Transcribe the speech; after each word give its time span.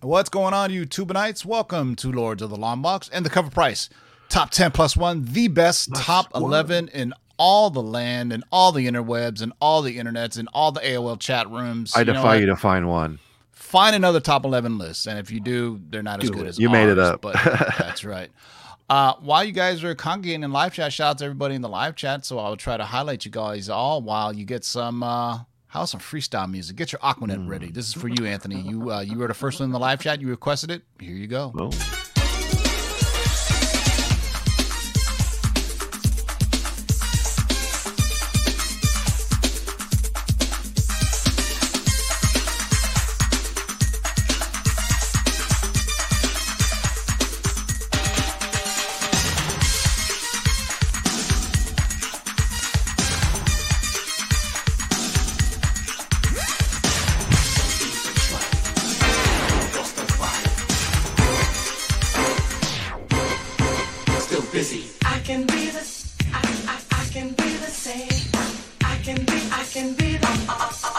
What's 0.00 0.28
going 0.28 0.54
on, 0.54 0.72
you 0.72 0.86
Tubanites? 0.86 1.44
Welcome 1.44 1.96
to 1.96 2.12
Lords 2.12 2.40
of 2.40 2.50
the 2.50 2.56
Long 2.56 2.80
Box 2.82 3.10
and 3.12 3.26
the 3.26 3.30
cover 3.30 3.50
price. 3.50 3.90
Top 4.28 4.50
10 4.50 4.70
plus 4.70 4.96
one, 4.96 5.24
the 5.24 5.48
best 5.48 5.90
Plus 5.90 6.04
top 6.04 6.34
one. 6.34 6.44
11 6.44 6.88
in 6.94 7.12
all 7.36 7.68
the 7.70 7.82
land 7.82 8.32
and 8.32 8.44
all 8.52 8.70
the 8.70 8.86
interwebs 8.86 9.42
and 9.42 9.52
all 9.60 9.82
the 9.82 9.98
internets 9.98 10.38
and 10.38 10.48
all 10.54 10.70
the 10.70 10.78
AOL 10.78 11.18
chat 11.18 11.50
rooms. 11.50 11.94
I 11.96 12.04
know 12.04 12.12
defy 12.12 12.36
you 12.36 12.46
to 12.46 12.54
find 12.54 12.88
one. 12.88 13.18
Find 13.50 13.96
another 13.96 14.20
top 14.20 14.44
11 14.44 14.78
list. 14.78 15.08
And 15.08 15.18
if 15.18 15.32
you 15.32 15.40
do, 15.40 15.80
they're 15.90 16.04
not 16.04 16.22
as 16.22 16.30
good 16.30 16.46
it. 16.46 16.50
as 16.50 16.58
You 16.60 16.70
made 16.70 16.88
it 16.88 17.00
up. 17.00 17.20
But 17.20 17.34
that's 17.76 18.04
right. 18.04 18.30
Uh, 18.90 19.12
while 19.20 19.44
you 19.44 19.52
guys 19.52 19.84
are 19.84 19.94
congregating 19.94 20.42
in 20.42 20.50
live 20.50 20.72
chat, 20.72 20.90
shout 20.90 21.10
out 21.10 21.18
to 21.18 21.24
everybody 21.26 21.54
in 21.54 21.60
the 21.60 21.68
live 21.68 21.94
chat. 21.94 22.24
So 22.24 22.38
I'll 22.38 22.56
try 22.56 22.78
to 22.78 22.86
highlight 22.86 23.26
you 23.26 23.30
guys 23.30 23.68
all 23.68 24.00
while 24.00 24.32
you 24.34 24.46
get 24.46 24.64
some 24.64 25.02
uh 25.02 25.40
how 25.68 25.84
some 25.84 26.00
freestyle 26.00 26.50
music. 26.50 26.76
Get 26.76 26.92
your 26.92 27.00
Aquanet 27.00 27.46
ready. 27.48 27.70
This 27.70 27.88
is 27.88 27.94
for 27.94 28.08
you, 28.08 28.26
Anthony. 28.26 28.60
You 28.60 28.90
uh, 28.90 29.00
you 29.00 29.18
were 29.18 29.28
the 29.28 29.34
first 29.34 29.60
one 29.60 29.68
in 29.68 29.72
the 29.72 29.78
live 29.78 30.00
chat. 30.00 30.20
You 30.20 30.28
requested 30.28 30.70
it. 30.70 30.82
Here 30.98 31.14
you 31.14 31.26
go. 31.26 31.52
Well, 31.54 31.72
can 69.08 69.24
be, 69.24 69.48
I 69.50 69.64
can 69.64 69.94
be 69.94 70.16
unfaithful. 70.16 70.97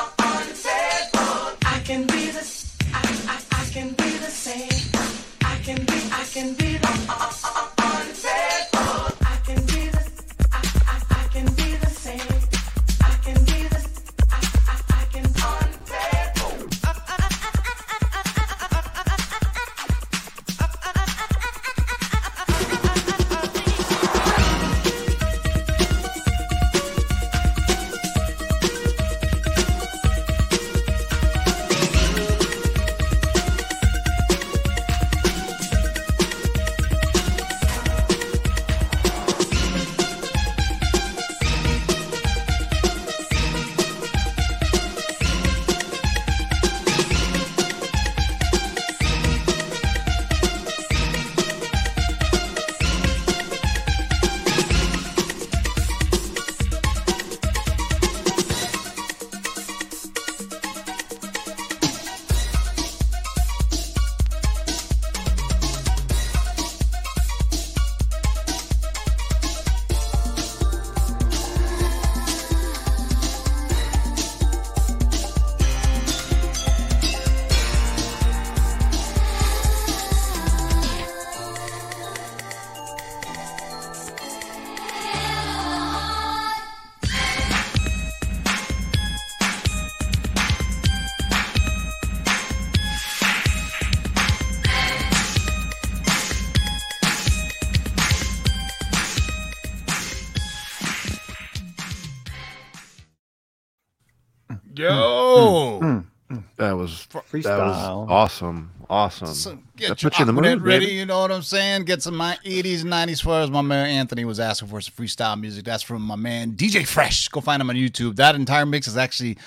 Was 107.33 107.43
that 107.43 107.57
was 107.57 107.75
Freestyle. 107.77 108.09
awesome. 108.09 108.71
Awesome. 108.89 109.27
So 109.27 109.49
that 109.51 109.75
get 109.75 109.87
your 110.01 110.09
puts 110.09 110.19
you 110.19 110.23
in 110.23 110.35
the 110.35 110.41
mood, 110.41 110.61
ready. 110.63 110.85
baby. 110.85 110.95
You 110.97 111.05
know 111.05 111.19
what 111.21 111.31
I'm 111.31 111.43
saying? 111.43 111.83
Get 111.85 112.01
some 112.01 112.15
my 112.17 112.37
80s, 112.43 112.81
90s 112.81 113.21
for 113.21 113.33
us. 113.33 113.49
My 113.49 113.61
man 113.61 113.87
Anthony 113.87 114.25
was 114.25 114.39
asking 114.39 114.67
for 114.69 114.81
some 114.81 114.93
freestyle 114.95 115.39
music. 115.39 115.63
That's 115.65 115.83
from 115.83 116.01
my 116.01 116.15
man 116.15 116.53
DJ 116.53 116.87
Fresh. 116.87 117.27
Go 117.29 117.39
find 117.41 117.61
him 117.61 117.69
on 117.69 117.75
YouTube. 117.75 118.15
That 118.15 118.33
entire 118.35 118.65
mix 118.65 118.87
is 118.87 118.97
actually 118.97 119.37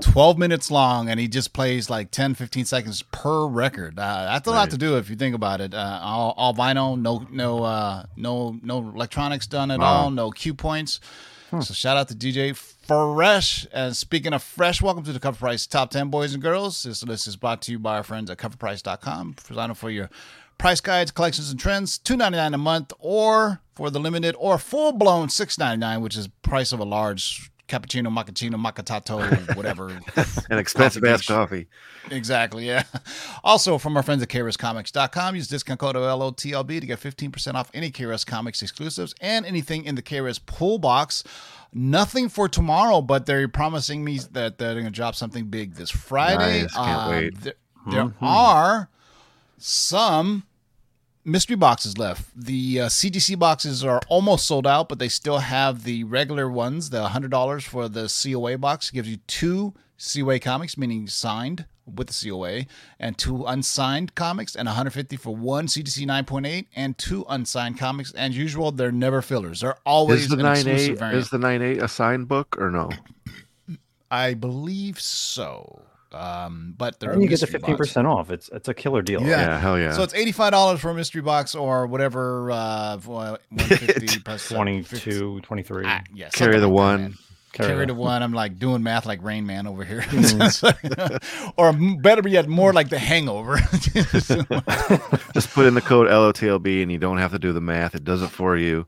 12 0.00 0.36
minutes 0.38 0.70
long, 0.70 1.08
and 1.10 1.20
he 1.20 1.28
just 1.28 1.52
plays 1.52 1.88
like 1.90 2.10
10, 2.10 2.34
15 2.34 2.64
seconds 2.64 3.02
per 3.12 3.46
record. 3.46 3.98
Uh, 3.98 4.24
that's 4.24 4.48
a 4.48 4.50
lot 4.50 4.70
to 4.70 4.78
do 4.78 4.96
if 4.96 5.08
you 5.10 5.16
think 5.16 5.34
about 5.36 5.60
it. 5.60 5.74
Uh, 5.74 6.00
all, 6.02 6.34
all 6.36 6.54
vinyl, 6.54 6.98
no, 7.00 7.26
no, 7.30 7.62
uh, 7.62 8.04
no, 8.16 8.58
no 8.62 8.78
electronics 8.78 9.46
done 9.46 9.70
at 9.70 9.78
Wow. 9.80 9.86
all, 10.04 10.10
no 10.10 10.30
cue 10.30 10.54
points. 10.54 10.98
So 11.50 11.74
shout 11.74 11.98
out 11.98 12.08
to 12.08 12.14
DJ 12.14 12.56
Fresh. 12.86 13.66
And 13.72 13.96
speaking 13.96 14.32
of 14.32 14.42
fresh, 14.42 14.82
welcome 14.82 15.04
to 15.04 15.12
the 15.12 15.20
Cover 15.20 15.38
Price 15.38 15.66
Top 15.66 15.90
10 15.90 16.08
Boys 16.08 16.34
and 16.34 16.42
Girls. 16.42 16.82
This 16.82 17.04
list 17.04 17.28
is 17.28 17.36
brought 17.36 17.62
to 17.62 17.72
you 17.72 17.78
by 17.78 17.96
our 17.96 18.02
friends 18.02 18.28
at 18.28 18.38
coverprice.com. 18.38 19.36
Designer 19.46 19.74
for 19.74 19.88
your 19.88 20.10
price 20.58 20.80
guides, 20.80 21.12
collections, 21.12 21.50
and 21.50 21.60
trends. 21.60 21.98
$2.99 22.00 22.54
a 22.54 22.58
month, 22.58 22.92
or 22.98 23.60
for 23.76 23.88
the 23.88 24.00
limited 24.00 24.34
or 24.36 24.58
full 24.58 24.92
blown 24.92 25.28
$6.99, 25.28 26.00
which 26.02 26.16
is 26.16 26.28
price 26.42 26.72
of 26.72 26.80
a 26.80 26.84
large 26.84 27.52
cappuccino, 27.68 28.08
macchiato, 28.08 28.54
macchiato, 28.54 29.56
whatever. 29.56 29.88
An 30.50 30.58
expensive 30.58 31.02
Coffee 31.02 31.12
ass 31.12 31.26
coffee. 31.26 31.66
Exactly, 32.10 32.66
yeah. 32.66 32.82
Also, 33.44 33.78
from 33.78 33.96
our 33.96 34.02
friends 34.02 34.22
at 34.22 34.28
KRSComics.com, 34.28 35.36
use 35.36 35.48
discount 35.48 35.80
code 35.80 35.96
LOTLB 35.96 36.80
to 36.80 36.86
get 36.86 36.98
15% 36.98 37.54
off 37.54 37.70
any 37.72 37.90
KRS 37.90 38.26
Comics 38.26 38.60
exclusives 38.60 39.14
and 39.20 39.46
anything 39.46 39.84
in 39.84 39.94
the 39.94 40.02
KRS 40.02 40.40
pull 40.44 40.78
box. 40.78 41.24
Nothing 41.74 42.28
for 42.28 42.48
tomorrow, 42.48 43.00
but 43.00 43.26
they're 43.26 43.48
promising 43.48 44.04
me 44.04 44.18
that 44.32 44.58
they're 44.58 44.74
going 44.74 44.84
to 44.84 44.90
drop 44.90 45.14
something 45.14 45.46
big 45.46 45.74
this 45.74 45.90
Friday. 45.90 46.62
Nice, 46.62 46.74
can't 46.74 47.10
wait. 47.10 47.40
There, 47.40 47.54
there 47.90 48.14
are 48.20 48.90
some 49.56 50.44
mystery 51.24 51.56
boxes 51.56 51.96
left. 51.96 52.24
The 52.36 52.82
uh, 52.82 52.86
CGC 52.88 53.38
boxes 53.38 53.84
are 53.84 54.00
almost 54.08 54.46
sold 54.46 54.66
out, 54.66 54.88
but 54.88 54.98
they 54.98 55.08
still 55.08 55.38
have 55.38 55.84
the 55.84 56.04
regular 56.04 56.48
ones. 56.48 56.90
The 56.90 57.08
hundred 57.08 57.30
dollars 57.30 57.64
for 57.64 57.88
the 57.88 58.12
COA 58.22 58.58
box 58.58 58.90
gives 58.90 59.08
you 59.08 59.16
two 59.26 59.72
COA 59.98 60.40
comics, 60.40 60.76
meaning 60.76 61.06
signed 61.06 61.66
with 61.86 62.08
the 62.08 62.30
COA, 62.30 62.66
and 62.98 63.16
two 63.18 63.44
unsigned 63.44 64.14
comics, 64.14 64.54
and 64.54 64.66
150 64.66 65.16
for 65.16 65.34
one 65.34 65.66
CGC 65.66 66.06
9.8 66.06 66.66
and 66.76 66.96
two 66.98 67.24
unsigned 67.28 67.78
comics. 67.78 68.12
And 68.12 68.34
usual, 68.34 68.72
they're 68.72 68.92
never 68.92 69.22
fillers. 69.22 69.60
They're 69.60 69.78
always 69.84 70.22
Is 70.22 70.28
the 70.28 70.36
an 70.36 70.42
nine 70.42 70.68
eight 70.68 71.00
is 71.14 71.30
the 71.30 71.38
nine 71.38 71.62
eight 71.62 71.82
a 71.82 71.88
signed 71.88 72.28
book 72.28 72.56
or 72.58 72.70
no? 72.70 72.90
I 74.10 74.34
believe 74.34 75.00
so. 75.00 75.82
Um, 76.12 76.74
but 76.76 77.00
they're 77.00 77.18
you 77.18 77.26
get 77.26 77.40
the 77.40 77.46
fifteen 77.46 77.76
percent 77.76 78.06
off. 78.06 78.30
It's 78.30 78.50
it's 78.52 78.68
a 78.68 78.74
killer 78.74 79.00
deal. 79.00 79.22
Yeah. 79.22 79.28
Yeah, 79.40 79.58
hell 79.58 79.78
yeah. 79.78 79.92
So 79.92 80.02
it's 80.02 80.14
eighty 80.14 80.32
five 80.32 80.52
dollars 80.52 80.80
for 80.80 80.90
a 80.90 80.94
mystery 80.94 81.22
box 81.22 81.54
or 81.54 81.86
whatever. 81.86 82.50
Uh, 82.50 82.98
one 83.06 83.38
fifty 83.56 84.20
plus 84.20 84.46
22, 84.48 85.40
23. 85.40 85.84
Ah, 85.86 86.02
yeah, 86.14 86.28
Carry 86.28 86.58
the 86.58 86.66
like 86.66 86.74
one. 86.74 87.00
man. 87.00 87.14
Carry 87.52 87.68
Carry 87.68 87.86
the 87.86 87.94
one. 87.94 88.22
I'm 88.22 88.32
like 88.32 88.58
doing 88.58 88.82
math 88.82 89.04
like 89.04 89.22
Rain 89.22 89.44
Man 89.46 89.66
over 89.66 89.84
here, 89.84 90.04
or 91.56 91.72
better 92.00 92.26
yet, 92.28 92.48
more 92.48 92.72
like 92.72 92.88
The 92.88 92.98
Hangover. 92.98 93.56
Just 95.34 95.52
put 95.52 95.66
in 95.66 95.74
the 95.74 95.82
code 95.84 96.08
LOTLB 96.08 96.82
and 96.82 96.90
you 96.90 96.98
don't 96.98 97.18
have 97.18 97.32
to 97.32 97.38
do 97.38 97.52
the 97.52 97.60
math. 97.60 97.94
It 97.94 98.04
does 98.04 98.22
it 98.22 98.28
for 98.28 98.56
you, 98.56 98.86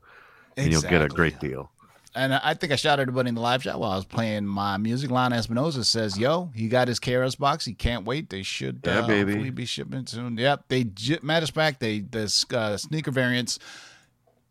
and 0.57 0.71
you'll 0.71 0.81
get 0.81 1.01
a 1.01 1.07
great 1.07 1.39
deal. 1.39 1.71
and 2.15 2.33
I 2.33 2.53
think 2.53 2.71
I 2.71 2.75
shouted 2.75 3.03
everybody 3.03 3.29
in 3.29 3.35
the 3.35 3.41
live 3.41 3.61
chat 3.63 3.79
while 3.79 3.91
I 3.91 3.95
was 3.97 4.05
playing 4.05 4.45
my 4.45 4.77
music. 4.77 5.11
Lon 5.11 5.33
Espinosa 5.33 5.83
says, 5.83 6.17
"Yo, 6.17 6.49
he 6.55 6.67
got 6.67 6.87
his 6.87 6.99
KRS 6.99 7.37
box. 7.37 7.65
He 7.65 7.73
can't 7.73 8.05
wait. 8.05 8.29
They 8.29 8.41
should 8.43 8.81
Yeah, 8.85 8.99
uh, 8.99 9.07
baby. 9.07 9.31
hopefully 9.33 9.49
be 9.51 9.65
shipping 9.65 10.05
soon. 10.07 10.37
Yep, 10.37 10.65
they 10.69 10.85
matter 11.21 11.43
of 11.43 11.49
fact, 11.51 11.79
they 11.81 11.99
the 11.99 12.23
uh, 12.53 12.77
sneaker 12.77 13.11
variants 13.11 13.59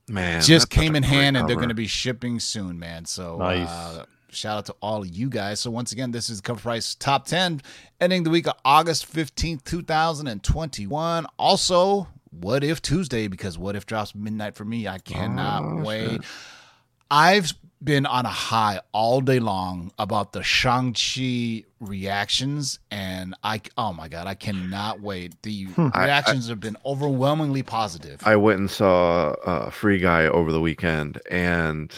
Man, 0.09 0.43
just 0.43 0.69
came 0.71 0.95
in 0.97 1.03
great 1.03 1.13
hand, 1.13 1.37
and 1.37 1.49
they're 1.49 1.57
going 1.57 1.69
to 1.71 1.75
be 1.75 1.87
shipping 1.87 2.39
soon, 2.39 2.79
man. 2.79 3.05
So 3.07 3.39
Nice. 3.39 3.69
uh, 3.69 4.05
shout 4.31 4.59
out 4.59 4.67
to 4.67 4.75
all 4.83 5.01
of 5.03 5.09
you 5.09 5.31
guys. 5.31 5.61
So 5.61 5.71
once 5.71 5.93
again, 5.93 6.11
this 6.11 6.29
is 6.29 6.41
cover 6.43 6.61
price 6.61 6.95
top 6.95 7.25
ten, 7.27 7.63
ending 8.01 8.23
the 8.23 8.31
week 8.31 8.47
of 8.47 8.55
August 8.65 9.07
fifteenth, 9.07 9.65
two 9.65 9.81
thousand 9.83 10.27
and 10.27 10.43
twenty-one. 10.43 11.27
Also, 11.39 12.09
what 12.31 12.63
if 12.63 12.83
Tuesday? 12.83 13.29
Because 13.29 13.57
what 13.57 13.77
if 13.77 13.87
drops 13.87 14.15
midnight 14.15 14.57
for 14.57 14.65
me? 14.67 14.87
I 14.87 14.99
cannot 14.99 15.63
Oh, 15.65 15.83
wait. 15.85 16.11
shit. 16.11 16.21
I've 17.11 17.53
been 17.85 18.07
on 18.07 18.25
a 18.25 18.31
high 18.31 18.81
all 18.93 19.21
day 19.21 19.39
long 19.41 19.93
about 19.99 20.33
the 20.33 20.43
Shang-Chi 20.43 21.65
reactions, 21.81 22.79
and 22.91 23.35
I 23.45 23.61
oh 23.77 23.93
my 23.93 24.09
god, 24.09 24.27
I 24.27 24.35
cannot 24.35 25.01
wait. 25.01 25.35
The 25.43 25.65
Hmm. 25.65 25.89
I- 25.93 26.05
reactions 26.05 26.49
have 26.49 26.61
been 26.61 26.77
overwhelmingly 26.87 27.63
positive. 27.63 28.21
I 28.25 28.37
went 28.37 28.59
and 28.61 28.71
saw 28.71 29.33
uh, 29.45 29.71
Free 29.71 29.99
Guy 29.99 30.27
over 30.27 30.51
the 30.53 30.61
weekend, 30.61 31.21
and 31.31 31.93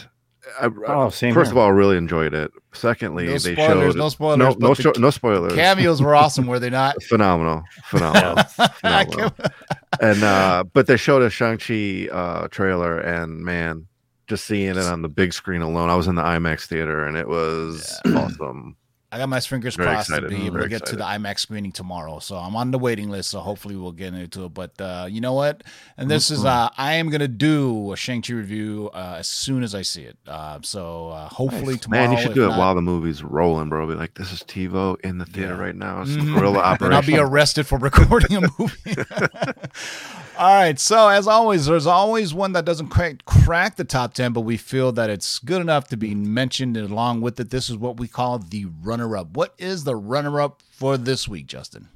I, 0.61 0.69
Oh, 0.87 1.09
same 1.09 1.33
first 1.33 1.49
here. 1.51 1.55
of 1.55 1.57
all, 1.57 1.67
I 1.67 1.71
really 1.71 1.97
enjoyed 1.97 2.33
it. 2.33 2.51
Secondly, 2.73 3.25
No 3.25 3.31
they 3.33 3.53
spoilers, 3.53 3.93
showed 3.93 3.97
no 3.99 4.09
spoilers, 4.09 4.37
no 4.39 4.49
but 4.51 4.59
no, 4.59 4.73
the 4.73 4.81
sho- 4.81 4.93
no 4.97 5.09
spoilers. 5.09 5.53
Cameos 5.53 6.01
were 6.01 6.15
awesome, 6.15 6.47
were 6.47 6.59
they 6.59 6.69
not? 6.69 7.01
phenomenal, 7.09 7.63
phenomenal, 7.85 8.43
phenomenal. 8.75 9.31
and 9.99 10.23
uh, 10.23 10.63
but 10.73 10.87
they 10.87 10.95
showed 10.97 11.21
a 11.21 11.29
Shang 11.29 11.57
Chi 11.57 12.07
uh, 12.11 12.47
trailer, 12.49 12.97
and 12.99 13.39
man, 13.43 13.87
just 14.27 14.45
seeing 14.45 14.69
it 14.69 14.77
on 14.77 15.01
the 15.01 15.09
big 15.09 15.33
screen 15.33 15.61
alone, 15.61 15.89
I 15.89 15.95
was 15.95 16.07
in 16.07 16.15
the 16.15 16.23
IMAX 16.23 16.65
theater, 16.65 17.05
and 17.05 17.15
it 17.17 17.27
was 17.27 17.99
awesome. 18.15 18.75
I 19.09 19.17
got 19.19 19.29
my 19.29 19.39
fingers 19.39 19.77
Very 19.77 19.87
crossed 19.87 20.09
to 20.13 20.21
be 20.27 20.47
able 20.47 20.59
to 20.59 20.67
get 20.67 20.85
to 20.87 20.97
the 20.97 21.05
IMAX 21.05 21.39
screening 21.39 21.71
tomorrow. 21.71 22.19
So 22.19 22.35
I'm 22.35 22.57
on 22.57 22.71
the 22.71 22.77
waiting 22.77 23.09
list. 23.09 23.29
So 23.29 23.39
hopefully 23.39 23.77
we'll 23.77 23.93
get 23.93 24.13
into 24.13 24.43
it. 24.43 24.53
But 24.53 24.79
uh, 24.81 25.07
you 25.09 25.21
know 25.21 25.31
what? 25.31 25.63
And 25.95 26.11
this 26.11 26.29
is 26.29 26.43
uh, 26.43 26.69
I 26.77 26.95
am 26.95 27.09
gonna 27.09 27.29
do 27.29 27.93
a 27.93 27.95
Shang 27.95 28.21
Chi 28.21 28.33
review 28.33 28.89
uh, 28.93 29.15
as 29.19 29.29
soon 29.29 29.63
as 29.63 29.73
I 29.73 29.83
see 29.83 30.03
it. 30.03 30.17
Uh, 30.27 30.59
so 30.61 31.07
uh, 31.11 31.29
hopefully 31.29 31.77
tomorrow. 31.77 32.03
Man, 32.09 32.11
you 32.17 32.21
should 32.21 32.33
do 32.33 32.43
it 32.43 32.49
not- 32.49 32.59
while 32.59 32.75
the 32.75 32.81
movie's 32.81 33.23
rolling, 33.23 33.69
bro. 33.69 33.87
Be 33.87 33.93
like, 33.93 34.13
this 34.15 34.33
is 34.33 34.41
TiVo 34.43 34.99
in 35.05 35.19
the 35.19 35.25
theater 35.25 35.53
Yeah. 35.55 35.61
right 35.61 35.75
now. 35.75 36.01
It's 36.01 36.11
Mhm. 36.11 36.35
a 36.35 36.39
guerrilla 36.39 36.77
and 36.81 36.93
I'll 36.93 37.01
be 37.01 37.17
arrested 37.17 37.65
for 37.65 37.77
recording 37.79 38.35
a 38.43 38.49
movie. 38.59 38.93
All 40.37 40.53
right. 40.53 40.77
So 40.79 41.07
as 41.07 41.27
always, 41.27 41.65
there's 41.65 41.87
always 41.87 42.31
one 42.31 42.51
that 42.51 42.63
doesn't 42.63 42.89
quite 42.89 43.25
crack 43.25 43.75
the 43.75 43.83
top 43.83 44.13
ten, 44.13 44.33
but 44.33 44.41
we 44.41 44.55
feel 44.55 44.91
that 44.91 45.09
it's 45.09 45.39
good 45.39 45.61
enough 45.61 45.87
to 45.87 45.97
be 45.97 46.13
mentioned. 46.13 46.77
And 46.77 46.91
along 46.91 47.21
with 47.21 47.39
it, 47.39 47.49
this 47.49 47.71
is 47.71 47.77
what 47.77 47.97
we 47.97 48.07
call 48.07 48.37
the 48.37 48.67
runner-up. 48.83 49.35
What 49.35 49.55
is 49.57 49.83
the 49.83 49.95
runner-up 49.95 50.61
for 50.69 50.95
this 50.95 51.27
week, 51.27 51.47
Justin? 51.47 51.89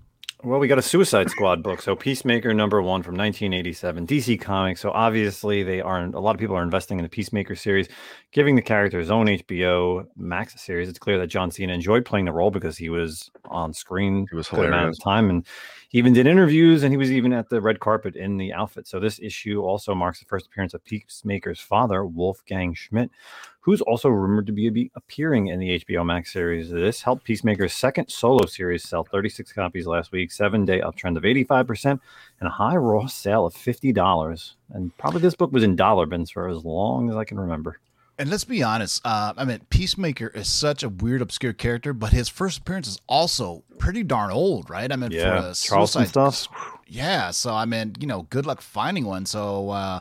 Well, 0.43 0.59
we 0.59 0.67
got 0.67 0.79
a 0.79 0.81
Suicide 0.81 1.29
Squad 1.29 1.61
book. 1.61 1.83
So 1.83 1.95
Peacemaker 1.95 2.51
number 2.51 2.81
one 2.81 3.03
from 3.03 3.13
1987, 3.15 4.07
DC 4.07 4.41
Comics. 4.41 4.81
So 4.81 4.89
obviously, 4.89 5.61
they 5.61 5.79
are 5.81 6.03
a 6.03 6.19
lot 6.19 6.33
of 6.33 6.39
people 6.39 6.55
are 6.55 6.63
investing 6.63 6.97
in 6.97 7.03
the 7.03 7.09
Peacemaker 7.09 7.53
series, 7.53 7.87
giving 8.31 8.55
the 8.55 8.63
character 8.63 8.97
his 8.97 9.11
own 9.11 9.27
HBO 9.27 10.07
Max 10.17 10.59
series. 10.59 10.89
It's 10.89 10.97
clear 10.97 11.19
that 11.19 11.27
John 11.27 11.51
Cena 11.51 11.73
enjoyed 11.73 12.05
playing 12.05 12.25
the 12.25 12.31
role 12.31 12.49
because 12.49 12.75
he 12.75 12.89
was 12.89 13.29
on 13.45 13.71
screen 13.71 14.25
He 14.31 14.35
was 14.35 14.47
a 14.47 14.55
good 14.55 14.65
amount 14.65 14.73
hilarious. 14.79 14.97
of 14.97 15.03
time, 15.03 15.29
and 15.29 15.45
he 15.91 15.97
even 15.97 16.13
did 16.13 16.25
interviews, 16.25 16.83
and 16.83 16.93
he 16.93 16.97
was 16.97 17.11
even 17.11 17.33
at 17.33 17.49
the 17.49 17.59
red 17.59 17.81
carpet 17.81 18.15
in 18.15 18.37
the 18.37 18.53
outfit. 18.53 18.87
So 18.87 18.97
this 18.97 19.19
issue 19.19 19.61
also 19.61 19.93
marks 19.93 20.19
the 20.19 20.25
first 20.25 20.45
appearance 20.45 20.73
of 20.73 20.85
Peacemaker's 20.85 21.59
father, 21.59 22.05
Wolfgang 22.05 22.73
Schmidt, 22.73 23.11
who's 23.59 23.81
also 23.81 24.07
rumored 24.07 24.45
to 24.45 24.53
be, 24.53 24.89
appearing 24.95 25.47
in 25.47 25.59
the 25.59 25.81
HBO 25.81 26.05
Max 26.05 26.31
series. 26.31 26.69
This 26.69 27.01
helped 27.01 27.25
Peacemaker's 27.25 27.73
second 27.73 28.09
solo 28.09 28.45
series 28.45 28.87
sell 28.87 29.03
36 29.03 29.51
copies 29.51 29.85
last 29.85 30.13
week, 30.13 30.31
seven 30.31 30.63
day 30.63 30.79
uptrend 30.79 31.17
of 31.17 31.23
85%, 31.23 31.99
and 32.39 32.47
a 32.47 32.49
high 32.49 32.77
raw 32.77 33.05
sale 33.07 33.45
of 33.45 33.53
$50. 33.53 34.53
And 34.69 34.97
probably 34.97 35.19
this 35.19 35.35
book 35.35 35.51
was 35.51 35.63
in 35.63 35.75
dollar 35.75 36.05
bins 36.05 36.31
for 36.31 36.47
as 36.47 36.63
long 36.63 37.09
as 37.09 37.17
I 37.17 37.25
can 37.25 37.37
remember. 37.37 37.81
And 38.21 38.29
let's 38.29 38.43
be 38.45 38.61
honest. 38.61 39.01
Uh, 39.03 39.33
I 39.35 39.45
mean, 39.45 39.59
Peacemaker 39.69 40.27
is 40.27 40.47
such 40.47 40.83
a 40.83 40.89
weird, 40.89 41.21
obscure 41.21 41.53
character, 41.53 41.91
but 41.91 42.11
his 42.13 42.29
first 42.29 42.59
appearance 42.59 42.87
is 42.87 42.99
also 43.07 43.63
pretty 43.79 44.03
darn 44.03 44.31
old, 44.31 44.69
right? 44.69 44.91
I 44.91 44.95
mean, 44.95 45.11
Yeah, 45.11 45.41
for 45.41 45.47
a 45.49 45.53
Charlton 45.55 46.05
Suicide- 46.05 46.07
stuff. 46.07 46.77
Yeah. 46.87 47.31
So 47.31 47.53
I 47.53 47.65
mean, 47.65 47.95
you 47.99 48.05
know, 48.07 48.27
good 48.29 48.45
luck 48.45 48.61
finding 48.61 49.05
one. 49.05 49.25
So 49.25 49.69
uh, 49.71 49.99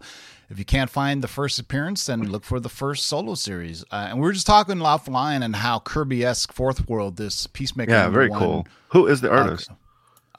if 0.51 0.59
you 0.59 0.65
can't 0.65 0.91
find 0.91 1.23
the 1.23 1.29
first 1.29 1.59
appearance, 1.59 2.05
then 2.07 2.23
look 2.31 2.45
for 2.45 2.61
the 2.61 2.69
first 2.69 3.07
solo 3.07 3.35
series. 3.37 3.85
Uh, 3.91 4.09
and 4.11 4.19
we 4.19 4.23
were 4.27 4.33
just 4.33 4.47
talking 4.47 4.77
offline 4.79 5.43
and 5.45 5.57
how 5.57 5.79
Kirby-esque 5.79 6.53
Fourth 6.53 6.89
World 6.89 7.17
this 7.17 7.47
Peacemaker. 7.47 7.91
yeah, 7.93 8.09
very 8.09 8.29
one- 8.29 8.39
cool. 8.41 8.67
Who 8.89 9.07
is 9.07 9.21
the 9.23 9.31
artist? 9.31 9.71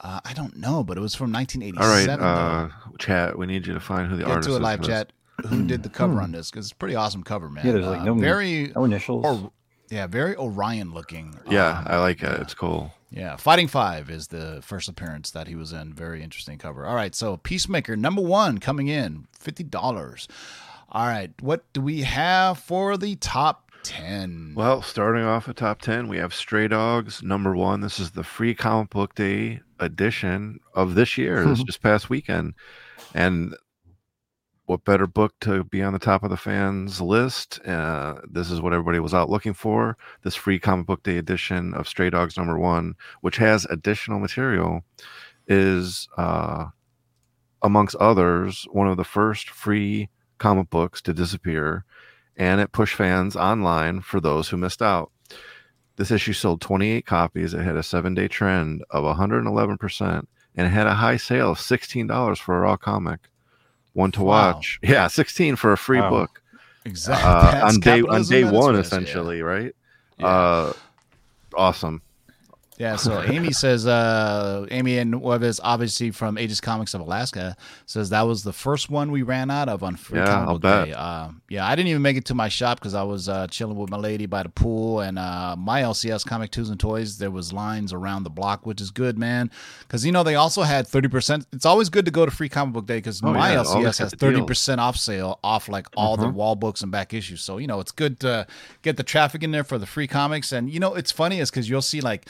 Uh, 0.03 0.19
I 0.25 0.33
don't 0.33 0.57
know, 0.57 0.83
but 0.83 0.97
it 0.97 0.99
was 1.01 1.13
from 1.15 1.33
All 1.35 1.39
right, 1.39 1.47
1987. 1.55 2.23
uh, 2.25 2.69
chat. 2.99 3.37
We 3.37 3.45
need 3.47 3.65
you 3.67 3.73
to 3.73 3.79
find 3.79 4.07
who 4.09 4.17
the 4.17 4.23
Get 4.23 4.31
artist 4.31 4.49
to 4.49 4.53
a 4.53 4.57
is. 4.57 4.61
live 4.61 4.81
chat. 4.81 5.11
Who 5.45 5.65
did 5.65 5.83
the 5.83 5.89
cover 5.89 6.21
on 6.21 6.31
this? 6.31 6.49
Because 6.51 6.65
it's 6.67 6.73
a 6.73 6.75
pretty 6.75 6.95
awesome 6.95 7.23
cover, 7.23 7.49
man. 7.49 7.65
Yeah, 7.65 7.73
there's 7.73 7.85
like 7.85 8.01
Uh, 8.01 8.05
no- 8.05 8.15
very 8.15 8.71
No 8.75 8.83
initials. 8.85 9.25
or 9.25 9.51
yeah, 9.89 10.07
very 10.07 10.35
Orion 10.37 10.93
looking. 10.93 11.37
Yeah, 11.49 11.79
Um, 11.79 11.85
I 11.87 11.97
like 11.99 12.21
it. 12.23 12.39
It's 12.41 12.53
cool. 12.53 12.93
yeah, 13.09 13.35
Fighting 13.35 13.67
Five 13.67 14.09
is 14.09 14.27
the 14.27 14.59
first 14.63 14.87
appearance 14.87 15.31
that 15.31 15.47
he 15.47 15.55
was 15.55 15.73
in. 15.73 15.93
Very 15.93 16.23
interesting 16.23 16.57
cover. 16.57 16.85
All 16.85 16.95
right, 16.95 17.13
so 17.15 17.37
Peacemaker 17.37 17.95
number 17.95 18.21
one 18.21 18.59
coming 18.59 18.87
in 18.87 19.27
fifty 19.37 19.63
dollars. 19.63 20.27
All 20.93 21.07
right, 21.07 21.31
what 21.41 21.63
do 21.73 21.81
we 21.81 22.01
have 22.01 22.57
for 22.59 22.97
the 22.97 23.15
top 23.15 23.71
ten? 23.83 24.53
Well, 24.55 24.81
starting 24.81 25.23
off 25.23 25.47
at 25.49 25.55
top 25.55 25.81
10, 25.81 26.07
we 26.07 26.17
have 26.17 26.33
Stray 26.33 26.67
Dogs, 26.67 27.23
number 27.23 27.55
one. 27.55 27.81
This 27.81 27.99
is 27.99 28.11
the 28.11 28.23
free 28.23 28.53
comic 28.53 28.89
book 28.91 29.15
day 29.15 29.61
edition 29.79 30.59
of 30.75 30.93
this 30.95 31.17
year, 31.17 31.43
this 31.45 31.63
just 31.63 31.81
past 31.81 32.09
weekend. 32.09 32.53
And 33.15 33.55
what 34.71 34.85
better 34.85 35.05
book 35.05 35.33
to 35.41 35.65
be 35.65 35.83
on 35.83 35.91
the 35.91 35.99
top 35.99 36.23
of 36.23 36.29
the 36.29 36.37
fans 36.37 37.01
list? 37.01 37.59
Uh, 37.67 38.15
this 38.23 38.49
is 38.49 38.61
what 38.61 38.71
everybody 38.71 38.99
was 38.99 39.13
out 39.13 39.29
looking 39.29 39.53
for. 39.53 39.97
This 40.23 40.33
free 40.33 40.59
comic 40.59 40.85
book 40.85 41.03
day 41.03 41.17
edition 41.17 41.73
of 41.73 41.89
Stray 41.89 42.09
Dogs, 42.09 42.37
number 42.37 42.57
one, 42.57 42.93
which 43.19 43.35
has 43.35 43.65
additional 43.65 44.19
material, 44.19 44.85
is, 45.45 46.07
uh, 46.17 46.67
amongst 47.61 47.97
others, 47.97 48.65
one 48.71 48.87
of 48.87 48.95
the 48.95 49.03
first 49.03 49.49
free 49.49 50.07
comic 50.37 50.69
books 50.69 51.01
to 51.01 51.13
disappear 51.13 51.83
and 52.37 52.61
it 52.61 52.71
pushed 52.71 52.95
fans 52.95 53.35
online 53.35 53.99
for 53.99 54.21
those 54.21 54.47
who 54.47 54.55
missed 54.55 54.81
out. 54.81 55.11
This 55.97 56.11
issue 56.11 56.31
sold 56.31 56.61
28 56.61 57.05
copies. 57.05 57.53
It 57.53 57.61
had 57.61 57.75
a 57.75 57.83
seven 57.83 58.15
day 58.15 58.29
trend 58.29 58.85
of 58.89 59.03
111%, 59.03 60.25
and 60.55 60.67
it 60.67 60.69
had 60.69 60.87
a 60.87 60.95
high 60.95 61.17
sale 61.17 61.51
of 61.51 61.57
$16 61.59 62.37
for 62.39 62.55
a 62.55 62.61
raw 62.61 62.77
comic. 62.77 63.30
One 63.93 64.11
to 64.13 64.23
Wow. 64.23 64.53
watch. 64.53 64.79
Yeah, 64.81 65.07
16 65.07 65.55
for 65.55 65.71
a 65.73 65.77
free 65.77 65.99
Wow. 65.99 66.09
book 66.09 66.41
exactly 66.85 67.29
uh, 67.29 67.67
on 67.67 67.79
day 67.79 68.01
on 68.01 68.23
day 68.23 68.43
one, 68.43 68.75
Yeah. 68.75 68.81
essentially, 68.81 69.41
right? 69.41 69.75
Yeah. 70.17 70.27
Uh, 70.27 70.73
awesome. 71.55 72.01
Yeah, 72.77 72.95
so 72.95 73.21
Amy 73.25 73.51
says, 73.51 73.85
uh, 73.85 74.65
Amy 74.71 74.97
and 74.97 75.13
Nueves, 75.13 75.59
obviously 75.61 76.09
from 76.09 76.39
Aegis 76.39 76.59
Comics 76.61 76.93
of 76.95 77.01
Alaska, 77.01 77.55
says 77.85 78.09
that 78.09 78.23
was 78.23 78.41
the 78.43 78.53
first 78.53 78.89
one 78.89 79.11
we 79.11 79.21
ran 79.21 79.51
out 79.51 79.69
of 79.69 79.83
on 79.83 79.95
Free 79.97 80.17
Yeah, 80.19 80.25
Comic 80.25 80.47
I'll 80.47 80.53
Book 80.55 80.61
bet. 80.63 80.87
Day. 80.87 80.93
Uh, 80.93 81.29
yeah, 81.49 81.67
I 81.67 81.75
didn't 81.75 81.89
even 81.89 82.01
make 82.01 82.17
it 82.17 82.25
to 82.25 82.33
my 82.33 82.47
shop 82.49 82.79
because 82.79 82.95
I 82.95 83.03
was 83.03 83.29
uh, 83.29 83.45
chilling 83.47 83.77
with 83.77 83.89
my 83.91 83.97
lady 83.97 84.25
by 84.25 84.41
the 84.41 84.49
pool. 84.49 85.01
And 85.01 85.19
uh, 85.19 85.55
my 85.59 85.81
LCS 85.83 86.25
Comic 86.25 86.49
Twos 86.51 86.69
and 86.69 86.79
Toys, 86.79 87.17
there 87.19 87.29
was 87.29 87.53
lines 87.53 87.93
around 87.93 88.23
the 88.23 88.29
block, 88.31 88.65
which 88.65 88.81
is 88.81 88.89
good, 88.89 89.15
man. 89.19 89.51
Because, 89.81 90.03
you 90.05 90.11
know, 90.11 90.23
they 90.23 90.35
also 90.35 90.63
had 90.63 90.87
30%. 90.87 91.45
It's 91.51 91.65
always 91.65 91.89
good 91.89 92.05
to 92.05 92.11
go 92.11 92.25
to 92.25 92.31
Free 92.31 92.49
Comic 92.49 92.73
Book 92.73 92.85
Day 92.87 92.97
because 92.97 93.21
Oh, 93.23 93.33
my 93.33 93.51
yeah, 93.51 93.59
LCS 93.63 93.99
has 93.99 94.13
30% 94.15 94.77
off 94.79 94.95
sale 94.97 95.39
off 95.43 95.69
like 95.69 95.85
all 95.95 96.17
the 96.17 96.25
Mhm. 96.27 96.33
wall 96.33 96.55
books 96.55 96.81
and 96.81 96.91
back 96.91 97.13
issues. 97.13 97.41
So, 97.41 97.57
you 97.59 97.67
know, 97.67 97.79
it's 97.79 97.91
good 97.91 98.19
to 98.21 98.47
get 98.81 98.97
the 98.97 99.03
traffic 99.03 99.43
in 99.43 99.51
there 99.51 99.63
for 99.65 99.77
the 99.77 99.85
free 99.85 100.07
comics. 100.07 100.51
And, 100.51 100.67
you 100.71 100.79
know, 100.79 100.95
it's 100.95 101.11
funny 101.11 101.39
is 101.39 101.51
because 101.51 101.69
you'll 101.69 101.81
see 101.83 102.01
like, 102.01 102.25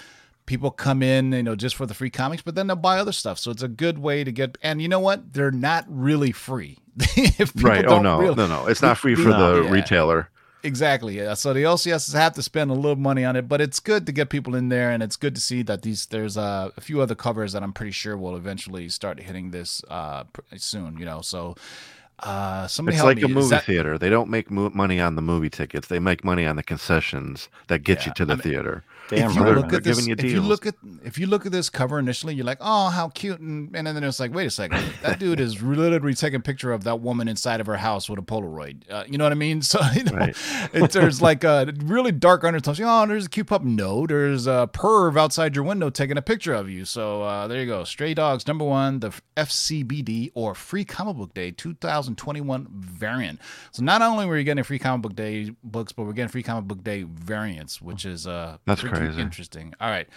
people 0.51 0.69
come 0.69 1.01
in, 1.01 1.31
you 1.31 1.41
know, 1.43 1.55
just 1.55 1.75
for 1.77 1.85
the 1.85 1.93
free 1.93 2.09
comics, 2.09 2.41
but 2.41 2.55
then 2.55 2.67
they'll 2.67 2.75
buy 2.75 2.99
other 2.99 3.13
stuff. 3.13 3.39
So 3.39 3.51
it's 3.51 3.63
a 3.63 3.69
good 3.69 3.99
way 3.99 4.25
to 4.25 4.31
get. 4.33 4.57
And 4.61 4.81
you 4.81 4.89
know 4.89 4.99
what? 4.99 5.31
They're 5.33 5.49
not 5.69 5.85
really 5.87 6.33
free. 6.33 6.77
if 7.15 7.53
Right. 7.63 7.85
Oh, 7.85 8.01
no. 8.01 8.33
no, 8.33 8.47
no. 8.47 8.67
It's 8.67 8.81
not 8.81 8.97
free 8.97 9.15
for 9.15 9.29
No. 9.29 9.55
the 9.55 9.63
Yeah. 9.63 9.71
retailer. 9.71 10.29
Exactly. 10.63 11.15
Yeah. 11.17 11.35
So 11.35 11.53
the 11.53 11.63
LCSs 11.63 12.13
have 12.13 12.33
to 12.33 12.43
spend 12.43 12.69
a 12.69 12.73
little 12.73 12.97
money 12.97 13.23
on 13.23 13.37
it, 13.37 13.47
but 13.47 13.61
it's 13.61 13.79
good 13.79 14.05
to 14.07 14.11
get 14.11 14.29
people 14.29 14.53
in 14.55 14.67
there, 14.69 14.91
and 14.91 15.01
it's 15.01 15.15
good 15.15 15.35
to 15.35 15.41
see 15.41 15.61
that 15.63 15.81
these 15.83 16.05
there's 16.07 16.35
uh, 16.37 16.69
a 16.75 16.81
few 16.81 16.99
other 17.01 17.15
covers 17.15 17.53
that 17.53 17.63
I'm 17.63 17.71
pretty 17.73 17.93
sure 17.93 18.17
will 18.17 18.35
eventually 18.35 18.89
start 18.89 19.21
hitting 19.21 19.51
this 19.51 19.81
uh, 19.89 20.25
soon. 20.57 20.97
You 20.99 21.05
know, 21.05 21.21
so. 21.21 21.55
Uh, 22.23 22.67
somebody 22.67 22.95
It's 22.97 23.03
like 23.03 23.17
me. 23.17 23.23
a 23.23 23.27
movie 23.29 23.49
that- 23.49 23.63
theater. 23.63 23.97
They 23.97 24.09
don't 24.11 24.29
make 24.29 24.51
mo- 24.51 24.69
money 24.75 24.99
on 24.99 25.15
the 25.15 25.23
movie 25.23 25.49
tickets. 25.49 25.87
They 25.87 25.97
make 25.97 26.23
money 26.23 26.45
on 26.45 26.55
the 26.55 26.61
concessions 26.61 27.49
that 27.67 27.79
get 27.79 28.01
Yeah, 28.01 28.05
you 28.09 28.13
to 28.13 28.25
the 28.25 28.33
I 28.33 28.35
mean, 28.35 28.43
theater. 28.43 28.83
Damn 29.19 29.29
if 29.31 29.35
you 29.35 29.43
right, 29.43 29.55
look 29.55 29.73
at 29.73 29.83
this, 29.83 30.07
if 30.07 30.23
you 30.23 30.41
look 30.41 30.65
at 30.65 30.75
if 31.03 31.17
you 31.17 31.27
look 31.27 31.45
at 31.45 31.51
this 31.51 31.69
cover 31.69 31.99
initially, 31.99 32.33
you're 32.33 32.45
like, 32.45 32.57
oh, 32.61 32.89
how 32.89 33.09
cute, 33.09 33.39
and, 33.39 33.75
and 33.75 33.85
then 33.85 34.03
it's 34.03 34.19
like, 34.19 34.33
wait 34.33 34.45
a 34.47 34.51
second, 34.51 34.83
that 35.03 35.19
dude 35.19 35.39
is 35.39 35.61
literally 35.63 36.13
taking 36.13 36.37
a 36.37 36.43
picture 36.43 36.71
of 36.71 36.83
that 36.85 37.01
woman 37.01 37.27
inside 37.27 37.59
of 37.61 37.67
her 37.67 37.77
house 37.77 38.09
with 38.09 38.19
a 38.19 38.21
Polaroid. 38.21 38.83
Uh, 38.89 39.03
you 39.07 39.17
know 39.17 39.25
what 39.25 39.31
I 39.31 39.35
mean? 39.35 39.61
So 39.71 39.79
you 39.95 40.03
know, 40.03 40.11
Right. 40.13 40.35
it, 40.73 40.91
there's 40.91 41.21
like 41.29 41.43
a 41.43 41.73
really 41.83 42.11
dark 42.11 42.43
undertones. 42.43 42.79
Oh, 42.83 43.05
there's 43.05 43.25
a 43.25 43.29
cute 43.29 43.47
pup. 43.47 43.63
No, 43.63 44.05
there's 44.07 44.47
a 44.47 44.69
perv 44.73 45.17
outside 45.17 45.55
your 45.55 45.63
window 45.63 45.89
taking 45.89 46.17
a 46.17 46.21
picture 46.21 46.53
of 46.53 46.69
you. 46.69 46.83
So 46.85 47.23
uh, 47.23 47.47
there 47.47 47.59
you 47.59 47.65
go. 47.67 47.83
Stray 47.83 48.13
Dogs 48.13 48.47
number 48.47 48.65
one, 48.65 48.99
the 48.99 49.11
FCBD 49.37 50.31
or 50.33 50.55
Free 50.55 50.83
Comic 50.85 51.17
Book 51.17 51.33
Day 51.33 51.51
2021 51.51 52.67
variant. 52.71 53.39
So 53.71 53.83
not 53.83 54.01
only 54.01 54.25
were 54.25 54.37
you 54.37 54.43
getting 54.43 54.63
free 54.63 54.79
comic 54.79 55.01
book 55.03 55.15
day 55.15 55.51
books, 55.63 55.91
but 55.91 56.03
we're 56.05 56.13
getting 56.13 56.29
free 56.29 56.43
comic 56.43 56.65
book 56.65 56.83
day 56.83 57.03
variants, 57.03 57.81
which 57.81 58.05
is 58.05 58.27
uh 58.27 58.57
That's 58.65 58.81
pretty 58.81 59.00
crazy. 59.07 59.21
interesting. 59.21 59.73
All 59.79 59.89
right, 59.89 60.07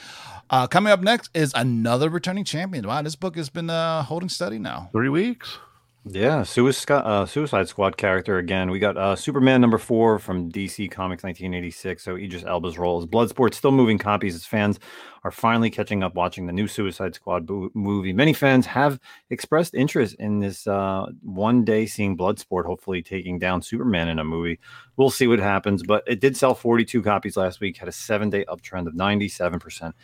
uh, 0.50 0.66
coming 0.66 0.92
up 0.92 1.00
next 1.00 1.30
is 1.34 1.52
another 1.54 2.08
returning 2.08 2.44
champion. 2.44 2.86
Wow, 2.86 3.02
this 3.02 3.16
book 3.16 3.36
has 3.36 3.48
been 3.48 3.70
uh, 3.70 4.02
holding 4.02 4.28
steady 4.28 4.58
now. 4.58 4.90
Three 4.92 5.08
weeks. 5.08 5.58
Yeah, 6.06 6.42
Suicide, 6.42 7.00
uh, 7.06 7.24
Suicide 7.24 7.66
Squad 7.66 7.96
character 7.96 8.36
again. 8.36 8.70
We 8.70 8.78
got 8.78 8.98
uh, 8.98 9.16
Superman 9.16 9.62
number 9.62 9.78
four 9.78 10.18
from 10.18 10.52
DC 10.52 10.90
Comics 10.90 11.24
1986. 11.24 12.04
So 12.04 12.16
Idris 12.16 12.44
Elba's 12.44 12.76
role 12.76 12.98
as 12.98 13.06
Bloodsport 13.06 13.54
still 13.54 13.72
moving 13.72 13.96
copies 13.96 14.34
as 14.34 14.44
fans 14.44 14.78
are 15.24 15.30
finally 15.30 15.70
catching 15.70 16.02
up 16.02 16.14
watching 16.14 16.44
the 16.44 16.52
new 16.52 16.68
Suicide 16.68 17.14
Squad 17.14 17.46
bo- 17.46 17.70
movie. 17.72 18.12
Many 18.12 18.34
fans 18.34 18.66
have 18.66 19.00
expressed 19.30 19.74
interest 19.74 20.16
in 20.18 20.40
this 20.40 20.66
uh, 20.66 21.06
one 21.22 21.64
day 21.64 21.86
seeing 21.86 22.18
Bloodsport 22.18 22.66
hopefully 22.66 23.00
taking 23.00 23.38
down 23.38 23.62
Superman 23.62 24.08
in 24.08 24.18
a 24.18 24.24
movie. 24.24 24.60
We'll 24.98 25.08
see 25.08 25.26
what 25.26 25.38
happens, 25.38 25.82
but 25.82 26.04
it 26.06 26.20
did 26.20 26.36
sell 26.36 26.54
42 26.54 27.02
copies 27.02 27.38
last 27.38 27.60
week, 27.60 27.78
had 27.78 27.88
a 27.88 27.92
seven 27.92 28.28
day 28.28 28.44
uptrend 28.44 28.88
of 28.88 28.92
97%, 28.92 29.94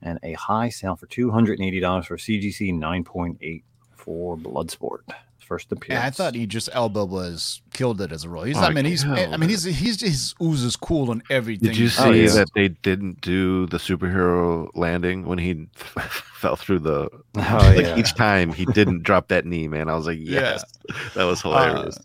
and 0.00 0.18
a 0.22 0.32
high 0.32 0.70
sale 0.70 0.96
for 0.96 1.06
$280 1.06 2.06
for 2.06 2.16
CGC 2.16 2.72
9.8 2.72 3.62
for 3.94 4.38
Bloodsport. 4.38 5.00
First 5.50 5.72
appearance. 5.72 6.00
Yeah, 6.00 6.06
I 6.06 6.10
thought 6.10 6.36
Idris 6.36 6.68
Elba 6.72 7.04
was 7.04 7.60
killed 7.72 8.00
it 8.00 8.12
as 8.12 8.22
a 8.22 8.28
role. 8.28 8.44
He's, 8.44 8.56
Oh, 8.56 8.60
I 8.60 8.70
mean, 8.72 8.84
he's, 8.84 9.04
I 9.04 9.36
mean, 9.36 9.48
he's, 9.50 9.64
he's 9.64 9.96
just 9.96 10.36
oozes 10.40 10.76
cool 10.76 11.10
on 11.10 11.24
everything. 11.28 11.66
Did 11.70 11.76
you 11.76 11.88
see 11.88 12.02
Oh, 12.04 12.10
yeah. 12.12 12.28
that 12.34 12.50
they 12.54 12.68
didn't 12.68 13.20
do 13.20 13.66
the 13.66 13.78
superhero 13.78 14.70
landing 14.76 15.24
when 15.26 15.38
he 15.38 15.66
fell 15.74 16.54
through 16.54 16.78
the? 16.78 17.08
Oh, 17.12 17.20
like 17.34 17.80
yeah. 17.80 17.98
each 17.98 18.14
time 18.14 18.52
he 18.52 18.64
didn't 18.64 19.02
drop 19.02 19.26
that 19.26 19.44
knee, 19.44 19.66
man. 19.66 19.88
I 19.88 19.96
was 19.96 20.06
like, 20.06 20.18
Yeah. 20.20 20.40
yes, 20.40 20.64
that 21.14 21.24
was 21.24 21.44
uh, 21.44 21.48
hilarious. 21.48 21.98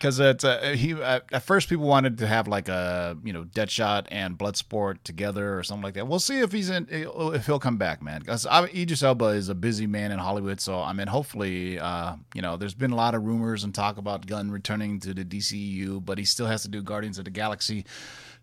Because 0.00 0.18
it's 0.18 0.44
uh, 0.44 0.74
he 0.76 0.94
uh, 0.94 1.20
at 1.30 1.42
first 1.42 1.68
people 1.68 1.84
wanted 1.86 2.16
to 2.18 2.26
have 2.26 2.48
like 2.48 2.68
a 2.68 3.16
you 3.22 3.32
know 3.34 3.44
Deadshot 3.44 4.06
and 4.10 4.38
Bloodsport 4.38 4.96
together 5.04 5.58
or 5.58 5.62
something 5.62 5.82
like 5.82 5.94
that. 5.94 6.08
We'll 6.08 6.18
see 6.20 6.40
if 6.40 6.52
he's 6.52 6.70
in 6.70 6.86
if 6.90 7.44
he'll 7.44 7.58
come 7.58 7.76
back, 7.76 8.02
man. 8.02 8.20
Because 8.20 8.46
Idris 8.46 9.02
Elba 9.02 9.26
is 9.26 9.50
a 9.50 9.54
busy 9.54 9.86
man 9.86 10.10
in 10.10 10.18
Hollywood, 10.18 10.60
so 10.60 10.80
I 10.80 10.94
mean, 10.94 11.06
hopefully, 11.06 11.78
uh, 11.78 12.16
you 12.34 12.40
know, 12.40 12.56
there's 12.56 12.74
been 12.74 12.92
a 12.92 12.96
lot 12.96 13.14
of 13.14 13.22
rumors 13.24 13.62
and 13.64 13.74
talk 13.74 13.98
about 13.98 14.26
Gunn 14.26 14.50
returning 14.50 14.98
to 15.00 15.12
the 15.12 15.24
DCU, 15.24 16.02
but 16.04 16.16
he 16.16 16.24
still 16.24 16.46
has 16.46 16.62
to 16.62 16.68
do 16.68 16.82
Guardians 16.82 17.18
of 17.18 17.26
the 17.26 17.30
Galaxy. 17.30 17.84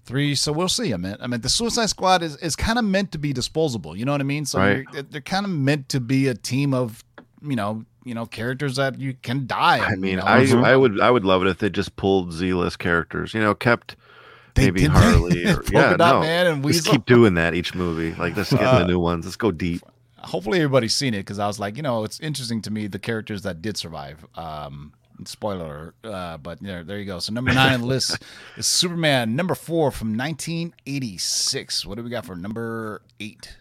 Three, 0.06 0.36
so 0.36 0.54
we'll 0.54 0.70
see. 0.70 0.94
I 0.94 0.98
mean, 0.98 1.18
I 1.20 1.28
mean, 1.28 1.42
the 1.42 1.50
Suicide 1.50 1.88
Squad 1.90 2.24
is, 2.24 2.38
is 2.38 2.56
kind 2.56 2.80
of 2.80 2.86
meant 2.86 3.12
to 3.12 3.18
be 3.18 3.34
disposable. 3.34 3.94
You 3.98 4.06
know 4.06 4.14
what 4.14 4.22
I 4.22 4.24
mean? 4.24 4.46
So 4.46 4.58
Right. 4.60 4.86
you're- 4.94 5.06
they're 5.10 5.20
kind 5.20 5.46
of 5.46 5.52
meant 5.52 5.90
to 5.90 6.00
be 6.00 6.28
a 6.28 6.34
team 6.34 6.74
of, 6.74 7.04
you 7.42 7.58
know, 7.58 7.84
you 8.08 8.16
know, 8.16 8.26
characters 8.26 8.76
that 8.78 9.00
you 9.00 9.16
can 9.22 9.46
die. 9.48 9.80
I 9.80 9.96
mean, 9.96 10.12
you 10.12 10.18
know? 10.18 10.24
I 10.26 10.42
Mhm. 10.46 10.64
I 10.64 10.76
would 10.76 11.00
I 11.02 11.12
would 11.12 11.26
love 11.26 11.42
it 11.44 11.48
if 11.50 11.58
they 11.60 11.70
just 11.70 11.96
pulled 11.96 12.32
Z-list 12.34 12.80
characters. 12.80 13.34
You 13.34 13.42
know, 13.42 13.54
kept 13.54 13.96
They 14.56 14.66
maybe 14.66 14.82
did- 14.82 14.92
Harley 14.92 15.46
or 15.48 15.64
yeah, 15.72 15.96
Dot 15.98 16.16
no. 16.16 16.20
Man 16.22 16.48
and 16.48 16.66
Let's 16.66 16.78
Weasel. 16.78 16.94
keep 16.94 17.06
doing 17.06 17.34
that 17.36 17.54
each 17.54 17.76
movie. 17.76 18.14
Like 18.16 18.36
let's 18.38 18.52
get 18.52 18.62
Uh, 18.62 18.80
the 18.80 18.88
new 18.88 19.00
ones. 19.00 19.26
Let's 19.26 19.36
go 19.38 19.52
deep. 19.52 19.82
Hopefully, 20.20 20.58
everybody's 20.60 20.96
seen 20.96 21.14
it 21.14 21.20
because 21.20 21.40
I 21.40 21.48
was 21.48 21.60
like, 21.60 21.78
you 21.78 21.84
know, 21.84 22.04
it's 22.04 22.20
interesting 22.20 22.62
to 22.64 22.72
me 22.72 22.88
the 22.88 23.00
characters 23.00 23.44
that 23.44 23.62
did 23.62 23.78
survive. 23.78 24.26
Um, 24.36 24.92
spoiler, 25.26 25.94
uh, 26.04 26.38
but 26.38 26.62
there, 26.62 26.84
there 26.84 27.00
you 27.00 27.06
go. 27.06 27.20
So 27.20 27.32
number 27.34 27.54
nine 27.54 27.74
on 27.74 27.82
the 27.82 27.88
list 27.88 28.18
is 28.58 28.68
Superman. 28.68 29.36
Number 29.36 29.56
four 29.56 29.90
from 29.92 30.18
1986. 30.86 31.86
What 31.86 31.96
do 31.98 32.04
we 32.04 32.10
got 32.10 32.26
for 32.26 32.36
number 32.36 33.02
eight? 33.20 33.56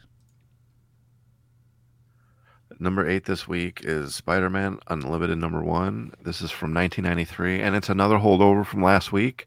Number 2.79 3.09
eight 3.09 3.25
this 3.25 3.49
week 3.49 3.81
is 3.85 4.15
Spider 4.15 4.51
Man 4.51 4.79
Unlimited 4.89 5.39
number 5.39 5.63
one. 5.63 6.13
This 6.23 6.43
is 6.43 6.51
from 6.51 6.75
1993, 6.75 7.63
and 7.63 7.75
it's 7.75 7.89
another 7.89 8.19
holdover 8.19 8.67
from 8.67 8.83
last 8.83 9.13
week. 9.13 9.47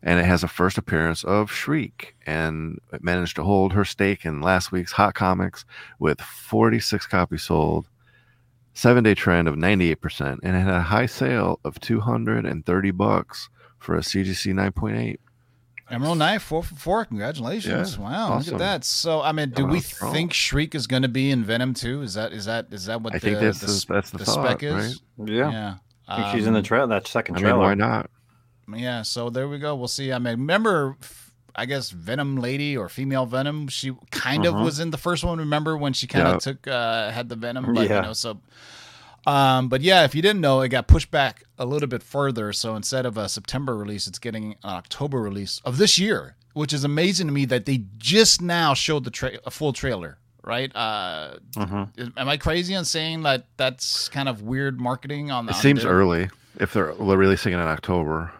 And 0.00 0.20
it 0.20 0.24
has 0.24 0.44
a 0.44 0.48
first 0.48 0.78
appearance 0.78 1.24
of 1.24 1.50
Shriek, 1.50 2.14
and 2.24 2.78
it 2.92 3.02
managed 3.02 3.34
to 3.36 3.42
hold 3.42 3.72
her 3.72 3.84
stake 3.84 4.24
in 4.24 4.42
last 4.42 4.70
week's 4.70 4.92
Hot 4.92 5.14
Comics 5.14 5.64
with 5.98 6.20
46 6.20 7.08
copies 7.08 7.42
sold, 7.42 7.88
seven 8.74 9.02
day 9.02 9.14
trend 9.14 9.48
of 9.48 9.56
98%, 9.56 10.38
and 10.44 10.56
it 10.56 10.60
had 10.60 10.72
a 10.72 10.82
high 10.82 11.06
sale 11.06 11.58
of 11.64 11.80
230 11.80 12.90
bucks 12.92 13.48
for 13.80 13.96
a 13.96 14.00
CGC 14.00 14.54
9.8. 14.54 15.16
Emerald 15.90 16.18
Knife, 16.18 16.42
four 16.42 16.62
for 16.62 16.74
four. 16.74 17.04
Congratulations! 17.06 17.96
Yeah, 17.96 18.02
wow, 18.02 18.38
look 18.38 18.48
at 18.48 18.58
that. 18.58 18.84
So, 18.84 19.22
I 19.22 19.32
mean, 19.32 19.48
do 19.50 19.62
Coming 19.62 19.70
we 19.72 19.80
strong. 19.80 20.12
think 20.12 20.32
Shriek 20.34 20.74
is 20.74 20.86
going 20.86 21.02
to 21.02 21.08
be 21.08 21.30
in 21.30 21.44
Venom 21.44 21.72
too? 21.74 22.02
Is 22.02 22.14
that 22.14 22.32
is 22.32 22.44
that 22.44 22.66
is 22.72 22.86
that 22.86 23.00
what 23.02 23.14
I 23.14 23.18
the, 23.18 23.20
think 23.20 23.40
that's 23.40 23.60
the, 23.60 23.66
the- 23.66 23.94
that's 23.94 24.10
the 24.10 24.18
the 24.18 24.24
thought, 24.26 24.46
spec 24.46 24.62
is? 24.62 25.00
Yeah. 25.24 25.50
yeah. 25.50 25.74
I 26.06 26.16
think 26.22 26.36
she's 26.36 26.46
in 26.46 26.52
the 26.52 26.58
Um, 26.60 26.64
trail 26.64 26.86
that 26.88 27.06
second 27.06 27.36
I 27.36 27.40
trailer. 27.40 27.56
mean, 27.58 27.64
why 27.66 27.74
not? 27.74 28.10
Yeah, 28.74 29.02
so 29.02 29.30
there 29.30 29.48
we 29.48 29.58
go. 29.58 29.74
We'll 29.76 29.88
see. 29.88 30.12
I 30.12 30.18
mean, 30.18 30.32
remember, 30.40 30.96
f- 31.02 31.32
I 31.54 31.64
guess 31.66 31.90
Venom 31.90 32.36
Lady 32.36 32.76
or 32.76 32.88
female 32.90 33.24
Venom, 33.26 33.68
she 33.68 33.92
kind 34.10 34.44
of 34.46 34.54
Mhm. 34.54 34.64
was 34.64 34.78
in 34.80 34.90
the 34.90 34.98
first 34.98 35.24
one. 35.24 35.38
Remember 35.38 35.76
when 35.76 35.92
she 35.94 36.06
kind 36.06 36.26
of 36.28 36.34
Yeah. 36.34 36.38
took 36.38 36.66
uh 36.68 37.10
had 37.10 37.28
the 37.30 37.36
Venom, 37.36 37.74
but 37.74 37.88
Yeah. 37.88 37.96
you 37.96 38.02
know, 38.02 38.12
so 38.12 38.40
um 39.28 39.68
but 39.68 39.80
yeah, 39.82 40.04
if 40.04 40.14
you 40.14 40.22
didn't 40.22 40.40
know, 40.40 40.60
it 40.62 40.68
got 40.70 40.86
pushed 40.88 41.10
back 41.10 41.44
a 41.58 41.66
little 41.66 41.88
bit 41.88 42.02
further. 42.02 42.52
So 42.52 42.74
instead 42.76 43.04
of 43.06 43.16
a 43.18 43.28
September 43.28 43.76
release, 43.76 44.06
it's 44.06 44.18
getting 44.18 44.52
an 44.64 44.70
October 44.70 45.20
release 45.20 45.60
of 45.64 45.76
this 45.78 45.98
year, 45.98 46.36
which 46.54 46.72
is 46.72 46.84
amazing 46.84 47.26
to 47.26 47.32
me 47.32 47.44
that 47.46 47.66
they 47.66 47.82
just 47.98 48.40
now 48.40 48.74
showed 48.74 49.04
the 49.04 49.10
tra- 49.10 49.38
a 49.44 49.50
full 49.50 49.72
trailer, 49.72 50.18
right? 50.42 50.74
Uh 50.74 51.34
Mhm. 51.56 52.12
am 52.16 52.28
I 52.28 52.36
crazy 52.36 52.74
on 52.74 52.84
saying 52.84 53.22
that 53.24 53.46
that's 53.56 54.08
kind 54.08 54.28
of 54.28 54.42
weird 54.42 54.80
marketing 54.80 55.30
on 55.30 55.46
the 55.46 55.50
It 55.52 55.56
on 55.56 55.62
seems 55.62 55.82
their- 55.82 55.92
early 55.92 56.30
if 56.58 56.72
they're 56.72 56.92
releasing 56.98 57.52
it 57.52 57.56
in 57.56 57.62
October. 57.62 58.32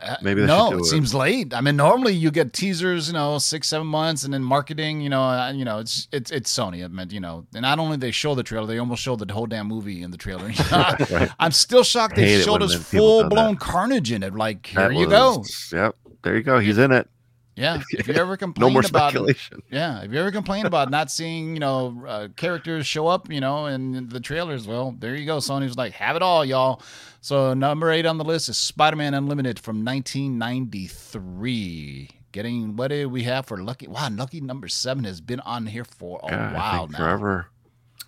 Uh, 0.00 0.16
Maybe 0.22 0.44
no, 0.44 0.70
do 0.70 0.76
it 0.76 0.80
it. 0.80 0.84
seems 0.86 1.14
late. 1.14 1.54
I 1.54 1.60
mean, 1.60 1.76
normally 1.76 2.12
you 2.14 2.30
get 2.30 2.52
teasers, 2.52 3.08
you 3.08 3.14
know, 3.14 3.38
six, 3.38 3.68
seven 3.68 3.86
months, 3.86 4.24
and 4.24 4.34
then 4.34 4.42
marketing. 4.42 5.00
You 5.00 5.08
know, 5.10 5.22
uh, 5.22 5.52
you 5.52 5.64
know, 5.64 5.78
it's 5.78 6.08
it's 6.12 6.30
it's 6.30 6.52
Sony. 6.54 6.84
I 6.84 6.88
mean, 6.88 7.10
you 7.10 7.20
know, 7.20 7.46
and 7.54 7.62
not 7.62 7.78
only 7.78 7.96
they 7.96 8.10
show 8.10 8.34
the 8.34 8.42
trailer, 8.42 8.66
they 8.66 8.78
almost 8.78 9.02
show 9.02 9.16
the 9.16 9.32
whole 9.32 9.46
damn 9.46 9.66
movie 9.66 10.02
in 10.02 10.10
the 10.10 10.16
trailer. 10.16 10.50
I'm 11.38 11.52
still 11.52 11.84
shocked 11.84 12.16
they 12.16 12.40
showed 12.42 12.62
us 12.62 12.74
full 12.74 13.28
blown 13.28 13.56
Carnage 13.56 14.12
in 14.12 14.22
it. 14.22 14.34
Like, 14.34 14.66
here 14.66 14.88
That 14.88 14.96
you 14.96 15.08
go. 15.08 15.44
Yep. 15.72 15.96
There 16.22 16.36
you 16.36 16.42
go. 16.42 16.58
He's 16.58 16.78
in 16.78 16.92
it. 16.92 17.08
Yeah. 17.56 17.80
If 17.92 18.08
you 18.08 18.14
ever 18.14 18.32
No 18.32 18.36
complain 18.36 18.72
more 18.72 18.82
about 18.84 19.10
speculation. 19.12 19.62
yeah, 19.70 20.02
if 20.02 20.12
you 20.12 20.18
ever 20.18 20.32
complain 20.32 20.66
about 20.66 20.90
not 20.90 21.10
seeing, 21.10 21.54
you 21.54 21.60
know, 21.60 22.02
uh, 22.06 22.28
characters 22.36 22.86
show 22.86 23.06
up, 23.06 23.30
you 23.30 23.40
know, 23.40 23.66
in 23.66 24.08
the 24.08 24.18
trailers, 24.20 24.66
well, 24.66 24.94
there 24.98 25.14
you 25.14 25.24
go. 25.26 25.36
Sony's 25.38 25.76
like, 25.76 25.92
have 25.92 26.16
it 26.16 26.22
all, 26.22 26.44
y'all. 26.44 26.82
So 27.20 27.54
number 27.54 27.90
eight 27.90 28.06
on 28.06 28.18
the 28.18 28.24
list 28.24 28.48
is 28.48 28.58
Spider-Man 28.58 29.14
Unlimited 29.14 29.58
from 29.60 29.84
1993. 29.84 32.10
Getting 32.32 32.74
what 32.76 32.88
did 32.88 33.06
we 33.06 33.22
have 33.22 33.46
for 33.46 33.62
Lucky? 33.62 33.86
Wow, 33.86 34.08
Lucky 34.10 34.40
number 34.40 34.66
seven 34.66 35.04
has 35.04 35.20
been 35.20 35.38
on 35.40 35.66
here 35.66 35.84
for 35.84 36.18
a 36.24 36.52
while 36.52 36.88
now. 36.88 36.98
forever. 36.98 37.46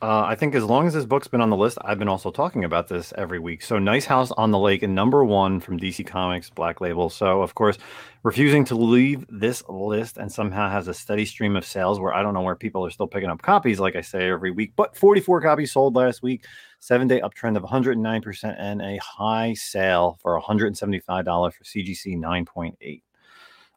Uh, 0.02 0.24
I 0.24 0.34
think 0.34 0.54
as 0.54 0.62
long 0.62 0.86
as 0.86 0.92
this 0.92 1.06
book's 1.06 1.26
been 1.26 1.40
on 1.40 1.48
the 1.48 1.56
list, 1.56 1.78
I've 1.82 1.98
been 1.98 2.08
also 2.08 2.30
talking 2.30 2.64
about 2.64 2.86
this 2.88 3.14
every 3.16 3.38
week. 3.38 3.62
So, 3.62 3.78
Nice 3.78 4.04
House 4.04 4.30
on 4.32 4.50
the 4.50 4.58
Lake, 4.58 4.82
and 4.82 4.94
number 4.94 5.24
one 5.24 5.58
from 5.58 5.78
DC 5.80 6.06
Comics, 6.06 6.50
Black 6.50 6.82
Label. 6.82 7.08
So, 7.08 7.40
of 7.40 7.54
course, 7.54 7.78
refusing 8.22 8.64
to 8.66 8.74
leave 8.74 9.24
this 9.30 9.62
list 9.70 10.18
and 10.18 10.30
somehow 10.30 10.68
has 10.68 10.86
a 10.88 10.92
steady 10.94 11.24
stream 11.24 11.56
of 11.56 11.64
sales 11.64 11.98
where 11.98 12.12
I 12.12 12.22
don't 12.22 12.34
know 12.34 12.42
where 12.42 12.54
people 12.56 12.84
are 12.84 12.90
still 12.90 13.06
picking 13.06 13.30
up 13.30 13.40
copies, 13.40 13.80
like 13.80 13.96
I 13.96 14.02
say 14.02 14.28
every 14.28 14.50
week. 14.50 14.74
But 14.76 14.94
44 14.94 15.40
copies 15.40 15.72
sold 15.72 15.96
last 15.96 16.22
week, 16.22 16.44
seven 16.78 17.08
day 17.08 17.20
uptrend 17.22 17.56
of 17.56 17.62
109%, 17.62 18.54
and 18.58 18.82
a 18.82 18.98
high 18.98 19.54
sale 19.54 20.18
for 20.20 20.38
$175 20.38 21.04
for 21.54 21.64
CGC 21.64 22.18
9.8. 22.18 23.02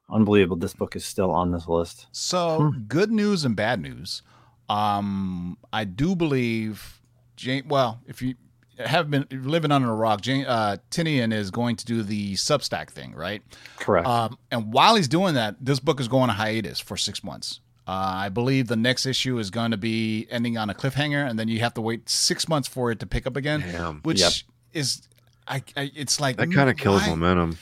Unbelievable. 0.10 0.58
This 0.58 0.74
book 0.74 0.96
is 0.98 1.06
still 1.06 1.32
on 1.32 1.52
this 1.52 1.68
list. 1.68 2.08
So 2.12 2.72
Hmm. 2.72 2.80
good 2.88 3.12
news 3.12 3.46
and 3.46 3.56
bad 3.56 3.80
news. 3.80 4.22
Um, 4.70 5.58
I 5.74 5.84
do 5.86 6.16
believe 6.16 7.02
Jane. 7.36 7.64
Well, 7.68 8.00
if 8.08 8.22
you 8.22 8.36
have 8.78 9.10
been 9.10 9.26
living 9.32 9.72
under 9.72 9.90
a 9.90 9.96
rock, 9.96 10.22
Jane 10.22 10.46
uh, 10.46 10.78
Tynion 10.92 11.34
is 11.34 11.52
going 11.52 11.76
to 11.78 11.86
do 11.86 12.04
the 12.04 12.34
Substack 12.36 12.90
thing, 12.92 13.14
right? 13.14 13.42
Correct. 13.78 14.08
Um, 14.08 14.38
and 14.52 14.72
while 14.72 14.96
he's 14.96 15.08
doing 15.08 15.34
that, 15.34 15.56
this 15.60 15.80
book 15.80 16.00
is 16.00 16.08
going 16.08 16.30
on 16.30 16.36
hiatus 16.36 16.80
for 16.80 16.96
six 16.96 17.24
months. 17.24 17.60
Uh, 17.88 17.92
I 18.26 18.30
believe 18.30 18.68
the 18.68 18.76
next 18.76 19.08
issue 19.08 19.40
is 19.40 19.50
going 19.50 19.72
to 19.72 19.78
be 19.78 20.28
ending 20.30 20.58
on 20.58 20.70
a 20.70 20.76
cliffhanger, 20.76 21.28
and 21.28 21.40
then 21.40 21.48
you 21.48 21.60
have 21.62 21.74
to 21.74 21.82
wait 21.82 22.08
six 22.08 22.48
months 22.48 22.68
for 22.68 22.92
it 22.92 23.00
to 23.00 23.08
pick 23.08 23.26
up 23.26 23.36
again, 23.36 23.62
Damn. 23.62 24.02
which 24.02 24.20
Yep. 24.22 24.32
is. 24.74 25.02
I, 25.48 25.64
I 25.76 25.92
it's 25.96 26.20
like 26.22 26.38
That 26.38 26.52
kind 26.54 26.70
of 26.70 26.78
kills 26.78 27.02
why- 27.02 27.10
momentum. 27.10 27.58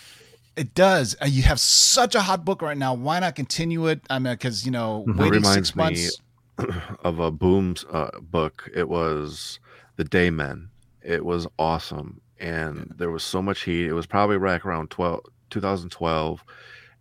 It 0.57 0.73
does. 0.73 1.15
Uh, 1.21 1.27
You 1.27 1.43
have 1.43 1.59
such 1.59 2.15
a 2.15 2.21
hot 2.21 2.43
book 2.43 2.61
right 2.63 2.77
now. 2.77 2.93
Why 2.95 3.19
not 3.19 3.35
continue 3.35 3.87
it? 3.87 4.01
I 4.09 4.17
mean, 4.19 4.33
because 4.33 4.65
you 4.65 4.71
know, 4.71 5.05
Mhm. 5.07 5.15
waiting 5.17 5.43
six 5.45 5.75
months. 5.75 6.17
of 7.03 7.19
a 7.19 7.31
Booms 7.31 7.85
uh, 7.91 8.09
book. 8.21 8.69
It 8.75 8.89
was 8.89 9.59
The 9.95 10.03
Daymen. 10.03 10.69
It 11.03 11.23
was 11.23 11.47
awesome, 11.57 12.21
and 12.39 12.93
there 12.97 13.11
was 13.11 13.23
so 13.23 13.41
much 13.41 13.61
heat. 13.63 13.87
It 13.87 13.93
was 13.93 14.05
probably 14.05 14.37
right 14.37 14.63
around 14.65 14.89
12, 14.89 15.21
2012, 15.49 16.43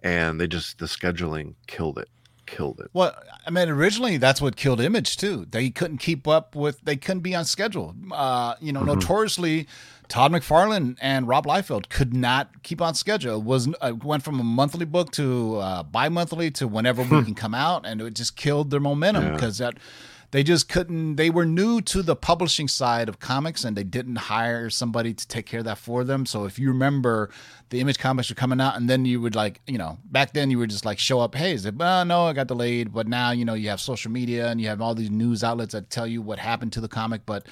and 0.03 0.41
they 0.41 0.47
just 0.47 0.79
the 0.79 0.87
scheduling 0.87 1.55
killed 1.67 1.99
it, 1.99 2.09
killed 2.47 2.79
it. 2.81 2.89
Well, 2.93 3.15
I 3.47 3.51
mean, 3.51 3.69
originally 3.69 4.17
that's 4.19 4.41
what 4.41 4.55
killed 4.57 4.81
Image 4.81 5.17
too. 5.17 5.47
They 5.51 5.71
couldn't 5.71 5.99
keep 5.99 6.29
up 6.29 6.55
with. 6.55 6.81
They 6.83 6.97
couldn't 6.97 7.23
be 7.23 7.35
on 7.35 7.45
schedule. 7.45 7.95
Uh, 8.13 8.55
you 8.61 8.73
know, 8.73 8.83
Mhm. 8.83 8.95
notoriously, 8.95 9.67
Todd 10.09 10.33
McFarlane 10.33 10.97
and 11.01 11.27
Rob 11.29 11.47
Liefeld 11.47 11.89
could 11.89 12.15
not 12.15 12.63
keep 12.63 12.81
on 12.81 12.95
schedule. 12.95 13.39
It 13.39 13.45
was 13.45 13.69
uh, 13.81 13.93
went 14.03 14.23
from 14.23 14.39
a 14.41 14.45
monthly 14.45 14.85
book 14.87 15.11
to 15.13 15.57
uh, 15.57 15.83
bi-monthly 15.83 16.51
to 16.53 16.69
whenever 16.69 17.03
we 17.03 17.25
can 17.25 17.35
come 17.35 17.55
out, 17.55 17.85
and 17.87 18.01
it 18.01 18.15
just 18.15 18.37
killed 18.37 18.71
their 18.71 18.81
momentum 18.81 19.25
Yeah. 19.25 19.33
because 19.33 19.59
that 19.59 19.79
they 20.33 20.43
just 20.43 20.69
couldn't. 20.69 21.17
They 21.17 21.31
were 21.31 21.47
new 21.47 21.81
to 21.83 22.03
the 22.03 22.17
publishing 22.17 22.67
side 22.69 23.09
of 23.09 23.21
comics, 23.21 23.65
and 23.65 23.77
they 23.77 23.85
didn't 23.85 24.17
hire 24.17 24.69
somebody 24.71 25.15
to 25.15 25.29
take 25.29 25.47
care 25.47 25.61
of 25.61 25.65
that 25.67 25.79
for 25.79 26.03
them. 26.03 26.27
So 26.27 26.45
if 26.45 26.59
you 26.59 26.69
remember, 26.69 27.31
the 27.71 27.81
Image 27.81 27.99
comics 27.99 28.29
were 28.29 28.35
coming 28.35 28.61
out, 28.61 28.77
and 28.77 28.91
then 28.91 29.05
you 29.05 29.21
would 29.21 29.37
like, 29.37 29.61
you 29.67 29.79
know, 29.79 29.99
back 30.05 30.33
then 30.33 30.51
you 30.51 30.59
would 30.59 30.71
just 30.71 30.85
like 30.85 30.99
show 30.99 31.21
up. 31.21 31.35
Hey, 31.37 31.53
is 31.53 31.65
it? 31.65 31.81
Uh, 31.81 32.03
no, 32.05 32.27
it 32.29 32.35
got 32.35 32.49
delayed. 32.49 32.93
But 32.93 33.07
now 33.07 33.31
you 33.31 33.45
know 33.45 33.55
you 33.55 33.69
have 33.69 33.81
social 33.81 34.11
media 34.11 34.49
and 34.49 34.61
you 34.61 34.67
have 34.69 34.81
all 34.81 34.95
these 34.97 35.11
news 35.11 35.45
outlets 35.45 35.73
that 35.73 35.91
tell 35.91 36.07
you 36.09 36.21
what 36.23 36.39
happened 36.41 36.73
to 36.73 36.81
the 36.81 36.89
comic. 36.89 37.23
But 37.25 37.47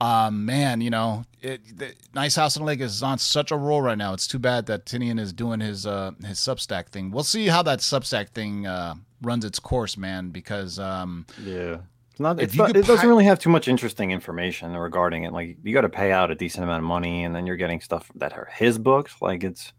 um, 0.00 0.44
man, 0.44 0.80
you 0.80 0.90
know, 0.90 1.24
it, 1.40 1.60
the, 1.78 1.94
Nice 2.14 2.36
House 2.36 2.56
on 2.56 2.62
the 2.62 2.66
Lake 2.66 2.80
is 2.80 3.02
on 3.02 3.18
such 3.18 3.50
a 3.50 3.56
roll 3.56 3.80
right 3.82 3.98
now. 3.98 4.12
It's 4.12 4.26
too 4.26 4.38
bad 4.38 4.66
that 4.66 4.86
Tynion 4.86 5.18
is 5.20 5.32
doing 5.32 5.60
his 5.60 5.86
uh, 5.86 6.12
his 6.24 6.38
Substack 6.38 6.88
thing. 6.88 7.10
We'll 7.10 7.24
see 7.24 7.46
how 7.46 7.62
that 7.62 7.78
Substack 7.80 8.30
thing 8.30 8.66
uh, 8.66 8.94
runs 9.22 9.44
its 9.44 9.58
course, 9.58 9.96
man. 9.96 10.30
Because 10.30 10.78
um, 10.78 11.26
Yeah. 11.42 11.78
It's 12.10 12.20
not, 12.20 12.40
it's 12.40 12.54
not, 12.54 12.76
it 12.76 12.86
doesn't 12.86 13.08
really 13.08 13.24
have 13.24 13.40
too 13.40 13.50
much 13.50 13.66
interesting 13.66 14.12
information 14.12 14.76
regarding 14.76 15.24
it. 15.24 15.32
Like 15.32 15.56
you 15.64 15.74
got 15.74 15.80
to 15.80 15.88
pay 15.88 16.12
out 16.12 16.30
a 16.30 16.36
decent 16.36 16.62
amount 16.62 16.78
of 16.84 16.86
money, 16.86 17.24
and 17.24 17.34
then 17.34 17.44
you're 17.44 17.56
getting 17.56 17.80
stuff 17.80 18.08
that 18.14 18.34
are 18.34 18.48
his 18.54 18.78
books. 18.78 19.16
Like 19.20 19.42
it's 19.42 19.72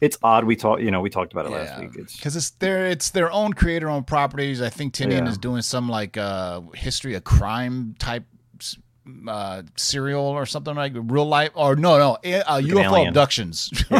it's 0.00 0.16
odd. 0.22 0.44
We 0.44 0.56
talked, 0.56 0.80
you 0.80 0.90
know, 0.90 1.02
we 1.02 1.10
talked 1.10 1.32
about 1.34 1.44
it 1.44 1.50
last 1.50 1.78
week. 1.78 1.90
It's 1.96 2.16
because 2.16 2.34
it's 2.34 2.48
their 2.50 2.86
it's 2.86 3.10
their 3.10 3.30
own 3.30 3.52
creator 3.52 3.90
owned 3.90 4.06
properties. 4.06 4.62
I 4.62 4.70
think 4.70 4.94
Tynion 4.94 5.24
Yeah. 5.24 5.28
is 5.28 5.36
doing 5.36 5.60
some 5.60 5.86
like 5.86 6.16
uh 6.16 6.62
history 6.74 7.14
of 7.14 7.24
crime 7.24 7.94
type 7.98 8.24
uh 9.26 9.62
serial 9.76 10.22
or 10.22 10.46
something 10.46 10.76
like 10.76 10.92
real 10.94 11.26
life 11.26 11.50
or 11.54 11.74
no 11.74 11.98
no 11.98 12.12
uh, 12.12 12.44
an 12.46 12.64
UFO 12.66 13.08
abductions. 13.08 13.70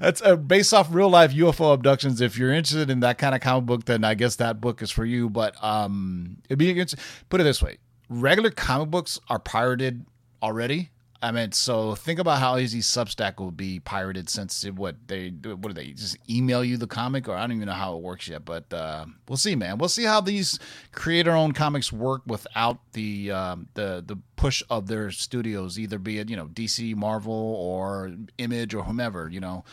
That's 0.00 0.20
uh, 0.22 0.36
based 0.36 0.74
off 0.74 0.88
real 0.90 1.08
life 1.08 1.32
UFO 1.32 1.74
abductions. 1.74 2.20
If 2.20 2.36
you're 2.36 2.52
interested 2.52 2.90
in 2.90 3.00
that 3.00 3.18
kind 3.18 3.34
of 3.34 3.40
comic 3.40 3.66
book, 3.66 3.84
then 3.84 4.04
I 4.04 4.14
guess 4.14 4.36
that 4.36 4.60
book 4.60 4.82
is 4.82 4.90
for 4.90 5.04
you. 5.04 5.30
But 5.30 5.62
um, 5.62 6.38
it'd 6.48 6.58
be 6.58 6.70
against. 6.70 6.96
Put 7.28 7.40
it 7.40 7.44
this 7.44 7.62
way: 7.62 7.78
regular 8.08 8.50
comic 8.50 8.90
books 8.90 9.18
are 9.28 9.38
pirated 9.38 10.04
already. 10.42 10.90
I 11.22 11.32
mean, 11.32 11.52
so 11.52 11.94
think 11.94 12.18
about 12.18 12.38
how 12.38 12.56
easy 12.56 12.80
Substack 12.80 13.38
will 13.38 13.50
be 13.50 13.78
pirated 13.78 14.30
since 14.30 14.64
it, 14.64 14.74
what 14.74 14.96
they 15.06 15.28
what 15.28 15.60
do 15.62 15.72
they 15.74 15.92
just 15.92 16.16
email 16.30 16.64
you 16.64 16.78
the 16.78 16.86
comic 16.86 17.28
or 17.28 17.34
I 17.34 17.42
don't 17.42 17.52
even 17.52 17.66
know 17.66 17.74
how 17.74 17.94
it 17.96 18.02
works 18.02 18.26
yet, 18.26 18.46
but 18.46 18.72
uh, 18.72 19.04
we'll 19.28 19.36
see, 19.36 19.54
man. 19.54 19.76
We'll 19.76 19.90
see 19.90 20.04
how 20.04 20.22
these 20.22 20.58
creator-owned 20.92 21.54
comics 21.54 21.92
work 21.92 22.22
without 22.26 22.78
the 22.92 23.32
um, 23.32 23.68
the 23.74 24.02
the 24.06 24.16
push 24.36 24.62
of 24.70 24.86
their 24.86 25.10
studios, 25.10 25.78
either 25.78 25.98
be 25.98 26.18
it 26.18 26.30
you 26.30 26.36
know 26.36 26.46
DC, 26.46 26.96
Marvel, 26.96 27.34
or 27.34 28.12
Image 28.38 28.74
or 28.74 28.84
whomever, 28.84 29.28
you 29.28 29.40
know. 29.40 29.64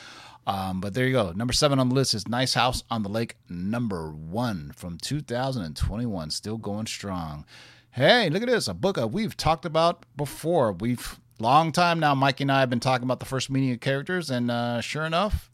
Um, 0.47 0.81
but 0.81 0.93
there 0.93 1.05
you 1.05 1.13
go. 1.13 1.31
Number 1.31 1.53
seven 1.53 1.79
on 1.79 1.89
the 1.89 1.95
list 1.95 2.13
is 2.13 2.27
Nice 2.27 2.55
House 2.55 2.83
on 2.89 3.03
the 3.03 3.09
Lake, 3.09 3.35
number 3.49 4.11
one 4.11 4.71
from 4.75 4.97
2021, 4.97 6.29
still 6.29 6.57
going 6.57 6.87
strong. 6.87 7.45
Hey, 7.91 8.29
look 8.29 8.43
at 8.43 8.47
this. 8.49 8.67
A 8.67 8.73
book 8.73 8.97
we've 9.11 9.35
talked 9.35 9.65
about 9.65 10.05
before. 10.15 10.71
We've 10.71 11.19
long 11.39 11.71
time 11.71 11.99
now, 11.99 12.15
Mikey 12.15 12.43
and 12.43 12.51
I 12.51 12.59
have 12.61 12.69
been 12.69 12.79
talking 12.79 13.03
about 13.05 13.19
the 13.19 13.25
first 13.25 13.49
meeting 13.49 13.71
of 13.71 13.79
characters, 13.79 14.29
and 14.29 14.49
uh, 14.51 14.81
sure 14.81 15.05
enough, 15.05 15.49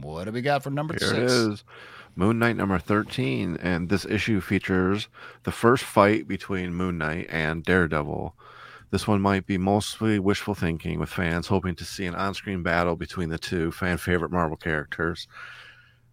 what 0.00 0.24
do 0.24 0.32
we 0.32 0.42
got 0.42 0.62
for 0.62 0.70
number 0.70 0.94
Here 0.98 1.08
six? 1.08 1.18
it 1.18 1.22
is. 1.24 1.64
Moon 2.18 2.38
Knight 2.40 2.56
number 2.56 2.78
13. 2.80 3.58
And 3.62 3.88
this 3.88 4.04
issue 4.04 4.40
features 4.40 5.08
the 5.44 5.52
first 5.52 5.84
fight 5.84 6.26
between 6.26 6.74
Moon 6.74 6.98
Knight 6.98 7.28
and 7.30 7.62
Daredevil. 7.62 8.34
This 8.90 9.06
one 9.06 9.20
might 9.20 9.46
be 9.46 9.56
mostly 9.56 10.18
wishful 10.18 10.54
thinking 10.54 10.98
with 10.98 11.10
fans 11.10 11.46
hoping 11.46 11.76
to 11.76 11.84
see 11.84 12.06
an 12.06 12.16
on 12.16 12.34
screen 12.34 12.62
battle 12.64 12.96
between 12.96 13.28
the 13.28 13.38
two 13.38 13.70
fan 13.70 13.98
favorite 13.98 14.32
Marvel 14.32 14.56
characters. 14.56 15.28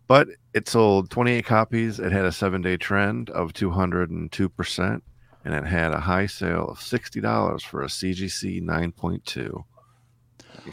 But 0.08 0.28
it 0.54 0.70
sold 0.70 1.10
28 1.10 1.44
copies. 1.46 2.00
It 2.00 2.12
had 2.12 2.26
a 2.26 2.32
seven 2.32 2.62
day 2.62 2.78
trend 2.78 3.32
of 3.32 3.54
202%, 3.54 5.02
and 5.46 5.54
it 5.54 5.66
had 5.66 5.94
a 5.94 6.00
high 6.02 6.26
sale 6.26 6.68
of 6.68 6.80
$60 6.80 7.62
for 7.62 7.84
a 7.84 7.86
CGC 7.86 8.62
9.2. 8.62 9.64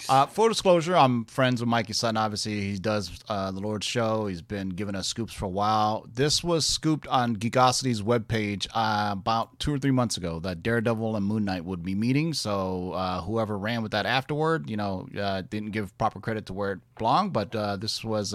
Uh, 0.09 0.25
full 0.25 0.49
disclosure, 0.49 0.97
I'm 0.97 1.27
friends 1.27 1.61
with 1.61 1.69
Mikey 1.69 1.93
Sutton. 1.93 2.17
Obviously, 2.17 2.59
he 2.61 2.79
does 2.79 3.11
uh, 3.29 3.51
the 3.51 3.61
Lord's 3.61 3.85
Show. 3.85 4.27
He's 4.27 4.41
been 4.41 4.71
giving 4.71 4.95
us 4.95 5.07
scoops 5.07 5.35
for 5.35 5.45
a 5.45 5.51
while. 5.51 6.07
This 6.11 6.43
was 6.43 6.65
scooped 6.65 7.07
on 7.09 7.37
Geekosity's 7.37 8.01
webpage 8.01 8.67
uh, 8.75 9.11
about 9.13 9.59
two 9.59 9.75
or 9.75 9.79
three 9.79 9.91
months 9.91 10.17
ago 10.17 10.39
that 10.41 10.63
Daredevil 10.63 11.15
and 11.15 11.27
Moon 11.27 11.45
Knight 11.45 11.67
would 11.67 11.83
be 11.83 11.95
meeting. 11.95 12.33
So 12.33 12.93
uh, 12.93 13.21
whoever 13.21 13.59
ran 13.59 13.83
with 13.83 13.93
that 13.93 14.07
afterward, 14.07 14.71
you 14.71 14.79
know, 14.79 15.07
uh, 15.19 15.43
didn't 15.43 15.73
give 15.73 15.97
proper 15.99 16.21
credit 16.21 16.47
to 16.47 16.55
where 16.55 16.73
it 16.73 16.81
belonged. 16.97 17.35
But 17.35 17.55
uh, 17.55 17.77
this 17.77 18.03
was. 18.03 18.35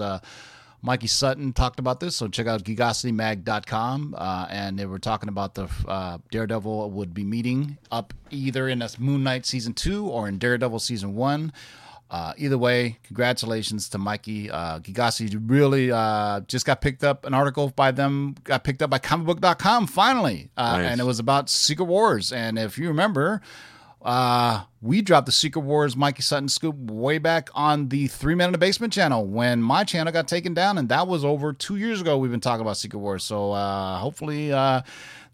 Mikey 0.80 1.08
Sutton 1.08 1.52
talked 1.52 1.78
about 1.80 1.98
this, 2.00 2.14
so 2.16 2.28
check 2.28 2.46
out 2.46 2.62
geekositymag.com. 2.64 4.14
Uh, 4.16 4.46
and 4.48 4.78
they 4.78 4.86
were 4.86 4.98
talking 4.98 5.28
about 5.28 5.54
the 5.54 5.68
uh, 5.86 6.18
Daredevil 6.30 6.90
would 6.92 7.12
be 7.14 7.24
meeting 7.24 7.78
up 7.90 8.14
either 8.30 8.68
in 8.68 8.78
this 8.78 8.98
Moon 8.98 9.22
Knight 9.24 9.44
season 9.46 9.74
two 9.74 10.06
or 10.06 10.28
in 10.28 10.38
Daredevil 10.38 10.78
season 10.78 11.14
one. 11.14 11.52
Uh, 12.10 12.32
either 12.38 12.56
way, 12.56 12.96
congratulations 13.02 13.90
to 13.90 13.98
Mikey. 13.98 14.50
Uh, 14.50 14.78
Geekosity 14.78 15.38
really 15.46 15.92
uh, 15.92 16.40
just 16.40 16.64
got 16.64 16.80
picked 16.80 17.04
up. 17.04 17.26
An 17.26 17.34
article 17.34 17.68
by 17.76 17.90
them 17.90 18.34
got 18.44 18.64
picked 18.64 18.80
up 18.80 18.88
by 18.88 18.98
comicbook.com 18.98 19.86
finally. 19.88 20.48
Uh, 20.56 20.78
Nice. 20.78 20.90
And 20.92 21.00
it 21.02 21.04
was 21.04 21.18
about 21.18 21.50
Secret 21.50 21.84
Wars. 21.84 22.32
And 22.32 22.58
if 22.58 22.78
you 22.78 22.88
remember, 22.88 23.42
uh, 24.02 24.64
we 24.80 25.02
dropped 25.02 25.26
the 25.26 25.32
Secret 25.32 25.62
Wars 25.62 25.96
Mikey 25.96 26.22
Sutton 26.22 26.48
scoop 26.48 26.76
way 26.76 27.18
back 27.18 27.50
on 27.54 27.88
the 27.88 28.06
Three 28.06 28.34
Men 28.34 28.48
in 28.48 28.52
the 28.52 28.58
Basement 28.58 28.92
channel 28.92 29.26
when 29.26 29.60
my 29.62 29.84
channel 29.84 30.12
got 30.12 30.28
taken 30.28 30.54
down, 30.54 30.78
and 30.78 30.88
that 30.88 31.08
was 31.08 31.24
over 31.24 31.52
two 31.52 31.76
years 31.76 32.00
ago. 32.00 32.16
We've 32.18 32.30
been 32.30 32.40
talking 32.40 32.62
about 32.62 32.76
Secret 32.76 33.00
Wars, 33.00 33.24
so 33.24 33.52
uh, 33.52 33.98
hopefully, 33.98 34.52
uh, 34.52 34.82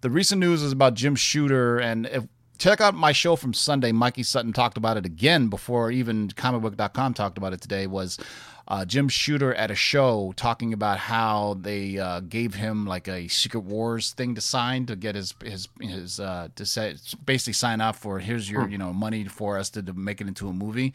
the 0.00 0.10
recent 0.10 0.40
news 0.40 0.62
is 0.62 0.72
about 0.72 0.94
Jim 0.94 1.14
Shooter, 1.14 1.78
and 1.78 2.06
if 2.06 2.24
check 2.58 2.80
out 2.80 2.94
my 2.94 3.12
show 3.12 3.36
from 3.36 3.52
Sunday. 3.52 3.92
Mikey 3.92 4.22
Sutton 4.22 4.52
talked 4.52 4.76
about 4.76 4.96
it 4.96 5.04
again 5.04 5.48
before 5.48 5.90
even 5.90 6.28
comicbook.com 6.28 7.14
talked 7.14 7.38
about 7.38 7.52
it 7.52 7.60
today. 7.60 7.86
Was 7.86 8.18
uh, 8.66 8.84
Jim 8.84 9.08
Shooter 9.08 9.54
at 9.54 9.70
a 9.70 9.74
show 9.74 10.32
talking 10.36 10.72
about 10.72 10.98
how 10.98 11.58
they 11.60 11.98
uh, 11.98 12.20
gave 12.20 12.54
him 12.54 12.86
like 12.86 13.08
a 13.08 13.28
Secret 13.28 13.60
Wars 13.60 14.12
thing 14.12 14.34
to 14.34 14.40
sign 14.40 14.86
to 14.86 14.96
get 14.96 15.14
his 15.14 15.34
his 15.44 15.68
his 15.80 16.18
uh, 16.18 16.48
to 16.56 16.64
say 16.64 16.96
basically 17.24 17.52
sign 17.52 17.80
off 17.80 17.98
for 17.98 18.18
here's 18.18 18.50
your 18.50 18.68
you 18.68 18.78
know 18.78 18.92
money 18.92 19.24
for 19.24 19.58
us 19.58 19.70
to, 19.70 19.82
to 19.82 19.92
make 19.92 20.20
it 20.20 20.28
into 20.28 20.48
a 20.48 20.52
movie. 20.52 20.94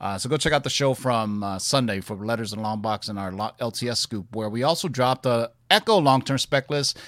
Uh, 0.00 0.16
so 0.16 0.30
go 0.30 0.38
check 0.38 0.54
out 0.54 0.64
the 0.64 0.70
show 0.70 0.94
from 0.94 1.42
uh, 1.42 1.58
Sunday 1.58 2.00
for 2.00 2.16
Letters 2.16 2.54
and 2.54 2.62
Long 2.62 2.80
Box 2.80 3.08
and 3.08 3.18
our 3.18 3.32
LTS 3.32 3.98
scoop, 3.98 4.34
where 4.34 4.48
we 4.48 4.62
also 4.62 4.88
dropped 4.88 5.26
a 5.26 5.50
Echo 5.70 5.98
long 5.98 6.22
term 6.22 6.38
spec 6.38 6.70
list 6.70 6.98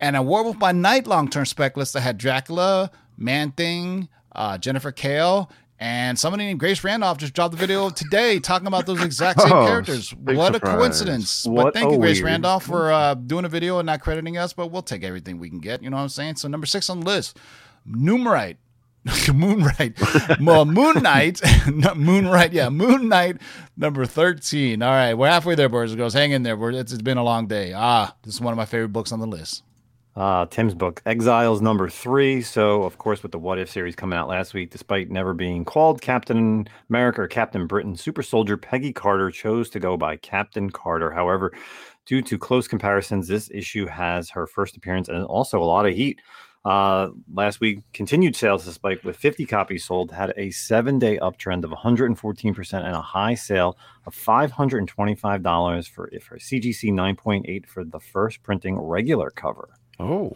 and 0.00 0.16
a 0.16 0.22
Werewolf 0.22 0.58
by 0.58 0.72
Night 0.72 1.06
long 1.06 1.28
term 1.28 1.46
spec 1.46 1.76
list 1.76 1.92
that 1.92 2.00
had 2.00 2.18
Dracula, 2.18 2.90
Man 3.16 3.52
Thing, 3.52 4.08
uh, 4.32 4.58
Jennifer 4.58 4.90
Kale, 4.90 5.48
and 5.80 6.16
somebody 6.18 6.44
named 6.44 6.60
Grace 6.60 6.84
Randolph 6.84 7.18
just 7.18 7.32
dropped 7.32 7.52
the 7.52 7.58
video 7.58 7.88
today 7.90 8.38
talking 8.38 8.66
about 8.66 8.84
those 8.86 9.02
exact 9.02 9.40
same 9.40 9.52
Oh, 9.52 9.66
characters. 9.66 10.14
What 10.14 10.54
surprise. 10.54 10.74
a 10.74 10.76
coincidence. 10.76 11.46
but 11.46 11.72
thank 11.74 11.90
you, 11.90 11.98
Grace 11.98 12.18
weird 12.18 12.26
Randolph, 12.26 12.64
for 12.64 12.92
uh, 12.92 13.14
doing 13.14 13.44
a 13.44 13.48
video 13.48 13.78
and 13.78 13.86
not 13.86 14.00
crediting 14.00 14.36
us, 14.38 14.52
but 14.52 14.68
we'll 14.68 14.82
take 14.82 15.02
everything 15.02 15.38
we 15.38 15.48
can 15.48 15.58
get. 15.58 15.82
You 15.82 15.90
know 15.90 15.96
what 15.96 16.02
I'm 16.04 16.08
saying? 16.10 16.36
So, 16.36 16.46
number 16.48 16.66
six 16.66 16.88
on 16.90 17.00
the 17.00 17.06
list, 17.06 17.38
Numerite. 17.88 18.56
Moonlight, 19.34 19.98
well, 20.42 20.66
Moon 20.66 21.02
Knight, 21.02 21.40
not 21.72 21.96
Moonlight, 21.98 22.52
yeah, 22.52 22.68
Moon 22.68 23.08
Knight, 23.08 23.38
number 23.74 24.04
thirteen. 24.04 24.82
All 24.82 24.90
right, 24.90 25.14
we're 25.14 25.26
halfway 25.28 25.54
there, 25.54 25.70
boys 25.70 25.92
and 25.92 25.98
girls. 25.98 26.12
Hang 26.12 26.32
in 26.32 26.42
there. 26.42 26.58
It's 26.72 26.92
been 27.00 27.16
a 27.16 27.24
long 27.24 27.46
day. 27.46 27.72
Ah, 27.74 28.14
this 28.22 28.34
is 28.34 28.42
one 28.42 28.52
of 28.52 28.58
my 28.58 28.66
favorite 28.66 28.90
books 28.92 29.10
on 29.10 29.18
the 29.18 29.26
list. 29.26 29.62
Uh, 30.16 30.44
Tim's 30.46 30.74
book, 30.74 31.00
Exiles 31.06 31.62
number 31.62 31.88
three. 31.88 32.42
So, 32.42 32.82
of 32.82 32.98
course, 32.98 33.22
with 33.22 33.30
the 33.30 33.38
What 33.38 33.58
If 33.58 33.70
series 33.70 33.94
coming 33.94 34.18
out 34.18 34.28
last 34.28 34.54
week, 34.54 34.70
despite 34.70 35.08
never 35.08 35.34
being 35.34 35.64
called 35.64 36.02
Captain 36.02 36.66
America 36.88 37.22
or 37.22 37.28
Captain 37.28 37.66
Britain, 37.66 37.94
super 37.94 38.22
soldier 38.22 38.56
Peggy 38.56 38.92
Carter 38.92 39.30
chose 39.30 39.70
to 39.70 39.78
go 39.80 39.96
by 39.96 40.16
Captain 40.16 40.68
Carter. 40.68 41.12
However, 41.12 41.52
due 42.06 42.22
to 42.22 42.38
close 42.38 42.66
comparisons, 42.66 43.28
this 43.28 43.50
issue 43.52 43.86
has 43.86 44.28
her 44.30 44.48
first 44.48 44.76
appearance 44.76 45.08
and 45.08 45.24
also 45.24 45.62
a 45.62 45.64
lot 45.64 45.86
of 45.86 45.94
heat. 45.94 46.20
Uh, 46.64 47.08
last 47.32 47.60
week, 47.60 47.78
continued 47.94 48.36
sales 48.36 48.64
to 48.64 48.72
spike 48.72 49.02
with 49.02 49.16
50 49.16 49.46
copies 49.46 49.84
sold, 49.84 50.10
had 50.10 50.34
a 50.36 50.50
seven 50.50 50.98
day 50.98 51.18
uptrend 51.18 51.64
of 51.64 51.70
114% 51.70 52.74
and 52.74 52.94
a 52.94 53.00
high 53.00 53.34
sale 53.34 53.78
of 54.04 54.14
$525 54.14 55.88
for, 55.88 56.10
for 56.20 56.36
CGC 56.36 56.92
9.8 56.92 57.66
for 57.66 57.84
the 57.84 58.00
first 58.00 58.42
printing 58.42 58.78
regular 58.78 59.30
cover. 59.30 59.70
Oh, 60.00 60.32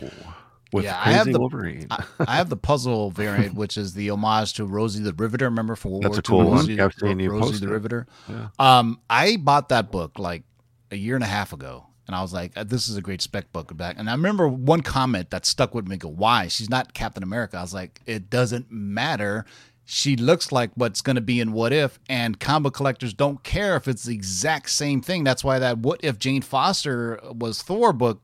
with 0.72 0.84
Yeah, 0.84 1.00
I 1.02 1.12
have 1.12 1.30
the- 1.32 1.38
Wolverine. 1.38 1.86
I, 1.90 2.04
I 2.28 2.36
have 2.36 2.48
the 2.50 2.56
puzzle 2.56 3.10
variant, 3.10 3.54
which 3.54 3.76
is 3.76 3.94
the 3.94 4.10
homage 4.10 4.54
to 4.54 4.66
Rosie 4.66 5.02
the 5.02 5.12
Riveter. 5.12 5.46
Remember 5.46 5.76
from 5.76 5.92
World 5.92 6.04
That's 6.04 6.18
a 6.28 6.32
War 6.32 6.42
II, 6.42 6.44
cool 6.44 6.50
one. 6.50 6.58
Rosie, 6.60 6.80
I've 6.80 6.94
seen 6.94 7.18
you 7.20 7.30
Rosie 7.30 7.64
the 7.64 7.70
it. 7.70 7.74
Riveter. 7.74 8.06
Yeah. 8.28 8.48
Um, 8.58 9.00
I 9.08 9.36
bought 9.36 9.68
that 9.70 9.90
book 9.92 10.18
like 10.18 10.42
a 10.90 10.96
year 10.96 11.14
and 11.14 11.24
a 11.24 11.28
half 11.28 11.52
ago, 11.52 11.86
and 12.06 12.14
I 12.16 12.22
was 12.22 12.32
like, 12.32 12.52
uh, 12.56 12.64
"This 12.64 12.88
is 12.88 12.96
a 12.96 13.02
great 13.02 13.22
spec 13.22 13.52
book." 13.52 13.74
Back, 13.76 13.96
and 13.98 14.08
I 14.10 14.12
remember 14.12 14.48
one 14.48 14.80
comment 14.82 15.30
that 15.30 15.46
stuck 15.46 15.74
with 15.74 15.86
me. 15.88 15.96
Go, 15.96 16.08
why? 16.08 16.48
She's 16.48 16.68
not 16.70 16.92
Captain 16.94 17.22
America. 17.22 17.56
I 17.56 17.62
was 17.62 17.72
like, 17.74 18.00
it 18.06 18.28
doesn't 18.30 18.70
matter. 18.70 19.44
She 19.86 20.16
looks 20.16 20.50
like 20.50 20.70
what's 20.76 21.02
going 21.02 21.16
to 21.16 21.22
be 21.22 21.40
in 21.40 21.52
What 21.52 21.72
If, 21.72 21.98
and 22.08 22.40
comic 22.40 22.72
collectors 22.72 23.12
don't 23.12 23.42
care 23.44 23.76
if 23.76 23.86
it's 23.86 24.04
the 24.04 24.14
exact 24.14 24.70
same 24.70 25.02
thing. 25.02 25.24
That's 25.24 25.44
why 25.44 25.58
that 25.58 25.78
What 25.78 26.00
If 26.02 26.18
Jane 26.18 26.40
Foster 26.42 27.20
was 27.32 27.60
Thor 27.62 27.92
book 27.92 28.20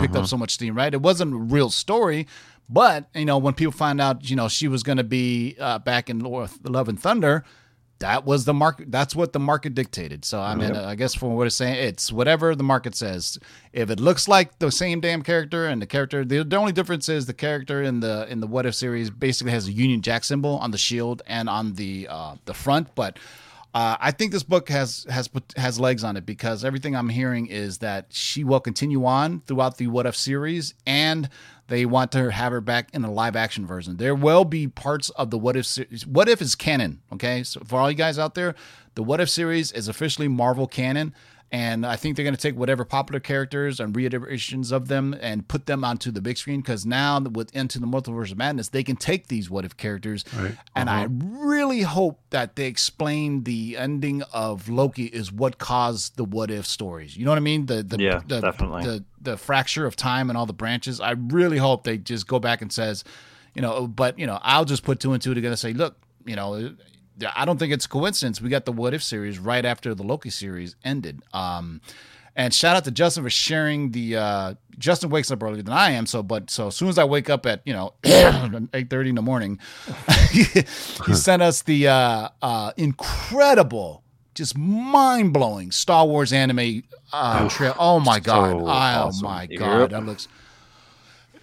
picked 0.00 0.16
up 0.16 0.26
so 0.26 0.36
much 0.36 0.52
steam, 0.52 0.76
right? 0.76 0.92
It 0.92 1.02
wasn't 1.02 1.32
a 1.34 1.36
real 1.36 1.70
story, 1.70 2.26
but 2.68 3.08
you 3.14 3.24
know 3.24 3.38
when 3.38 3.54
people 3.54 3.72
find 3.72 4.00
out, 4.00 4.28
you 4.28 4.36
know 4.36 4.48
she 4.48 4.68
was 4.68 4.82
going 4.82 4.98
to 4.98 5.04
be 5.04 5.56
uh, 5.58 5.78
back 5.78 6.10
in 6.10 6.20
Love 6.20 6.58
Love 6.64 6.88
and 6.88 7.00
Thunder, 7.00 7.44
that 8.00 8.24
was 8.24 8.44
the 8.44 8.54
market. 8.54 8.92
That's 8.92 9.16
what 9.16 9.32
the 9.32 9.40
market 9.40 9.74
dictated. 9.74 10.24
So 10.24 10.40
I 10.40 10.54
mean, 10.54 10.76
I 10.76 10.94
guess 10.94 11.14
from 11.14 11.34
what 11.34 11.46
it's 11.46 11.56
saying, 11.56 11.76
it's 11.76 12.12
whatever 12.12 12.54
the 12.54 12.62
market 12.62 12.94
says. 12.94 13.38
If 13.72 13.90
it 13.90 13.98
looks 13.98 14.28
like 14.28 14.58
the 14.58 14.70
same 14.70 15.00
damn 15.00 15.22
character 15.22 15.66
and 15.66 15.82
the 15.82 15.86
character, 15.86 16.24
the, 16.24 16.44
the 16.44 16.56
only 16.56 16.72
difference 16.72 17.08
is 17.08 17.26
the 17.26 17.34
character 17.34 17.82
in 17.82 18.00
the 18.00 18.26
in 18.30 18.40
the 18.40 18.46
What 18.46 18.66
If 18.66 18.74
series 18.74 19.10
basically 19.10 19.52
has 19.52 19.66
a 19.66 19.72
Union 19.72 20.00
Jack 20.00 20.24
symbol 20.24 20.58
on 20.58 20.70
the 20.70 20.78
shield 20.78 21.22
and 21.26 21.48
on 21.48 21.74
the 21.74 22.08
uh, 22.10 22.36
the 22.44 22.54
front, 22.54 22.94
but. 22.94 23.18
Uh, 23.74 23.96
I 24.00 24.12
think 24.12 24.32
this 24.32 24.42
book 24.42 24.70
has 24.70 25.06
has 25.10 25.28
has 25.56 25.78
legs 25.78 26.02
on 26.02 26.16
it 26.16 26.24
because 26.24 26.64
everything 26.64 26.96
I'm 26.96 27.10
hearing 27.10 27.46
is 27.46 27.78
that 27.78 28.06
she 28.08 28.42
will 28.42 28.60
continue 28.60 29.04
on 29.04 29.40
throughout 29.46 29.76
the 29.76 29.88
What 29.88 30.06
If 30.06 30.16
series, 30.16 30.74
and 30.86 31.28
they 31.68 31.84
want 31.84 32.10
to 32.12 32.30
have 32.30 32.50
her 32.52 32.62
back 32.62 32.88
in 32.94 33.04
a 33.04 33.12
live 33.12 33.36
action 33.36 33.66
version. 33.66 33.98
There 33.98 34.14
will 34.14 34.46
be 34.46 34.68
parts 34.68 35.10
of 35.10 35.30
the 35.30 35.38
What 35.38 35.54
If 35.54 35.66
series. 35.66 36.06
What 36.06 36.28
If 36.28 36.40
is 36.40 36.54
canon, 36.54 37.02
okay? 37.12 37.42
So 37.42 37.60
for 37.60 37.78
all 37.78 37.90
you 37.90 37.96
guys 37.96 38.18
out 38.18 38.34
there, 38.34 38.54
the 38.94 39.02
What 39.02 39.20
If 39.20 39.28
series 39.28 39.70
is 39.70 39.86
officially 39.86 40.28
Marvel 40.28 40.66
canon. 40.66 41.14
And 41.50 41.86
I 41.86 41.96
think 41.96 42.16
they're 42.16 42.24
going 42.24 42.34
to 42.34 42.40
take 42.40 42.56
whatever 42.56 42.84
popular 42.84 43.20
characters 43.20 43.80
and 43.80 43.96
reiterations 43.96 44.70
of 44.70 44.88
them 44.88 45.16
and 45.18 45.48
put 45.48 45.64
them 45.64 45.82
onto 45.82 46.10
the 46.10 46.20
big 46.20 46.36
screen 46.36 46.60
because 46.60 46.84
now 46.84 47.20
with 47.20 47.54
Into 47.56 47.78
the 47.78 47.86
Multiverse 47.86 48.32
of 48.32 48.36
Madness, 48.36 48.68
they 48.68 48.84
can 48.84 48.96
take 48.96 49.28
these 49.28 49.48
what 49.48 49.64
if 49.64 49.74
characters. 49.76 50.26
Right. 50.38 50.54
And 50.76 50.90
I 50.90 51.06
uh-huh. 51.06 51.14
really 51.38 51.82
hope 51.82 52.20
that 52.30 52.56
they 52.56 52.66
explain 52.66 53.44
the 53.44 53.78
ending 53.78 54.22
of 54.32 54.68
Loki 54.68 55.06
is 55.06 55.32
what 55.32 55.56
caused 55.58 56.16
the 56.16 56.24
what 56.24 56.50
if 56.50 56.66
stories. 56.66 57.16
You 57.16 57.24
know 57.24 57.30
what 57.30 57.38
I 57.38 57.40
mean? 57.40 57.64
The 57.64 57.82
the 57.82 57.98
Yeah, 57.98 58.20
the, 58.26 58.40
definitely. 58.40 58.84
the 58.84 59.04
the 59.20 59.36
fracture 59.38 59.86
of 59.86 59.96
time 59.96 60.28
and 60.28 60.36
all 60.36 60.46
the 60.46 60.52
branches. 60.52 61.00
I 61.00 61.12
really 61.12 61.58
hope 61.58 61.84
they 61.84 61.96
just 61.96 62.26
go 62.26 62.38
back 62.38 62.60
and 62.60 62.70
says, 62.70 63.04
you 63.54 63.62
know, 63.62 63.86
but 63.86 64.18
you 64.18 64.26
know, 64.26 64.38
I'll 64.42 64.66
just 64.66 64.82
put 64.82 65.00
two 65.00 65.14
and 65.14 65.22
two 65.22 65.32
together 65.32 65.52
and 65.52 65.58
say, 65.58 65.72
look, 65.72 65.96
you 66.26 66.36
know, 66.36 66.74
I 67.36 67.44
don't 67.44 67.58
think 67.58 67.72
it's 67.72 67.84
a 67.86 67.88
coincidence. 67.88 68.40
We 68.40 68.48
got 68.48 68.64
the 68.64 68.72
What 68.72 68.94
If 68.94 69.02
series 69.02 69.38
right 69.38 69.64
after 69.64 69.94
the 69.94 70.02
Loki 70.02 70.30
series 70.30 70.76
ended. 70.84 71.22
Um, 71.32 71.80
and 72.36 72.54
shout 72.54 72.76
out 72.76 72.84
to 72.84 72.90
Justin 72.90 73.24
for 73.24 73.30
sharing 73.30 73.90
the. 73.90 74.16
Uh, 74.16 74.54
Justin 74.78 75.10
wakes 75.10 75.30
up 75.32 75.42
earlier 75.42 75.62
than 75.62 75.74
I 75.74 75.90
am, 75.90 76.06
so 76.06 76.22
but 76.22 76.50
so 76.50 76.68
as 76.68 76.76
soon 76.76 76.88
as 76.88 76.98
I 76.98 77.04
wake 77.04 77.28
up 77.28 77.46
at 77.46 77.62
you 77.64 77.72
know 77.72 77.94
eight 78.74 78.88
thirty 78.90 79.08
in 79.08 79.16
the 79.16 79.22
morning, 79.22 79.58
he 80.30 80.44
sent 81.14 81.42
us 81.42 81.62
the 81.62 81.88
uh, 81.88 82.28
uh, 82.40 82.72
incredible, 82.76 84.04
just 84.34 84.56
mind 84.56 85.32
blowing 85.32 85.72
Star 85.72 86.06
Wars 86.06 86.32
anime 86.32 86.84
uh, 87.12 87.48
trail. 87.48 87.74
Oh 87.76 87.98
my 87.98 88.20
god! 88.20 88.50
so 88.52 88.60
oh 88.60 88.66
awesome. 88.68 89.24
my 89.24 89.48
Yep. 89.50 89.58
god! 89.58 89.90
That 89.90 90.06
looks. 90.06 90.28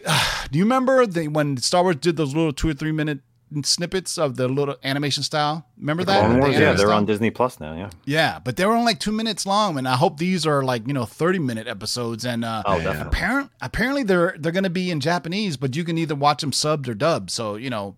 Do 0.51 0.57
you 0.57 0.63
remember 0.63 1.05
the 1.05 1.27
when 1.27 1.57
Star 1.57 1.83
Wars 1.83 1.97
did 1.97 2.15
those 2.15 2.33
little 2.33 2.53
two 2.53 2.69
or 2.69 2.73
three 2.73 2.93
minute 2.93 3.19
snippets 3.63 4.17
of 4.17 4.35
the 4.35 4.47
little 4.47 4.75
animation 4.83 5.23
style? 5.23 5.65
Remember 5.77 6.03
that? 6.03 6.19
Clone 6.19 6.39
The 6.41 6.51
yeah, 6.51 6.59
they're 6.59 6.77
style? 6.77 6.91
on 6.93 7.05
Disney 7.05 7.29
Plus 7.31 7.59
now. 7.59 7.75
Yeah. 7.75 7.89
Yeah, 8.05 8.39
but 8.39 8.55
they 8.57 8.65
were 8.65 8.73
only 8.73 8.85
like 8.85 8.99
two 8.99 9.11
minutes 9.11 9.45
long, 9.45 9.77
and 9.77 9.87
I 9.87 9.95
hope 9.95 10.17
these 10.17 10.45
are 10.45 10.63
like 10.63 10.87
you 10.87 10.93
know 10.93 11.05
thirty 11.05 11.39
minute 11.39 11.67
episodes. 11.67 12.25
And 12.25 12.43
uh, 12.43 12.63
Oh, 12.65 12.77
definitely. 12.77 13.07
apparent, 13.07 13.51
apparently 13.61 14.03
they're 14.03 14.35
they're 14.39 14.51
going 14.51 14.63
to 14.63 14.69
be 14.69 14.91
in 14.91 14.99
Japanese, 14.99 15.57
but 15.57 15.75
you 15.75 15.83
can 15.83 15.97
either 15.97 16.15
watch 16.15 16.41
them 16.41 16.51
subbed 16.51 16.87
or 16.87 16.93
dubbed. 16.93 17.29
So 17.31 17.55
you 17.55 17.69
know, 17.69 17.95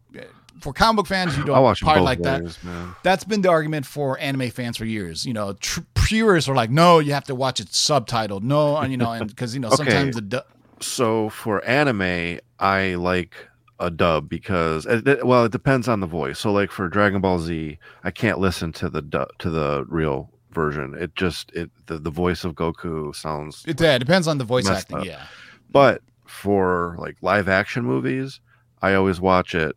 for 0.61 0.73
comic 0.73 0.97
book 0.97 1.07
fans, 1.07 1.37
you 1.37 1.43
don't 1.43 1.61
watch 1.63 1.79
them 1.79 1.87
probably 1.87 2.15
both 2.15 2.25
like 2.25 2.43
that. 2.43 2.63
Man. 2.65 2.95
That's 3.03 3.23
been 3.23 3.41
the 3.41 3.49
argument 3.49 3.85
for 3.85 4.19
anime 4.19 4.49
fans 4.51 4.77
for 4.77 4.85
years. 4.85 5.25
You 5.25 5.33
know, 5.33 5.53
tr- 5.53 5.81
purists 5.93 6.49
are 6.49 6.55
like, 6.55 6.69
no, 6.71 6.99
you 6.99 7.13
have 7.13 7.25
to 7.25 7.35
watch 7.35 7.59
it 7.59 7.67
subtitled. 7.67 8.41
No, 8.43 8.77
and 8.77 8.91
you 8.91 8.97
know, 8.97 9.11
and 9.11 9.27
because 9.27 9.53
you 9.53 9.59
know 9.59 9.67
Okay. 9.71 9.75
sometimes 9.77 10.15
the 10.15 10.21
du- 10.21 10.45
So 10.79 11.29
for 11.29 11.63
anime, 11.65 12.39
I 12.59 12.95
like 12.95 13.35
a 13.79 13.89
dub 13.91 14.27
because 14.29 14.85
it, 14.85 15.07
it- 15.07 15.25
well, 15.27 15.45
it 15.45 15.51
depends 15.51 15.87
on 15.87 15.99
the 15.99 16.07
voice. 16.07 16.39
So 16.39 16.51
like 16.51 16.71
for 16.71 16.87
Dragon 16.89 17.21
Ball 17.21 17.39
Z, 17.39 17.77
I 18.03 18.11
can't 18.11 18.39
listen 18.39 18.71
to 18.73 18.89
the 18.89 19.01
du- 19.01 19.27
to 19.39 19.49
the 19.49 19.85
real 19.87 20.31
version. 20.51 20.95
It 20.97 21.15
just 21.15 21.51
it 21.53 21.69
the, 21.85 21.97
the 21.99 22.09
voice 22.11 22.43
of 22.43 22.53
Goku 22.55 23.13
sounds. 23.15 23.63
it, 23.67 23.79
yeah, 23.79 23.95
it 23.95 23.99
depends 23.99 24.27
on 24.27 24.37
the 24.39 24.43
voice 24.43 24.67
acting. 24.67 24.97
up. 24.97 25.05
Yeah, 25.05 25.25
But 25.69 26.01
for 26.25 26.95
like 26.99 27.17
live 27.21 27.47
action 27.47 27.83
movies, 27.85 28.39
I 28.81 28.93
always 28.95 29.21
watch 29.21 29.53
it 29.55 29.75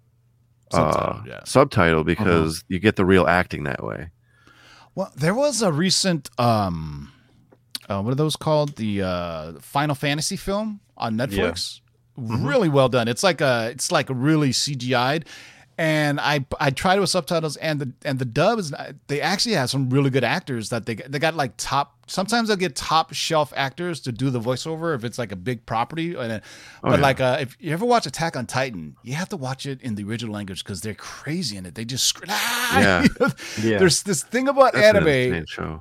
uh, 0.72 0.78
Subtitled, 0.92 1.26
yeah. 1.26 1.40
subtitled 1.40 2.06
because 2.06 2.64
you 2.68 2.78
get 2.78 2.96
the 2.96 3.04
real 3.04 3.26
acting 3.26 3.64
that 3.64 3.82
way. 3.84 4.10
Well, 4.94 5.12
there 5.16 5.34
was 5.34 5.62
a 5.62 5.72
recent 5.72 6.30
um 6.38 7.12
uh, 7.88 8.00
what 8.02 8.12
are 8.12 8.14
those 8.16 8.36
called? 8.36 8.76
The 8.76 9.02
uh 9.02 9.52
Final 9.60 9.94
Fantasy 9.94 10.36
film 10.36 10.80
on 10.96 11.16
Netflix. 11.16 11.80
Mm-hmm. 12.20 12.46
Really 12.46 12.68
well 12.68 12.88
done. 12.88 13.08
It's 13.08 13.22
like 13.22 13.40
a 13.40 13.70
it's 13.70 13.90
like 13.90 14.06
really 14.10 14.50
CGI'd. 14.50 15.24
And 15.78 16.20
I 16.20 16.44
I 16.58 16.70
tried 16.70 16.98
it 16.98 17.00
with 17.00 17.08
subtitles 17.08 17.56
and 17.56 17.80
the 17.80 17.92
and 18.04 18.18
the 18.18 18.26
dub 18.26 18.58
is 18.58 18.74
they 19.06 19.22
actually 19.22 19.54
have 19.54 19.70
some 19.70 19.88
really 19.88 20.10
good 20.10 20.24
actors 20.24 20.68
that 20.68 20.84
they 20.84 20.96
they 20.96 21.18
got 21.18 21.34
like 21.34 21.54
top 21.56 21.99
sometimes 22.10 22.48
they'll 22.48 22.56
get 22.56 22.74
top 22.74 23.12
shelf 23.12 23.52
actors 23.56 24.00
to 24.00 24.10
do 24.12 24.30
the 24.30 24.40
voiceover 24.40 24.94
if 24.94 25.04
it's 25.04 25.18
like 25.18 25.30
a 25.32 25.36
big 25.36 25.64
property 25.64 26.14
and 26.14 26.32
it- 26.32 26.42
but 26.82 26.92
yeah. 26.92 26.96
like 26.96 27.20
uh, 27.20 27.36
if 27.40 27.56
you 27.60 27.72
ever 27.72 27.84
watch 27.86 28.06
Attack 28.06 28.36
on 28.36 28.46
Titan 28.46 28.96
you 29.02 29.14
have 29.14 29.28
to 29.28 29.36
watch 29.36 29.64
it 29.66 29.80
in 29.82 29.94
the 29.94 30.04
original 30.04 30.34
language 30.34 30.64
because 30.64 30.80
they're 30.80 30.94
crazy 30.94 31.56
in 31.56 31.66
it 31.66 31.74
they 31.74 31.84
just 31.84 32.04
scream 32.06 32.28
Yeah. 32.72 33.06
Yeah. 33.62 33.78
there's 33.78 34.02
this 34.02 34.22
thing 34.22 34.48
about 34.48 34.72
That's 34.72 34.86
anime 34.86 35.04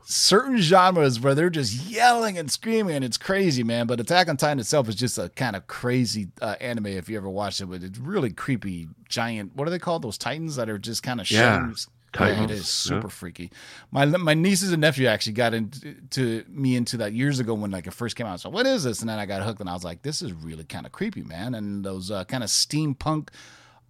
certain 0.05 0.57
genres 0.57 1.19
where 1.19 1.33
they're 1.35 1.49
just 1.49 1.85
yelling 1.87 2.37
and 2.37 2.51
screaming 2.51 2.95
and 2.95 3.03
it's 3.05 3.17
crazy 3.17 3.63
man 3.63 3.87
but 3.87 3.99
attack 3.99 4.29
on 4.29 4.37
titan 4.37 4.59
itself 4.59 4.87
is 4.89 4.95
just 4.95 5.17
a 5.17 5.29
kind 5.29 5.55
of 5.55 5.67
crazy 5.67 6.29
uh, 6.41 6.55
anime 6.61 6.87
if 6.87 7.09
you 7.09 7.17
ever 7.17 7.29
watched 7.29 7.61
it 7.61 7.65
but 7.65 7.83
it's 7.83 7.97
really 7.99 8.31
creepy 8.31 8.87
giant 9.07 9.55
what 9.55 9.67
are 9.67 9.71
they 9.71 9.79
called 9.79 10.01
those 10.03 10.17
titans 10.17 10.55
that 10.57 10.69
are 10.69 10.77
just 10.77 11.01
kind 11.03 11.19
of 11.19 11.29
Yeah, 11.31 11.71
shedding 12.15 12.37
yeah, 12.37 12.43
it 12.43 12.47
Titans, 12.47 12.51
is 12.51 12.87
yeah. 12.89 12.97
super 12.97 13.09
freaky. 13.09 13.51
My 13.91 14.05
my 14.05 14.33
nieces 14.33 14.71
and 14.71 14.81
nephew 14.81 15.07
actually 15.07 15.33
got 15.33 15.53
into 15.53 16.43
me 16.49 16.75
into 16.75 16.97
that 16.97 17.13
years 17.13 17.39
ago 17.39 17.53
when 17.53 17.71
like 17.71 17.87
it 17.87 17.93
first 17.93 18.15
came 18.15 18.27
out. 18.27 18.39
So 18.39 18.49
what 18.49 18.65
is 18.65 18.83
this? 18.83 19.01
And 19.01 19.09
then 19.09 19.19
I 19.19 19.25
got 19.25 19.43
hooked 19.43 19.59
and 19.59 19.69
I 19.69 19.73
was 19.73 19.83
like, 19.83 20.01
this 20.01 20.21
is 20.21 20.33
really 20.33 20.63
kind 20.63 20.85
of 20.85 20.91
creepy, 20.91 21.23
man. 21.23 21.55
And 21.55 21.83
those 21.83 22.11
uh, 22.11 22.25
kind 22.25 22.43
of 22.43 22.49
steampunk 22.49 23.29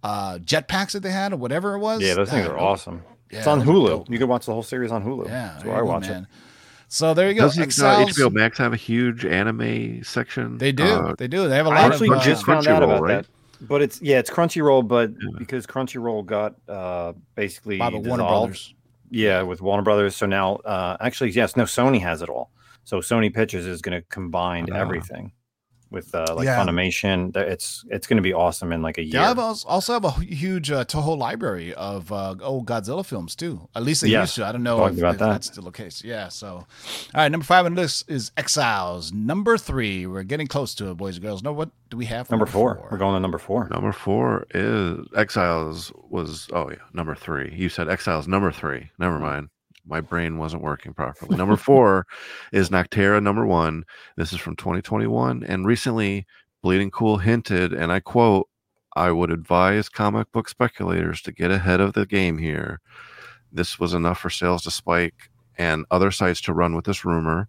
uh, 0.02 0.38
jetpacks 0.38 0.92
that 0.92 1.00
they 1.02 1.10
had 1.10 1.32
or 1.32 1.36
whatever 1.36 1.74
it 1.74 1.78
was. 1.78 2.02
Yeah, 2.02 2.14
those 2.14 2.30
things 2.30 2.46
uh, 2.46 2.52
are 2.52 2.58
awesome. 2.58 3.02
it's 3.30 3.46
on 3.46 3.62
Hulu. 3.62 3.86
dope. 3.86 4.10
You 4.10 4.18
can 4.18 4.28
watch 4.28 4.46
the 4.46 4.52
whole 4.52 4.62
series 4.62 4.90
on 4.92 5.04
Hulu. 5.04 5.26
Yeah, 5.26 5.52
that's 5.52 5.64
where 5.64 5.76
I 5.76 5.82
watch 5.82 6.08
man. 6.08 6.22
it. 6.22 6.28
So 6.92 7.14
there 7.14 7.28
you 7.28 7.34
go. 7.34 7.42
Doesn't 7.42 7.62
uh, 7.80 8.04
HBO 8.06 8.32
Max 8.32 8.58
have 8.58 8.72
a 8.72 8.76
huge 8.76 9.24
anime 9.24 10.02
section? 10.02 10.58
They 10.58 10.72
do. 10.72 10.84
Uh, 10.84 11.14
they 11.16 11.28
do. 11.28 11.48
They 11.48 11.54
have 11.54 11.66
a 11.66 11.70
I 11.70 11.82
lot 11.82 11.92
actually 11.92 12.08
of. 12.08 12.16
uh, 12.18 12.24
just 12.24 12.44
found 12.44 12.66
out 12.66 12.82
about 12.82 13.02
right? 13.02 13.22
that. 13.22 13.26
But 13.62 13.82
it's 13.82 14.00
yeah, 14.00 14.18
it's 14.18 14.30
Crunchyroll, 14.30 14.86
but 14.86 15.10
Yeah. 15.10 15.38
because 15.38 15.66
Crunchyroll 15.66 16.24
got 16.26 16.54
uh 16.68 17.12
basically 17.34 17.78
by 17.78 17.90
the 17.90 17.98
Warner 17.98 18.24
Brothers. 18.24 18.74
Yeah, 19.10 19.42
with 19.42 19.60
Warner 19.60 19.82
Brothers. 19.82 20.16
So 20.16 20.26
now 20.26 20.56
uh 20.56 20.96
actually 21.00 21.30
yes, 21.30 21.56
no, 21.56 21.64
Sony 21.64 22.00
has 22.00 22.22
it 22.22 22.28
all. 22.28 22.50
So 22.84 22.98
Sony 23.00 23.32
Pictures 23.32 23.66
is 23.66 23.82
gonna 23.82 24.02
combine 24.02 24.68
Ah. 24.72 24.76
everything 24.76 25.32
with 25.90 26.14
uh 26.14 26.26
like 26.36 26.44
Yeah. 26.44 26.58
Funimation. 26.64 27.34
It's 27.36 27.84
it's 27.90 28.06
gonna 28.06 28.22
be 28.22 28.32
awesome 28.32 28.72
in 28.72 28.82
like 28.82 28.98
a 28.98 29.02
year. 29.02 29.20
Yeah, 29.20 29.32
I 29.32 29.34
also 29.34 29.68
also 29.68 29.92
have 29.94 30.04
a 30.04 30.10
huge 30.12 30.70
uh, 30.70 30.84
Toho 30.84 31.16
library 31.16 31.74
of 31.74 32.12
uh, 32.12 32.34
old 32.42 32.66
Godzilla 32.66 33.04
films 33.04 33.34
too. 33.34 33.68
At 33.74 33.82
least 33.82 34.02
they 34.02 34.08
Yeah, 34.08 34.20
used 34.22 34.34
to. 34.36 34.46
I 34.46 34.52
don't 34.52 34.62
know 34.62 34.78
talked 34.78 34.94
if, 34.94 34.98
about 35.00 35.14
if 35.14 35.18
that. 35.20 35.28
that's 35.30 35.46
still 35.48 35.64
the 35.64 35.70
case. 35.70 36.02
Yeah. 36.04 36.28
So, 36.28 36.48
all 36.48 36.66
right, 37.14 37.30
number 37.30 37.44
five 37.44 37.66
on 37.66 37.74
the 37.74 37.82
list 37.82 38.10
is 38.10 38.30
Exiles. 38.36 39.12
Number 39.12 39.58
three, 39.58 40.06
we're 40.06 40.22
getting 40.22 40.46
close 40.46 40.74
to 40.76 40.90
it, 40.90 40.96
boys 40.96 41.16
and 41.16 41.24
girls. 41.24 41.42
No, 41.42 41.52
what 41.52 41.70
do 41.90 41.96
we 41.96 42.06
have? 42.06 42.26
For 42.28 42.32
number 42.34 42.46
four. 42.46 42.86
We're 42.90 42.98
going 42.98 43.14
to 43.14 43.20
number 43.20 43.38
four. 43.38 43.68
Number 43.68 43.92
four 43.92 44.46
is 44.54 45.06
Exiles 45.16 45.92
was 46.08 46.48
oh 46.52 46.70
yeah, 46.70 46.76
number 46.92 47.14
three. 47.14 47.52
You 47.54 47.68
said 47.68 47.88
Exiles 47.88 48.28
number 48.28 48.52
three. 48.52 48.90
Never 48.98 49.18
mind. 49.18 49.48
My 49.86 50.00
brain 50.00 50.38
wasn't 50.38 50.62
working 50.62 50.94
properly. 50.94 51.36
Number 51.36 51.56
four 51.56 52.06
is 52.52 52.70
Nocterra 52.70 53.22
number 53.22 53.46
one. 53.46 53.84
This 54.16 54.32
is 54.32 54.38
from 54.38 54.56
2021. 54.56 55.44
And 55.44 55.66
recently 55.66 56.26
Bleeding 56.62 56.90
Cool 56.90 57.18
hinted, 57.18 57.72
and 57.72 57.90
I 57.90 58.00
quote, 58.00 58.48
I 58.96 59.10
would 59.12 59.30
advise 59.30 59.88
comic 59.88 60.30
book 60.32 60.48
speculators 60.48 61.22
to 61.22 61.32
get 61.32 61.50
ahead 61.50 61.80
of 61.80 61.92
the 61.92 62.06
game 62.06 62.38
here. 62.38 62.80
This 63.52 63.78
was 63.78 63.94
enough 63.94 64.18
for 64.18 64.30
sales 64.30 64.64
to 64.64 64.70
spike 64.70 65.30
and 65.56 65.84
other 65.90 66.10
sites 66.10 66.40
to 66.42 66.52
run 66.52 66.74
with 66.74 66.84
this 66.84 67.04
rumor. 67.04 67.48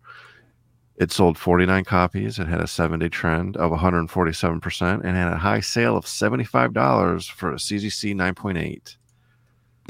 It 0.98 1.12
sold 1.12 1.38
49 1.38 1.84
copies. 1.86 2.38
It 2.38 2.48
had 2.48 2.62
a 2.62 2.68
seven 2.68 3.00
day 3.00 3.10
trend 3.10 3.58
of 3.58 3.72
147% 3.72 5.02
and 5.04 5.18
had 5.18 5.34
a 5.34 5.38
high 5.38 5.62
sale 5.62 5.98
of 5.98 6.06
$75 6.06 7.32
for 7.32 7.52
a 7.52 7.56
CGC 7.56 8.14
9.8. 8.14 8.98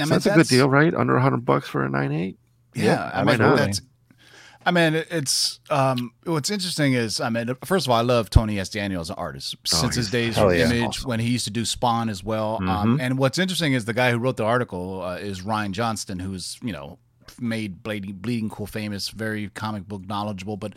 I 0.01 0.05
So 0.05 0.09
mean, 0.09 0.19
that's, 0.19 0.25
a 0.25 0.35
good 0.35 0.47
deal, 0.47 0.69
right? 0.69 0.93
Under 0.93 1.13
100 1.13 1.45
bucks 1.45 1.67
for 1.69 1.85
a 1.85 1.89
9.8. 1.89 2.35
Yeah, 2.75 2.83
Yeah, 2.83 3.11
I 3.13 3.19
mean 3.23 3.29
absolutely. 3.35 3.57
that's. 3.65 3.81
I 4.63 4.69
mean, 4.69 4.93
it's 4.93 5.59
um, 5.71 6.11
what's 6.23 6.51
interesting 6.51 6.93
is, 6.93 7.19
I 7.19 7.29
mean, 7.29 7.49
first 7.65 7.87
of 7.87 7.91
all, 7.91 7.97
I 7.97 8.01
love 8.01 8.29
Tony 8.29 8.59
S. 8.59 8.69
Daniel 8.69 9.01
as 9.01 9.09
an 9.09 9.15
artist 9.17 9.55
since 9.65 9.95
his 9.95 10.11
days 10.11 10.35
hell 10.35 10.49
from 10.49 10.57
yeah. 10.59 10.65
Image 10.65 10.97
Awesome. 10.99 11.09
when 11.09 11.19
he 11.19 11.29
used 11.29 11.45
to 11.45 11.49
do 11.51 11.65
Spawn 11.65 12.09
as 12.09 12.23
well. 12.23 12.57
Um, 12.61 12.97
Mhm. 12.97 13.01
and 13.01 13.17
what's 13.17 13.39
interesting 13.39 13.73
is 13.73 13.85
the 13.85 13.93
guy 13.93 14.11
who 14.11 14.19
wrote 14.19 14.37
the 14.37 14.43
article 14.45 15.01
uh, 15.01 15.15
is 15.15 15.41
Ryan 15.41 15.73
Johnston, 15.73 16.19
who's 16.19 16.59
you 16.61 16.71
know 16.73 16.99
made 17.39 17.83
Bleeding, 17.83 18.13
Bleeding 18.13 18.49
Cool 18.49 18.65
famous, 18.67 19.09
very 19.09 19.49
comic 19.49 19.87
book 19.87 20.07
knowledgeable. 20.07 20.57
But 20.57 20.73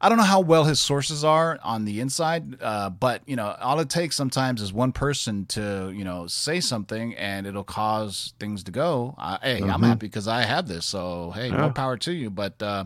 I 0.00 0.08
don't 0.08 0.16
know 0.18 0.24
how 0.24 0.40
well 0.40 0.64
his 0.64 0.78
sources 0.80 1.24
are 1.24 1.58
on 1.64 1.84
the 1.84 2.00
inside. 2.00 2.62
Uh, 2.62 2.88
but 2.90 3.22
you 3.26 3.34
know, 3.36 3.56
all 3.60 3.80
it 3.80 3.90
takes 3.90 4.14
sometimes 4.16 4.62
is 4.62 4.72
one 4.72 4.92
person 4.92 5.44
to 5.46 5.92
you 5.94 6.04
know 6.04 6.26
say 6.26 6.60
something, 6.60 7.14
and 7.16 7.46
it'll 7.46 7.64
cause 7.64 8.32
things 8.38 8.62
to 8.64 8.70
go. 8.70 9.14
Uh, 9.18 9.38
hey, 9.42 9.62
I'm 9.62 9.80
Mhm. 9.80 9.86
happy 9.86 10.06
because 10.06 10.28
I 10.28 10.42
have 10.42 10.68
this, 10.68 10.86
so 10.86 11.32
hey, 11.34 11.50
Yeah. 11.50 11.60
more 11.62 11.72
power 11.72 11.96
to 11.98 12.12
you. 12.12 12.30
But 12.30 12.62
uh, 12.62 12.84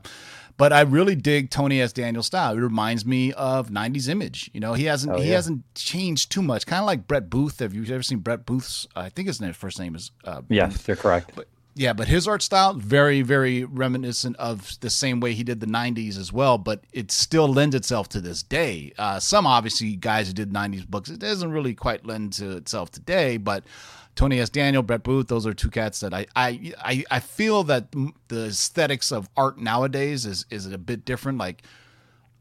but 0.59 0.73
I 0.73 0.83
really 0.83 1.15
dig 1.17 1.51
Tony 1.51 1.81
S. 1.81 1.93
Daniel 1.93 2.23
style. 2.23 2.57
It 2.57 2.61
reminds 2.61 3.05
me 3.05 3.33
of 3.33 3.71
'90s 3.71 4.09
Image. 4.09 4.51
You 4.53 4.61
know, 4.61 4.75
he 4.75 4.85
hasn't 4.85 5.13
Oh, 5.13 5.21
he 5.21 5.31
hasn't 5.31 5.63
changed 5.75 6.31
too 6.31 6.43
much. 6.43 6.67
Kind 6.67 6.81
of 6.81 6.87
like 6.87 7.07
Brett 7.07 7.29
Booth. 7.31 7.59
Have 7.61 7.75
you 7.75 7.83
ever 7.93 8.03
seen 8.03 8.19
Brett 8.19 8.47
Booth's? 8.47 8.87
I 8.95 9.09
think 9.09 9.29
his 9.29 9.41
name, 9.41 9.53
first 9.55 9.79
name 9.79 9.95
is 9.95 10.11
uh, 10.25 10.43
Yes, 10.49 10.87
you're 10.87 10.97
correct. 10.97 11.33
Yeah, 11.75 11.93
but 11.93 12.09
his 12.09 12.29
art 12.29 12.43
style 12.43 12.75
very, 12.75 13.23
very 13.23 13.65
reminiscent 13.65 14.37
of 14.37 14.79
the 14.81 14.91
same 14.91 15.21
way 15.21 15.33
he 15.33 15.43
did 15.43 15.61
the 15.61 15.67
'90s 15.67 16.19
as 16.19 16.33
well. 16.33 16.59
But 16.59 16.85
it 16.93 17.11
still 17.11 17.49
lends 17.49 17.75
itself 17.75 18.09
to 18.11 18.21
this 18.21 18.43
day. 18.43 18.93
Uh, 18.99 19.19
some 19.19 19.47
obviously 19.47 19.97
guys 19.97 20.27
who 20.29 20.35
did 20.35 20.53
'90s 20.53 20.87
books, 20.87 21.09
it 21.09 21.19
doesn't 21.19 21.51
really 21.51 21.75
quite 21.75 22.05
lend 22.05 22.35
to 22.35 22.57
itself 22.57 22.91
today. 22.91 23.39
But 23.39 23.65
Tony 24.15 24.39
S. 24.39 24.51
Daniel, 24.51 24.83
Brett 24.83 25.03
Booth, 25.03 25.29
those 25.29 25.47
are 25.47 25.55
two 25.55 25.71
cats 25.71 26.01
that 26.01 26.13
I 26.13 26.27
I 26.37 26.73
I, 26.79 27.05
I 27.11 27.21
feel 27.21 27.65
that 27.65 27.91
the 28.29 28.47
aesthetics 28.47 29.11
of 29.11 29.29
art 29.37 29.59
nowadays 29.59 30.27
is 30.27 30.45
is 30.51 30.71
a 30.71 30.79
bit 30.79 31.05
different. 31.05 31.39
Like 31.39 31.63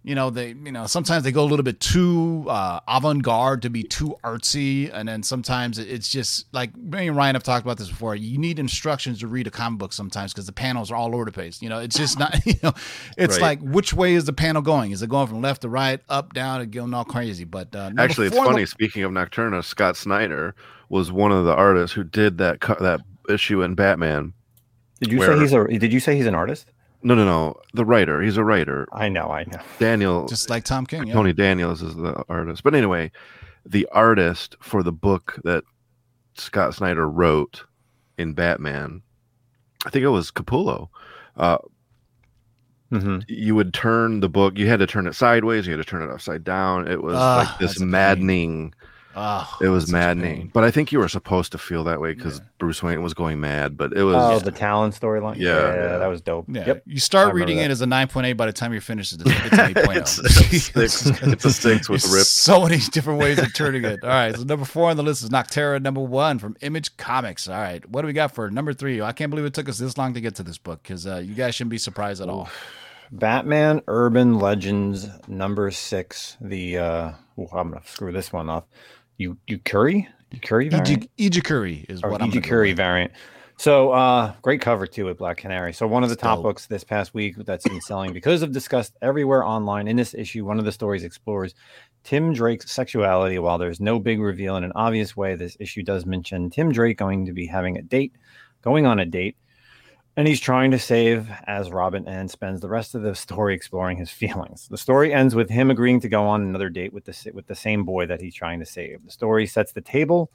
you 0.04 0.16
know 0.16 0.30
they 0.32 0.50
you 0.50 0.72
know 0.72 0.88
sometimes 0.88 1.24
they 1.24 1.32
go 1.32 1.44
a 1.44 1.46
little 1.46 1.64
bit 1.64 1.80
too 1.80 2.46
uh, 2.50 2.80
avant-garde 2.88 3.62
to 3.62 3.70
be 3.70 3.84
too 3.84 4.16
artsy 4.24 4.90
and 4.92 5.08
then 5.08 5.22
sometimes 5.22 5.78
it's 5.78 6.10
just 6.10 6.48
like 6.54 6.76
me 6.76 7.08
and 7.08 7.16
ryan 7.16 7.36
have 7.36 7.44
talked 7.44 7.64
about 7.66 7.78
this 7.78 7.88
before 7.90 8.16
you 8.16 8.38
need 8.40 8.58
instructions 8.58 9.20
to 9.20 9.28
read 9.28 9.46
a 9.46 9.52
comic 9.52 9.78
book 9.80 9.94
sometimes 9.94 10.34
because 10.34 10.46
the 10.48 10.52
panels 10.52 10.90
are 10.92 10.96
all 10.96 11.14
over 11.14 11.26
the 11.26 11.32
place 11.32 11.62
you 11.62 11.70
know 11.70 11.78
it's 11.80 11.96
just 11.96 12.18
not 12.18 12.36
you 12.46 12.56
know 12.64 12.72
it's 13.18 13.34
Right. 13.40 13.60
like 13.60 13.62
which 13.62 13.94
way 13.94 14.16
is 14.16 14.26
the 14.26 14.34
panel 14.34 14.62
going 14.64 14.90
is 14.92 15.02
it 15.04 15.10
going 15.10 15.28
from 15.28 15.42
left 15.42 15.62
to 15.62 15.70
right 15.70 16.00
up 16.10 16.34
down 16.34 16.62
and 16.62 16.72
going 16.72 16.94
all 16.94 17.06
crazy 17.06 17.44
but 17.44 17.76
uh, 17.76 17.92
Actually, 17.98 18.28
it's 18.28 18.36
four- 18.36 18.46
funny. 18.46 18.66
Speaking 18.66 19.04
of 19.04 19.12
Nocturna, 19.12 19.64
Scott 19.64 19.96
Snyder 19.98 20.56
was 20.90 21.12
one 21.12 21.32
of 21.32 21.46
the 21.46 21.54
artists 21.54 21.96
who 21.96 22.04
did 22.04 22.38
that 22.40 22.60
co- 22.62 22.78
that 22.80 23.02
issue 23.30 23.62
in 23.62 23.76
Batman. 23.76 24.34
Did 25.00 25.12
you 25.12 25.20
Where- 25.20 25.34
say 25.36 25.40
he's 25.42 25.54
a? 25.54 25.68
Did 25.80 25.94
you 25.94 26.00
say 26.00 26.16
he's 26.16 26.26
an 26.26 26.36
artist? 26.36 26.71
No, 27.04 27.16
no, 27.16 27.26
no. 27.26 27.56
The 27.74 27.86
writer. 27.86 28.22
He's 28.22 28.38
a 28.38 28.44
writer. 28.44 28.88
I 28.94 29.10
know, 29.10 29.32
I 29.32 29.44
know. 29.46 29.60
Daniel. 29.80 30.28
just 30.28 30.50
like 30.50 30.64
tom 30.64 30.86
king 30.86 31.08
yeah. 31.08 31.14
Tony 31.14 31.34
Daniels 31.34 31.82
is 31.82 31.96
the 31.96 32.24
artist. 32.30 32.64
But 32.64 32.76
anyway, 32.76 33.12
the 33.66 33.88
artist 33.92 34.56
for 34.62 34.84
the 34.84 34.92
book 34.92 35.40
that 35.44 35.64
Scott 36.36 36.76
Snyder 36.76 37.10
wrote 37.10 37.64
in 38.18 38.34
Batman, 38.34 39.02
I 39.86 39.90
think 39.90 40.04
it 40.04 40.10
was 40.10 40.32
Capullo. 40.32 40.90
Uh, 41.36 41.58
hmm 42.92 43.20
you 43.28 43.56
would 43.56 43.74
turn 43.74 44.20
the 44.20 44.30
book. 44.30 44.58
You 44.58 44.68
had 44.68 44.80
to 44.80 44.88
turn 44.88 45.08
it 45.08 45.16
sideways. 45.16 45.66
You 45.66 45.74
had 45.78 45.84
to 45.84 45.90
turn 45.90 46.02
it 46.04 46.12
upside 46.12 46.44
down. 46.44 46.88
It 46.90 47.02
was 47.02 47.16
Ah, 47.18 47.38
like 47.50 47.58
this 47.60 47.70
that's 47.72 47.78
a 47.78 47.80
pain. 47.82 47.90
maddening. 47.92 48.74
Oh, 49.16 49.58
It 49.62 49.68
was 49.70 49.84
that's 49.86 49.92
such 49.92 49.96
a 50.02 50.16
maddening. 50.16 50.52
But 50.54 50.64
I 50.64 50.72
think 50.72 50.92
you 50.92 51.00
were 51.00 51.08
supposed 51.10 51.52
to 51.52 51.58
feel 51.58 51.84
that 51.86 52.00
way 52.00 52.14
because 52.14 52.38
Yeah. 52.40 52.46
Bruce 52.60 52.82
Wayne 52.82 53.02
was 53.04 53.14
going 53.14 53.40
mad. 53.40 53.76
But 53.78 53.94
it 53.94 54.04
was. 54.04 54.16
Oh, 54.18 54.40
the 54.40 54.52
Talon 54.52 54.92
storyline. 54.92 55.36
Yeah. 55.38 55.56
yeah, 55.74 55.98
that 55.98 56.08
was 56.08 56.22
dope. 56.22 56.46
yeah, 56.48 56.66
Yep. 56.68 56.84
you 56.86 57.00
start 57.00 57.34
reading 57.34 57.58
that. 57.58 57.66
it 57.66 57.72
as 57.72 57.82
a 57.82 57.86
9.8 57.86 58.38
by 58.38 58.46
the 58.46 58.54
time 58.54 58.74
you 58.74 58.80
finish 58.80 59.12
it 59.14 59.22
it's, 59.22 59.30
it's 59.30 59.54
an 59.58 59.74
8.0 59.74 59.92
It's- 59.98 60.20
it's 60.20 60.76
a 60.76 60.88
six- 60.90 61.22
it's 61.24 61.46
a 61.46 61.52
six 61.52 61.90
with 61.90 62.02
There's 62.04 62.14
rip. 62.14 62.24
so 62.26 62.64
many 62.64 62.78
different 62.78 63.20
ways 63.20 63.40
of 63.40 63.54
turning 63.54 63.84
it 63.84 64.04
all 64.04 64.10
right 64.10 64.36
so 64.36 64.44
number 64.44 64.66
four 64.66 64.90
on 64.90 64.98
the 64.98 65.04
list 65.04 65.24
is 65.24 65.30
Nocterra 65.30 65.82
number 65.82 66.02
one 66.02 66.40
from 66.40 66.56
image 66.62 66.96
comics 66.98 67.48
all 67.48 67.56
right 67.60 67.88
what 67.90 68.02
do 68.02 68.08
we 68.08 68.14
got 68.14 68.34
for 68.34 68.50
number 68.50 68.74
three 68.74 69.02
i 69.02 69.12
can't 69.12 69.30
believe 69.30 69.46
it 69.46 69.54
took 69.54 69.68
us 69.70 69.78
this 69.78 69.98
long 69.98 70.14
to 70.14 70.22
get 70.22 70.36
to 70.36 70.44
this 70.44 70.58
book 70.58 70.82
because 70.84 71.06
uh, 71.08 71.18
you 71.18 71.34
guys 71.34 71.56
shouldn't 71.56 71.72
be 71.72 71.78
surprised 71.78 72.22
at 72.22 72.30
all 72.30 72.50
Batman 73.12 73.82
Urban 73.88 74.40
Legends 74.40 75.08
number 75.28 75.70
six. 75.72 76.38
The 76.40 76.78
uh, 76.78 77.12
ooh, 77.38 77.48
I'm 77.52 77.70
gonna 77.72 77.82
screw 77.86 78.12
this 78.14 78.32
one 78.32 78.50
up. 78.50 78.70
You 79.22 79.38
you 79.46 79.60
Curry 79.60 80.10
you 80.32 80.40
Curry 80.40 80.70
variant? 80.70 81.08
Iji- 81.18 81.30
Ijikuri 81.30 81.86
is 81.88 82.04
or 82.04 82.10
what 82.10 82.24
i'm 82.24 82.32
go 82.32 82.42
Curry 82.42 82.74
variant. 82.74 83.12
So 83.58 83.92
uh 83.92 84.34
great 84.42 84.62
cover 84.62 84.88
too 84.88 85.06
with 85.06 85.20
Black 85.20 85.38
Canary. 85.38 85.74
So 85.74 85.86
one 85.86 86.04
of 86.04 86.10
the 86.10 86.16
top 86.16 86.38
dope. 86.38 86.44
books 86.44 86.66
this 86.66 86.84
past 86.84 87.14
week 87.14 87.36
that's 87.46 87.68
been 87.68 87.82
selling 87.82 88.14
because 88.14 88.42
of 88.42 88.52
discussed 88.52 88.98
everywhere 89.04 89.44
online. 89.46 89.88
In 89.88 89.96
this 89.96 90.16
issue, 90.16 90.44
one 90.44 90.58
of 90.58 90.66
the 90.66 90.72
stories 90.72 91.04
explores 91.04 91.54
Tim 92.04 92.34
Drake's 92.34 92.72
sexuality. 92.72 93.38
While 93.38 93.60
there's 93.60 93.80
no 93.80 94.00
big 94.00 94.20
reveal 94.20 94.56
in 94.56 94.64
an 94.64 94.72
obvious 94.74 95.16
way, 95.16 95.36
this 95.36 95.56
issue 95.60 95.84
does 95.84 96.08
mention 96.08 96.50
Tim 96.50 96.72
Drake 96.72 96.98
going 96.98 97.28
to 97.28 97.34
be 97.34 97.46
having 97.46 97.78
a 97.78 97.84
date, 97.84 98.14
going 98.64 98.88
on 98.88 98.98
a 98.98 99.06
date, 99.06 99.36
and 100.18 100.28
he's 100.28 100.40
trying 100.40 100.72
to 100.72 100.80
save 100.80 101.30
as 101.48 101.72
Robin 101.72 102.08
and 102.08 102.30
spends 102.30 102.62
the 102.62 102.68
rest 102.68 102.96
of 102.96 103.02
the 103.02 103.16
story 103.16 103.56
exploring 103.56 103.98
his 103.98 104.10
feelings. 104.22 104.68
The 104.70 104.78
story 104.78 105.14
ends 105.14 105.36
with 105.36 105.50
him 105.50 105.72
agreeing 105.72 106.00
to 106.02 106.10
go 106.10 106.24
on 106.24 106.42
another 106.42 106.70
date 106.70 106.94
with 106.94 107.06
the 107.06 107.32
with 107.34 107.48
the 107.48 107.56
same 107.56 107.84
boy 107.86 108.06
that 108.08 108.22
he's 108.22 108.36
trying 108.36 108.60
to 108.60 108.66
save. 108.66 109.04
The 109.06 109.12
story 109.12 109.46
sets 109.48 109.72
the 109.72 109.82
table 109.82 110.32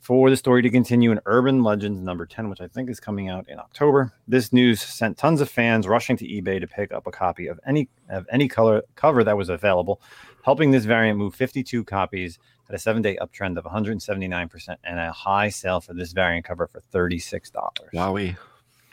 for 0.00 0.28
the 0.28 0.36
story 0.36 0.62
to 0.62 0.70
continue 0.70 1.12
in 1.12 1.20
Urban 1.26 1.62
Legends 1.62 2.02
number 2.02 2.26
10, 2.26 2.50
which 2.50 2.60
I 2.60 2.66
think 2.66 2.90
is 2.90 2.98
coming 2.98 3.28
out 3.28 3.48
in 3.48 3.60
October. 3.60 4.12
This 4.26 4.52
news 4.52 4.82
sent 4.82 5.16
tons 5.16 5.40
of 5.40 5.48
fans 5.48 5.86
rushing 5.86 6.16
to 6.16 6.26
eBay 6.26 6.58
to 6.60 6.66
pick 6.66 6.92
up 6.92 7.06
a 7.06 7.12
copy 7.12 7.46
of 7.46 7.60
any 7.64 7.88
of 8.08 8.26
any 8.32 8.48
color 8.48 8.82
cover 8.96 9.22
that 9.22 9.36
was 9.36 9.48
available, 9.48 10.02
helping 10.44 10.72
this 10.72 10.84
variant 10.84 11.18
move 11.18 11.36
52 11.36 11.84
copies 11.84 12.40
at 12.68 12.74
a 12.74 12.78
seven-day 12.78 13.16
uptrend 13.20 13.58
of 13.58 13.64
179% 13.64 14.76
and 14.82 14.98
a 14.98 15.12
high 15.12 15.48
sale 15.48 15.80
for 15.80 15.94
this 15.94 16.12
variant 16.12 16.44
cover 16.44 16.66
for 16.66 16.80
$36. 16.92 17.52
Wowie. 17.92 18.36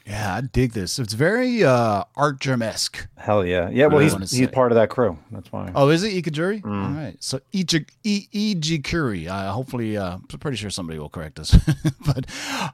Yeah 0.06 0.36
i 0.36 0.42
dig 0.42 0.74
this 0.74 1.00
it's 1.00 1.14
very 1.14 1.64
uh 1.64 2.04
Artgerm-esque 2.16 3.08
Hell 3.20 3.46
yeah. 3.46 3.70
Yeah, 3.70 3.88
well 3.88 4.00
he's 4.00 4.14
he's 4.14 4.32
say. 4.32 4.48
part 4.48 4.72
of 4.72 4.78
that 4.78 4.90
crew. 4.90 5.18
That's 5.30 5.52
why. 5.52 5.72
Oh, 5.76 5.90
is 5.90 6.04
it 6.04 6.14
Ikajuri? 6.14 6.62
Mm. 6.62 6.84
All 6.86 7.04
right. 7.04 7.18
So 7.20 7.42
Iji 7.54 7.86
E 8.04 8.28
E.G. 8.32 8.80
Curie. 8.80 9.28
Uh, 9.28 9.52
hopefully, 9.52 9.98
uh, 9.98 10.16
I'm 10.16 10.40
pretty 10.40 10.56
sure 10.56 10.70
somebody 10.70 10.98
will 10.98 11.10
correct 11.10 11.38
us. 11.38 11.54
but 12.06 12.26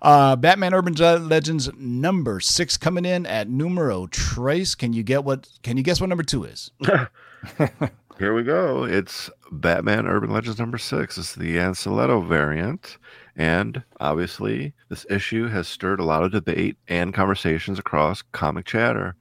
uh, 0.04 0.36
Batman 0.36 0.76
Urban 0.76 0.94
Legends 1.28 1.70
number 1.76 2.40
six 2.40 2.78
coming 2.78 3.06
in 3.06 3.26
at 3.26 3.50
numero 3.50 4.06
trace. 4.06 4.76
Can 4.76 4.94
you 4.94 5.02
get 5.02 5.24
what? 5.24 5.50
Can 5.64 5.78
you 5.78 5.84
guess 5.84 6.00
what 6.00 6.10
number 6.10 6.24
two 6.24 6.44
is? 6.44 6.70
Here 8.20 8.34
we 8.34 8.44
go. 8.44 8.84
It's 8.84 9.32
Batman 9.52 10.06
Urban 10.06 10.30
Legends 10.30 10.60
number 10.60 10.78
six. 10.78 11.18
It's 11.18 11.34
the 11.34 11.58
Anacleto 11.58 12.26
variant. 12.26 12.98
And 13.36 13.84
obviously, 14.00 14.74
this 14.89 15.06
issue 15.10 15.48
has 15.50 15.67
stirred 15.67 16.00
a 16.00 16.06
lot 16.06 16.24
of 16.24 16.32
debate 16.32 16.78
and 16.88 17.13
conversations 17.13 17.78
across 17.80 18.21
comic 18.21 18.65
chatter. 18.65 19.15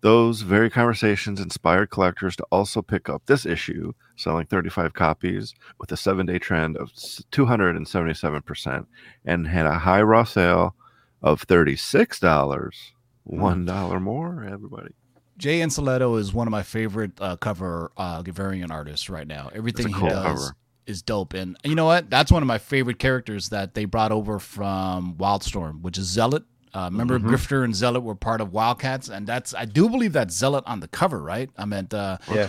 Those 0.00 0.42
very 0.42 0.68
conversations 0.68 1.40
inspired 1.40 1.90
collectors 1.90 2.36
to 2.36 2.44
also 2.50 2.82
pick 2.82 3.08
up 3.08 3.22
this 3.26 3.46
issue, 3.46 3.92
selling 4.16 4.46
35 4.46 4.92
copies 4.92 5.54
with 5.78 5.90
a 5.92 5.96
seven 5.96 6.26
day 6.26 6.38
trend 6.38 6.76
of 6.76 6.92
277%, 6.92 8.86
and 9.24 9.46
had 9.46 9.66
a 9.66 9.78
high 9.78 10.02
raw 10.02 10.24
sale 10.24 10.74
of 11.22 11.46
$36. 11.46 12.92
$1 13.26 14.02
more, 14.02 14.44
everybody. 14.44 14.94
Jay 15.36 15.60
Anacleto 15.60 16.18
is 16.18 16.32
one 16.32 16.46
of 16.46 16.52
my 16.52 16.62
favorite 16.62 17.12
uh, 17.20 17.36
cover 17.36 17.90
uh, 17.96 18.22
variant 18.22 18.70
artists 18.70 19.10
right 19.10 19.26
now. 19.26 19.50
Everything 19.54 19.92
cool 19.92 20.08
he 20.08 20.08
does 20.10 20.22
cover. 20.22 20.56
Is 20.86 21.02
dope, 21.02 21.34
and 21.34 21.56
you 21.64 21.74
know 21.74 21.86
what? 21.86 22.10
That's 22.10 22.30
one 22.32 22.42
of 22.42 22.46
my 22.46 22.58
favorite 22.58 22.98
characters 22.98 23.48
that 23.50 23.74
they 23.74 23.84
brought 23.84 24.12
over 24.12 24.38
from 24.38 25.14
Wildstorm, 25.14 25.82
which 25.82 25.98
is 25.98 26.06
Zealot. 26.06 26.44
Uh, 26.72 26.88
remember, 26.90 27.18
Mhm. 27.20 27.28
Grifter 27.30 27.64
and 27.64 27.74
Zealot 27.74 28.02
were 28.02 28.14
part 28.16 28.40
of 28.40 28.52
Wildcats, 28.52 29.08
and 29.08 29.26
that's 29.26 29.54
I 29.54 29.64
do 29.64 29.88
believe 29.88 30.12
that 30.14 30.30
Zealot 30.32 30.64
on 30.66 30.80
the 30.80 30.88
cover, 30.88 31.22
right? 31.22 31.48
I 31.56 31.64
meant 31.64 31.94
uh, 31.94 32.18
Yeah. 32.32 32.48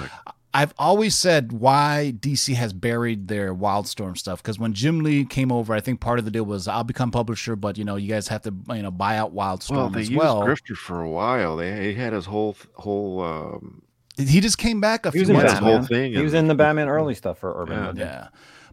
I've 0.54 0.74
always 0.80 1.16
said 1.16 1.52
why 1.52 2.14
DC 2.18 2.54
has 2.54 2.72
buried 2.72 3.28
their 3.28 3.54
Wildstorm 3.54 4.18
stuff 4.18 4.42
because 4.42 4.58
when 4.58 4.74
Jim 4.74 5.02
Lee 5.02 5.26
came 5.26 5.52
over, 5.52 5.74
I 5.74 5.82
think 5.82 6.00
part 6.00 6.18
of 6.18 6.24
the 6.24 6.32
deal 6.32 6.46
was 6.46 6.66
I'll 6.66 6.86
become 6.86 7.12
publisher, 7.12 7.58
but 7.58 7.78
you 7.78 7.84
know 7.84 7.98
you 7.98 8.08
guys 8.08 8.30
have 8.30 8.42
to 8.44 8.54
you 8.74 8.82
know 8.82 8.90
buy 8.90 9.18
out 9.18 9.36
Wildstorm 9.36 9.76
Well, 9.76 9.90
they 9.90 10.00
as 10.02 10.10
used 10.10 10.18
well. 10.18 10.42
Grifter 10.44 10.76
for 10.78 11.02
a 11.02 11.10
while. 11.10 11.58
They 11.58 11.92
he 11.92 12.00
had 12.00 12.14
his 12.14 12.26
whole 12.28 12.56
whole 12.76 13.22
um, 13.22 13.82
he 14.18 14.40
just 14.42 14.58
came 14.58 14.80
back 14.82 15.06
a 15.06 15.12
He 15.12 15.24
few 15.26 15.34
months 15.34 15.54
ago. 15.54 15.66
Whole 15.66 15.84
thing 15.84 16.14
He 16.14 16.22
was 16.22 16.34
in 16.34 16.48
the 16.48 16.56
Batman 16.56 16.88
early 16.90 17.16
stuff 17.16 17.38
for 17.40 17.54
Urban 17.62 17.96
Yeah. 17.98 18.06
Yeah. 18.06 18.28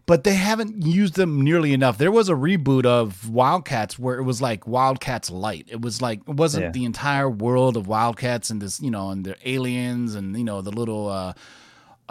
but 0.05 0.23
they 0.23 0.33
haven't 0.35 0.85
used 0.85 1.15
them 1.15 1.41
nearly 1.41 1.71
enough. 1.73 1.97
There 1.97 2.11
was 2.11 2.27
a 2.29 2.33
reboot 2.33 2.85
of 2.85 3.29
Wildcats 3.29 3.97
where 3.97 4.17
it 4.17 4.23
was 4.23 4.41
like 4.41 4.67
Wildcats 4.67 5.29
Light. 5.29 5.65
It 5.69 5.81
was 5.81 6.01
like 6.01 6.19
it 6.27 6.35
wasn't 6.35 6.63
Yeah. 6.65 6.71
the 6.71 6.85
entire 6.85 7.29
world 7.29 7.77
of 7.77 7.87
Wildcats 7.87 8.49
and 8.49 8.61
this, 8.61 8.81
you 8.81 8.91
know, 8.91 9.09
and 9.11 9.25
the 9.25 9.35
aliens 9.47 10.15
and 10.15 10.37
you 10.37 10.43
know 10.43 10.61
the 10.61 10.71
little. 10.71 11.07
uh 11.09 11.33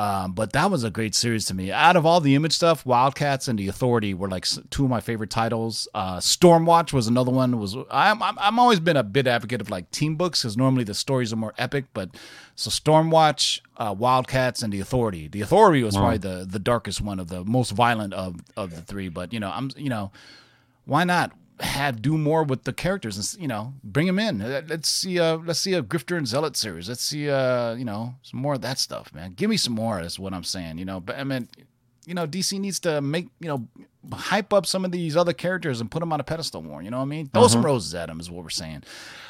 um, 0.03 0.33
but 0.33 0.53
that 0.53 0.69
was 0.69 0.83
a 0.83 0.91
great 0.91 1.15
series 1.15 1.45
to 1.45 1.55
me. 1.55 1.71
Out 1.71 1.95
of 1.95 2.05
all 2.05 2.21
the 2.21 2.35
image 2.35 2.55
stuff, 2.55 2.85
Wildcats 2.85 3.47
and 3.47 3.57
The 3.57 3.69
Authority 3.69 4.15
were 4.15 4.29
like 4.29 4.45
two 4.71 4.83
of 4.83 4.91
my 4.91 5.01
favorite 5.01 5.31
titles. 5.31 5.87
Uh, 5.95 6.17
Stormwatch 6.17 6.93
was 6.93 7.07
another 7.07 7.31
one. 7.31 7.61
Was 7.61 7.77
I'm 7.88 8.21
I'm, 8.21 8.37
I'm 8.37 8.59
always 8.59 8.81
been 8.81 8.97
a 8.97 9.05
bit 9.05 9.29
advocate 9.29 9.61
of 9.61 9.71
like 9.71 9.88
team 9.93 10.17
books 10.17 10.43
because 10.43 10.57
normally 10.57 10.83
the 10.83 10.95
stories 10.95 11.33
are 11.33 11.37
more 11.37 11.55
epic. 11.57 11.85
But 11.95 12.11
so 12.57 12.69
Stormwatch, 12.69 13.61
uh, 13.77 13.95
Wildcats, 13.97 14.65
and 14.65 14.73
The 14.73 14.81
Authority. 14.81 15.29
The 15.29 15.41
Authority 15.41 15.85
was 15.85 15.97
probably 15.97 16.19
the 16.19 16.47
the 16.51 16.59
darkest 16.59 17.01
one 17.01 17.21
of 17.21 17.29
the 17.29 17.45
most 17.45 17.71
violent 17.71 18.12
of 18.12 18.41
of 18.57 18.75
the 18.75 18.83
three. 18.83 19.09
But 19.09 19.33
you 19.33 19.38
know 19.38 19.53
I'm 19.55 19.71
you 19.77 19.88
know 19.88 20.11
why 20.85 21.05
not 21.05 21.31
have 21.61 22.03
do 22.03 22.19
more 22.19 22.43
with 22.43 22.65
the 22.65 22.73
characters 22.73 23.17
and 23.17 23.41
you 23.43 23.47
know 23.47 23.75
bring 23.85 24.07
them 24.07 24.19
in. 24.19 24.38
Let's 24.67 24.88
see 24.88 25.21
uh 25.21 25.37
let's 25.37 25.61
see 25.61 25.75
a 25.75 25.83
grifter 25.83 26.17
and 26.17 26.27
zealot 26.27 26.57
series. 26.57 26.88
Let's 26.88 27.03
see 27.03 27.31
uh 27.31 27.75
you 27.75 27.85
know 27.85 28.15
some 28.23 28.41
more 28.41 28.55
of 28.55 28.62
that 28.62 28.79
stuff 28.79 29.12
man. 29.15 29.35
Give 29.35 29.49
me 29.51 29.57
some 29.57 29.75
more 29.75 30.01
Is 30.01 30.19
what 30.19 30.33
i'm 30.33 30.45
saying 30.45 30.79
you 30.79 30.85
know. 30.85 30.99
But 31.01 31.19
i 31.19 31.25
mean 31.25 31.49
you 32.05 32.15
know 32.15 32.27
dc 32.27 32.59
needs 32.59 32.81
to 32.81 33.01
make 33.01 33.29
you 33.38 33.47
know 33.47 33.69
hype 34.12 34.53
up 34.53 34.67
some 34.67 34.85
of 34.85 34.91
these 34.91 35.17
other 35.17 35.33
characters 35.33 35.81
and 35.81 35.88
put 35.88 36.01
them 36.01 36.12
on 36.12 36.19
a 36.19 36.25
pedestal 36.25 36.61
more 36.62 36.83
you 36.83 36.91
know 36.91 36.97
what 36.97 37.05
i 37.05 37.07
mean? 37.07 37.29
Throw 37.29 37.47
some 37.47 37.65
roses 37.65 37.95
at 37.95 38.07
them 38.07 38.19
is 38.19 38.29
what 38.29 38.43
we're 38.43 38.51
saying. 38.51 38.83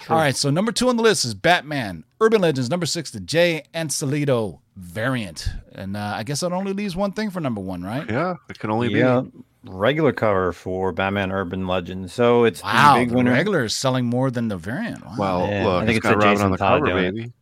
All 0.09 0.17
right 0.17 0.35
so 0.35 0.49
number 0.49 0.73
two 0.73 0.89
on 0.89 0.97
the 0.97 1.03
list 1.03 1.27
is 1.27 1.35
batman 1.35 2.05
urban 2.21 2.41
legends 2.41 2.71
number 2.71 2.87
six 2.87 3.11
the 3.11 3.21
jay 3.21 3.65
Anacleto 3.75 4.61
variant. 4.77 5.49
And 5.73 5.97
uh, 5.99 6.15
i 6.17 6.23
guess 6.23 6.41
that 6.41 6.53
only 6.53 6.73
leaves 6.73 6.97
one 6.97 7.13
thing 7.13 7.29
for 7.31 7.41
number 7.41 7.61
one 7.61 7.83
right? 7.83 8.09
Yeah, 8.09 8.37
it 8.49 8.59
can 8.59 8.71
only 8.71 8.89
Yeah, 8.95 9.21
be. 9.21 9.45
Regular 9.65 10.13
cover 10.13 10.53
for 10.53 10.93
Batman 10.93 11.33
Urban 11.33 11.67
Legends. 11.67 12.13
So 12.13 12.45
it's 12.45 12.63
wow 12.63 12.95
the 12.95 13.01
big 13.01 13.11
the 13.11 13.17
winner. 13.17 13.33
regular 13.33 13.65
is 13.65 13.75
selling 13.75 14.07
more 14.07 14.31
than 14.31 14.49
the 14.49 14.57
variant 14.57 15.05
wow. 15.05 15.15
Well, 15.19 15.49
Yeah, 15.49 15.67
look, 15.67 15.83
I 15.83 15.87
think 15.87 15.97
it's 15.99 16.07
it's 16.07 16.15
got 16.15 16.17
Robin 16.17 16.33
Jason 16.33 16.45
on 16.47 16.51
the 16.53 16.59
Todd 16.59 16.81
cover, 16.83 16.93
doing 16.93 17.05
it. 17.05 17.15
baby. 17.15 17.33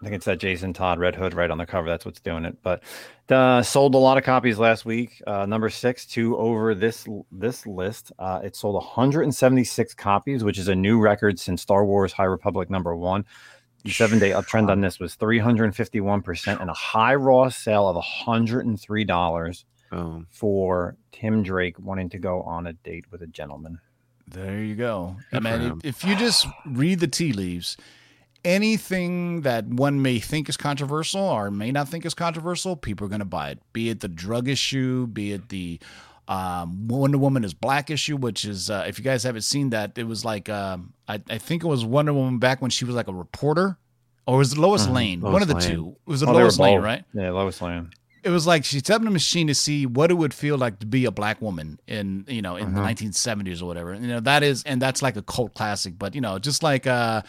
I 0.00 0.04
think 0.04 0.16
it's 0.16 0.26
that 0.26 0.38
Jason 0.38 0.74
Todd 0.74 0.98
Red 0.98 1.14
Hood 1.14 1.32
right 1.32 1.50
on 1.50 1.56
the 1.56 1.64
cover. 1.64 1.88
That's 1.88 2.04
what's 2.04 2.20
doing 2.20 2.44
it. 2.44 2.58
But 2.62 2.82
uh, 3.30 3.62
sold 3.62 3.94
a 3.94 3.98
lot 3.98 4.18
of 4.18 4.24
copies 4.24 4.58
last 4.58 4.84
week. 4.84 5.22
Uh, 5.26 5.46
number 5.46 5.70
six 5.70 6.04
to 6.08 6.36
over 6.36 6.74
this 6.74 7.06
this 7.32 7.66
list. 7.66 8.12
Uh, 8.18 8.40
it 8.44 8.54
sold 8.54 8.74
176 8.74 9.94
copies, 9.94 10.44
which 10.44 10.58
is 10.58 10.68
a 10.68 10.74
new 10.74 11.00
record 11.00 11.40
since 11.40 11.62
Star 11.62 11.86
Wars 11.86 12.12
High 12.12 12.24
Republic 12.24 12.68
number 12.68 12.94
one. 12.94 13.24
The 13.82 13.90
seven 13.90 14.18
day 14.18 14.30
uptrend 14.30 14.70
on 14.70 14.80
this 14.80 14.98
was 14.98 15.14
351 15.14 16.22
percent 16.22 16.60
and 16.60 16.68
a 16.68 16.74
high 16.74 17.14
raw 17.14 17.48
sale 17.48 17.88
of 17.88 17.96
103 17.96 19.04
dollars 19.04 19.64
Boom. 19.94 20.26
for 20.30 20.96
Tim 21.12 21.42
Drake 21.42 21.78
wanting 21.78 22.08
to 22.10 22.18
go 22.18 22.42
on 22.42 22.66
a 22.66 22.72
date 22.72 23.04
with 23.10 23.22
a 23.22 23.26
gentleman. 23.26 23.78
There 24.26 24.62
you 24.62 24.74
go. 24.74 25.16
I 25.32 25.38
Good 25.38 25.42
for 25.42 25.58
mean, 25.58 25.80
if, 25.82 26.02
if 26.02 26.04
you 26.04 26.16
just 26.16 26.46
read 26.66 27.00
the 27.00 27.06
tea 27.06 27.32
leaves, 27.32 27.76
anything 28.44 29.42
that 29.42 29.66
one 29.66 30.02
may 30.02 30.18
think 30.18 30.48
is 30.48 30.56
controversial 30.56 31.20
or 31.20 31.50
may 31.50 31.72
not 31.72 31.88
think 31.88 32.04
is 32.04 32.14
controversial, 32.14 32.76
people 32.76 33.06
are 33.06 33.08
going 33.08 33.20
to 33.20 33.24
buy 33.24 33.50
it. 33.50 33.58
Be 33.72 33.90
it 33.90 34.00
the 34.00 34.08
drug 34.08 34.48
issue, 34.48 35.06
be 35.06 35.32
it 35.32 35.48
the 35.48 35.80
um, 36.28 36.88
Wonder 36.88 37.18
Woman 37.18 37.44
is 37.44 37.52
black 37.54 37.90
issue, 37.90 38.16
which 38.16 38.44
is 38.44 38.70
uh, 38.70 38.84
if 38.88 38.98
you 38.98 39.04
guys 39.04 39.22
haven't 39.24 39.42
seen 39.42 39.70
that, 39.70 39.96
it 39.98 40.04
was 40.06 40.24
like 40.24 40.48
um, 40.48 40.92
I, 41.08 41.20
I 41.28 41.38
think 41.38 41.64
it 41.64 41.66
was 41.66 41.84
Wonder 41.84 42.12
Woman 42.14 42.38
back 42.38 42.62
when 42.62 42.70
she 42.70 42.84
was 42.84 42.94
like 42.94 43.08
a 43.08 43.12
reporter, 43.12 43.76
or 44.26 44.38
was 44.38 44.52
it 44.52 44.58
Lois 44.58 44.88
Lane? 44.88 45.20
Lois 45.20 45.32
One 45.34 45.42
of 45.42 45.48
the 45.48 45.54
Lane. 45.56 45.68
two. 45.68 45.96
It 46.06 46.10
was 46.10 46.22
a 46.22 46.26
Oh, 46.26 46.32
Lois 46.32 46.58
Lane, 46.58 46.80
right? 46.80 47.04
Yeah, 47.12 47.30
Lois 47.30 47.60
Lane. 47.60 47.90
It 48.24 48.30
was 48.30 48.46
like 48.46 48.64
she 48.64 48.78
set 48.78 48.96
up 48.96 49.02
the 49.02 49.10
machine 49.10 49.46
to 49.48 49.54
see 49.54 49.86
what 49.86 50.10
it 50.10 50.14
would 50.14 50.32
feel 50.34 50.56
like 50.56 50.78
to 50.80 50.86
be 50.86 51.04
a 51.04 51.10
black 51.10 51.40
woman 51.42 51.78
in 51.86 52.24
you 52.28 52.42
know 52.42 52.56
in 52.56 52.68
Uh-huh. 52.68 52.82
the 52.82 52.88
1970s 52.88 53.62
or 53.62 53.66
whatever. 53.66 53.94
You 53.94 54.08
know 54.08 54.20
that 54.20 54.42
is 54.42 54.62
and 54.64 54.80
that's 54.80 55.02
like 55.02 55.16
a 55.16 55.22
cult 55.22 55.54
classic. 55.54 55.98
But 55.98 56.14
you 56.14 56.20
know 56.20 56.38
just 56.38 56.62
like 56.62 56.86
uh 56.86 57.22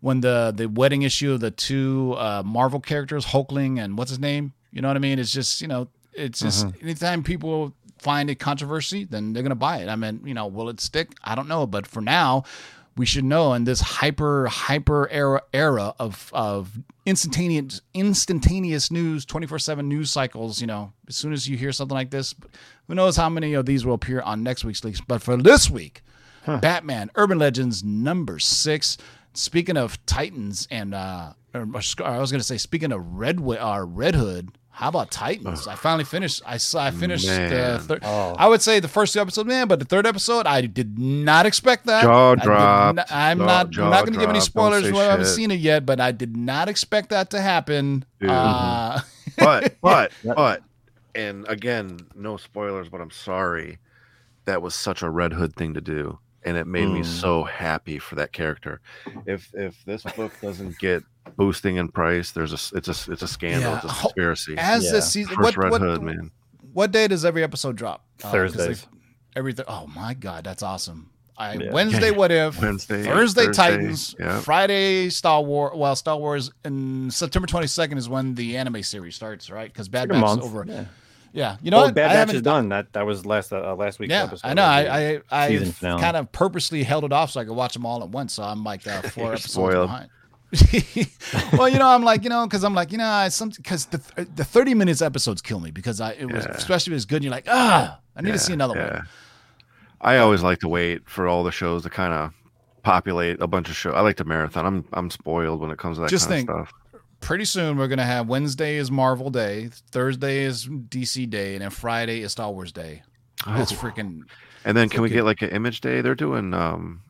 when 0.00 0.20
the 0.20 0.52
the 0.56 0.66
wedding 0.68 1.02
issue 1.02 1.32
of 1.32 1.40
the 1.40 1.50
two 1.50 2.14
uh 2.18 2.42
Marvel 2.44 2.80
characters 2.80 3.24
Hulkling 3.26 3.78
and 3.82 3.96
what's 3.96 4.10
his 4.10 4.18
name, 4.20 4.52
you 4.72 4.82
know 4.82 4.88
what 4.88 4.96
I 4.96 5.00
mean? 5.00 5.18
It's 5.18 5.32
just 5.32 5.60
you 5.60 5.68
know 5.68 5.88
it's 6.12 6.40
just 6.40 6.66
Uh-huh. 6.66 6.72
anytime 6.82 7.22
people 7.22 7.72
find 7.98 8.28
a 8.30 8.34
controversy, 8.34 9.04
then 9.04 9.32
they're 9.32 9.42
gonna 9.44 9.54
buy 9.54 9.78
it. 9.78 9.88
I 9.88 9.96
mean 9.96 10.20
you 10.24 10.34
know 10.34 10.46
will 10.46 10.68
it 10.68 10.80
stick? 10.80 11.08
I 11.24 11.34
don't 11.34 11.48
know, 11.48 11.66
but 11.66 11.86
for 11.86 12.00
now. 12.02 12.44
We 12.96 13.06
should 13.06 13.24
know 13.24 13.54
in 13.54 13.64
this 13.64 13.80
hyper 13.80 14.46
hyper 14.46 15.08
era 15.10 15.42
era 15.52 15.94
of 15.98 16.30
of 16.34 16.78
instantaneous 17.06 17.80
instantaneous 17.94 18.90
news 18.90 19.24
24/7 19.24 19.84
news 19.88 20.10
cycles, 20.10 20.60
you 20.60 20.66
know, 20.66 20.92
as 21.08 21.16
soon 21.16 21.32
as 21.32 21.48
you 21.48 21.56
hear 21.56 21.72
something 21.72 21.94
like 21.94 22.10
this, 22.10 22.34
who 22.88 22.94
knows 22.94 23.16
how 23.16 23.28
many 23.28 23.54
of 23.54 23.66
these 23.66 23.86
will 23.86 23.94
appear 23.94 24.20
on 24.20 24.42
next 24.42 24.64
week's 24.64 24.84
leaks. 24.84 25.00
But 25.00 25.22
for 25.22 25.36
this 25.36 25.70
week, 25.70 26.02
Batman 26.46 27.10
Urban 27.14 27.38
Legends 27.38 27.82
number 27.82 28.38
6. 28.38 28.98
Speaking 29.34 29.78
of 29.78 30.04
Titans 30.04 30.68
and 30.70 30.94
uh 30.94 31.32
I 31.54 31.60
was 31.60 31.94
going 31.94 32.40
to 32.40 32.42
say 32.42 32.56
speaking 32.58 32.92
of 32.92 33.14
Red 33.14 33.40
uh, 33.40 33.84
Red 33.86 34.14
Hood, 34.14 34.56
how 34.74 34.88
about 34.88 35.10
Titans? 35.10 35.66
I 35.68 35.74
finally 35.74 36.04
finished 36.04 36.42
I 36.46 36.56
saw 36.56 36.82
I 36.84 36.90
finished 36.90 37.26
the 37.26 37.32
Man. 37.32 37.78
third 37.80 38.00
Oh. 38.02 38.34
I 38.38 38.48
would 38.48 38.62
say 38.62 38.80
the 38.80 38.88
first 38.88 39.12
two 39.12 39.20
episodes, 39.20 39.46
man, 39.46 39.68
but 39.68 39.78
the 39.78 39.84
third 39.84 40.06
episode, 40.06 40.46
I 40.46 40.62
did 40.62 40.98
not 40.98 41.46
expect 41.46 41.86
that. 41.86 42.02
Jaw 42.02 42.32
I 42.32 42.34
did 42.36 42.42
dropped. 42.44 42.96
not- 42.96 43.06
I'm 43.12 43.38
Jaw- 43.38 43.44
not. 43.46 43.70
jaw 43.70 43.84
I'm 43.84 43.90
not 43.90 44.00
going 44.06 44.14
to 44.14 44.18
give 44.20 44.30
any 44.30 44.40
spoilers. 44.40 44.90
Well, 44.90 45.02
I 45.06 45.10
haven't 45.10 45.26
seen 45.26 45.50
it 45.50 45.60
yet, 45.60 45.84
but 45.86 46.00
I 46.00 46.10
did 46.10 46.36
not 46.36 46.68
expect 46.68 47.10
that 47.10 47.30
to 47.30 47.40
happen. 47.40 48.04
Uh, 48.26 49.00
but 49.38 49.76
but 49.80 50.12
but 50.24 50.62
and 51.14 51.46
again 51.48 51.98
no 52.14 52.38
spoilers 52.38 52.88
but 52.88 53.00
i'm 53.02 53.10
sorry 53.10 53.76
that 54.46 54.62
was 54.62 54.74
such 54.74 55.02
a 55.02 55.10
red 55.10 55.34
hood 55.34 55.54
thing 55.54 55.74
to 55.74 55.80
do 55.82 56.18
and 56.44 56.56
it 56.56 56.66
made 56.66 56.88
me 56.88 57.00
Mm. 57.00 57.04
so 57.06 57.44
happy 57.44 57.98
for 57.98 58.14
that 58.16 58.32
character 58.32 58.80
if 59.26 59.50
if 59.54 59.84
this 59.84 60.02
book 60.02 60.32
doesn't 60.40 60.78
get 60.78 61.02
boosting 61.36 61.76
in 61.76 61.88
price 61.88 62.30
there's 62.32 62.52
a 62.52 62.76
it's 62.76 62.88
a 62.88 63.12
it's 63.12 63.22
a 63.22 63.28
scandal 63.28 63.70
Yeah. 63.72 63.76
it's 63.76 63.84
a 63.84 63.88
conspiracy 64.00 64.54
as 64.58 64.84
Yeah. 64.84 64.92
the 64.92 65.02
season, 65.02 65.34
first 65.36 65.44
what 65.44 65.56
red 65.56 65.70
what, 65.72 65.80
hood 65.80 66.02
man 66.02 66.30
what 66.72 66.90
day 66.90 67.06
does 67.08 67.24
every 67.24 67.42
episode 67.42 67.76
drop? 67.76 68.04
Uh, 68.18 68.22
'cause 68.22 68.32
Thursdays. 68.32 68.82
they- 68.82 68.88
Every 69.36 69.54
th- 69.54 69.66
oh 69.68 69.86
my 69.86 70.14
god, 70.14 70.44
that's 70.44 70.62
awesome. 70.62 71.08
I, 71.38 71.54
Yeah. 71.54 71.72
Wednesday, 71.72 72.10
what 72.10 72.30
if? 72.30 72.60
Wednesday, 72.60 73.02
Thursday, 73.02 73.46
Thursday, 73.46 73.52
Titans. 73.52 74.14
yeah. 74.20 74.40
Friday, 74.40 75.08
Star 75.10 75.42
Wars. 75.42 75.72
Well, 75.74 75.96
Star 75.96 76.18
Wars, 76.18 76.50
and 76.64 77.12
September 77.12 77.46
twenty 77.46 77.66
second 77.66 77.96
is 77.98 78.08
when 78.10 78.34
the 78.34 78.56
anime 78.58 78.82
series 78.82 79.16
starts, 79.16 79.50
right? 79.50 79.72
Because 79.72 79.88
Bad 79.88 80.10
Like 80.10 80.18
a 80.18 80.20
Batch 80.22 80.38
is 80.38 80.44
over. 80.44 80.64
Yeah. 81.32 81.42
Yeah, 81.52 81.56
you 81.62 81.70
know 81.70 81.78
Well, 81.78 81.86
what? 81.86 81.94
Bad 81.94 82.10
I 82.10 82.24
Batch 82.24 82.34
is 82.34 82.42
done. 82.42 82.68
That 82.68 82.92
that 82.92 83.06
was 83.06 83.24
last 83.26 83.52
uh, 83.52 83.74
last 83.74 83.98
week's 83.98 84.10
Yeah, 84.10 84.24
episode. 84.24 84.46
I 84.48 84.54
know. 84.54 84.64
I 84.64 85.20
I, 85.30 85.48
I 85.48 85.72
kind 85.80 86.16
of 86.16 86.30
purposely 86.32 86.82
held 86.82 87.04
it 87.04 87.12
off 87.12 87.30
so 87.30 87.40
I 87.40 87.44
could 87.44 87.54
watch 87.56 87.72
them 87.74 87.86
all 87.86 88.02
at 88.02 88.10
once. 88.10 88.34
So 88.34 88.42
I'm 88.42 88.62
like 88.64 88.86
uh, 88.86 89.02
four 89.14 89.32
episodes 89.32 89.52
spoiled. 89.52 89.88
behind. 89.88 90.10
well, 91.54 91.68
you 91.68 91.78
know, 91.78 91.88
I'm 91.88 92.02
like, 92.02 92.24
you 92.24 92.28
know, 92.30 92.44
because 92.46 92.62
I'm 92.64 92.74
like, 92.74 92.92
you 92.92 92.98
know, 92.98 93.06
I 93.06 93.28
some 93.28 93.48
because 93.50 93.86
the 93.86 93.98
the 94.34 94.44
30 94.44 94.74
minutes 94.74 95.00
episodes 95.00 95.40
kill 95.40 95.60
me 95.60 95.70
because 95.70 96.00
I 96.00 96.12
it 96.12 96.30
was 96.30 96.44
Yeah. 96.44 96.52
especially 96.52 96.92
if 96.92 96.96
it's 96.96 97.04
good. 97.06 97.16
And 97.16 97.24
you're 97.24 97.30
like, 97.32 97.46
ah, 97.48 97.98
I 98.16 98.20
need 98.22 98.32
to 98.32 98.38
see 98.38 98.52
another 98.52 98.74
yeah. 98.76 98.92
one. 98.96 99.08
i 100.02 100.18
always 100.18 100.42
like 100.42 100.58
to 100.58 100.68
wait 100.68 101.08
for 101.08 101.26
all 101.28 101.44
the 101.44 101.52
shows 101.52 101.84
to 101.84 101.90
kind 101.90 102.12
of 102.12 102.32
populate 102.82 103.40
a 103.40 103.46
bunch 103.46 103.70
of 103.70 103.76
shows 103.76 103.94
i 103.94 104.00
like 104.00 104.16
to 104.16 104.24
marathon 104.24 104.66
i'm 104.66 104.84
i'm 104.92 105.08
spoiled 105.08 105.60
when 105.60 105.70
it 105.70 105.78
comes 105.78 105.96
to 105.96 106.00
that 106.02 106.10
Just 106.10 106.28
kind 106.28 106.46
think, 106.48 106.50
of 106.50 106.68
stuff 106.68 106.81
Pretty 107.22 107.44
soon 107.46 107.78
we're 107.78 107.88
gonna 107.88 108.04
have 108.04 108.28
Wednesday 108.28 108.76
is 108.76 108.90
Marvel 108.90 109.30
Day, 109.30 109.70
Thursday 109.90 110.40
is 110.44 110.66
DC 110.66 111.30
Day, 111.30 111.54
and 111.54 111.62
then 111.62 111.70
Friday 111.70 112.20
is 112.20 112.32
Star 112.32 112.50
Wars 112.50 112.72
Day. 112.72 113.02
That's 113.46 113.72
Oh. 113.72 113.76
freaking. 113.76 114.22
and 114.64 114.76
then 114.76 114.88
can 114.88 115.02
we 115.02 115.08
okay. 115.08 115.16
get 115.16 115.24
like 115.24 115.40
an 115.42 115.50
image 115.50 115.80
day 115.80 116.00
they're 116.02 116.14
doing 116.14 116.52
um 116.54 117.00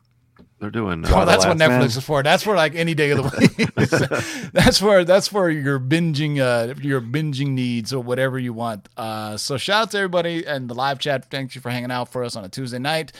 they're 0.59 0.69
doing 0.71 1.03
Oh, 1.07 1.17
uh, 1.19 1.25
that's 1.25 1.45
what 1.45 1.57
Netflix 1.57 1.67
Man. 1.67 1.81
is 1.83 1.99
for. 1.99 2.23
That's 2.23 2.41
for 2.41 2.55
like 2.55 2.73
any 2.73 2.93
day 2.93 3.09
of 3.11 3.17
the 3.17 3.37
week. 3.37 3.73
that's 4.53 4.79
for 4.79 5.03
that's 5.03 5.27
for 5.27 5.49
your 5.49 5.79
binging 5.79 6.39
uh 6.39 6.73
your 6.81 7.01
binging 7.01 7.49
needs 7.49 7.91
or 7.91 8.01
whatever 8.01 8.39
you 8.39 8.53
want. 8.53 8.87
Uh 8.95 9.35
so 9.35 9.57
shout 9.57 9.81
out 9.81 9.91
to 9.91 9.97
everybody 9.97 10.45
and 10.45 10.69
the 10.69 10.73
live 10.75 10.99
chat. 10.99 11.29
Thank 11.29 11.55
you 11.55 11.59
for 11.61 11.69
hanging 11.69 11.91
out 11.91 12.09
for 12.11 12.23
us 12.23 12.35
on 12.35 12.45
a 12.45 12.49
Tuesday 12.49 12.79
night. 12.79 13.11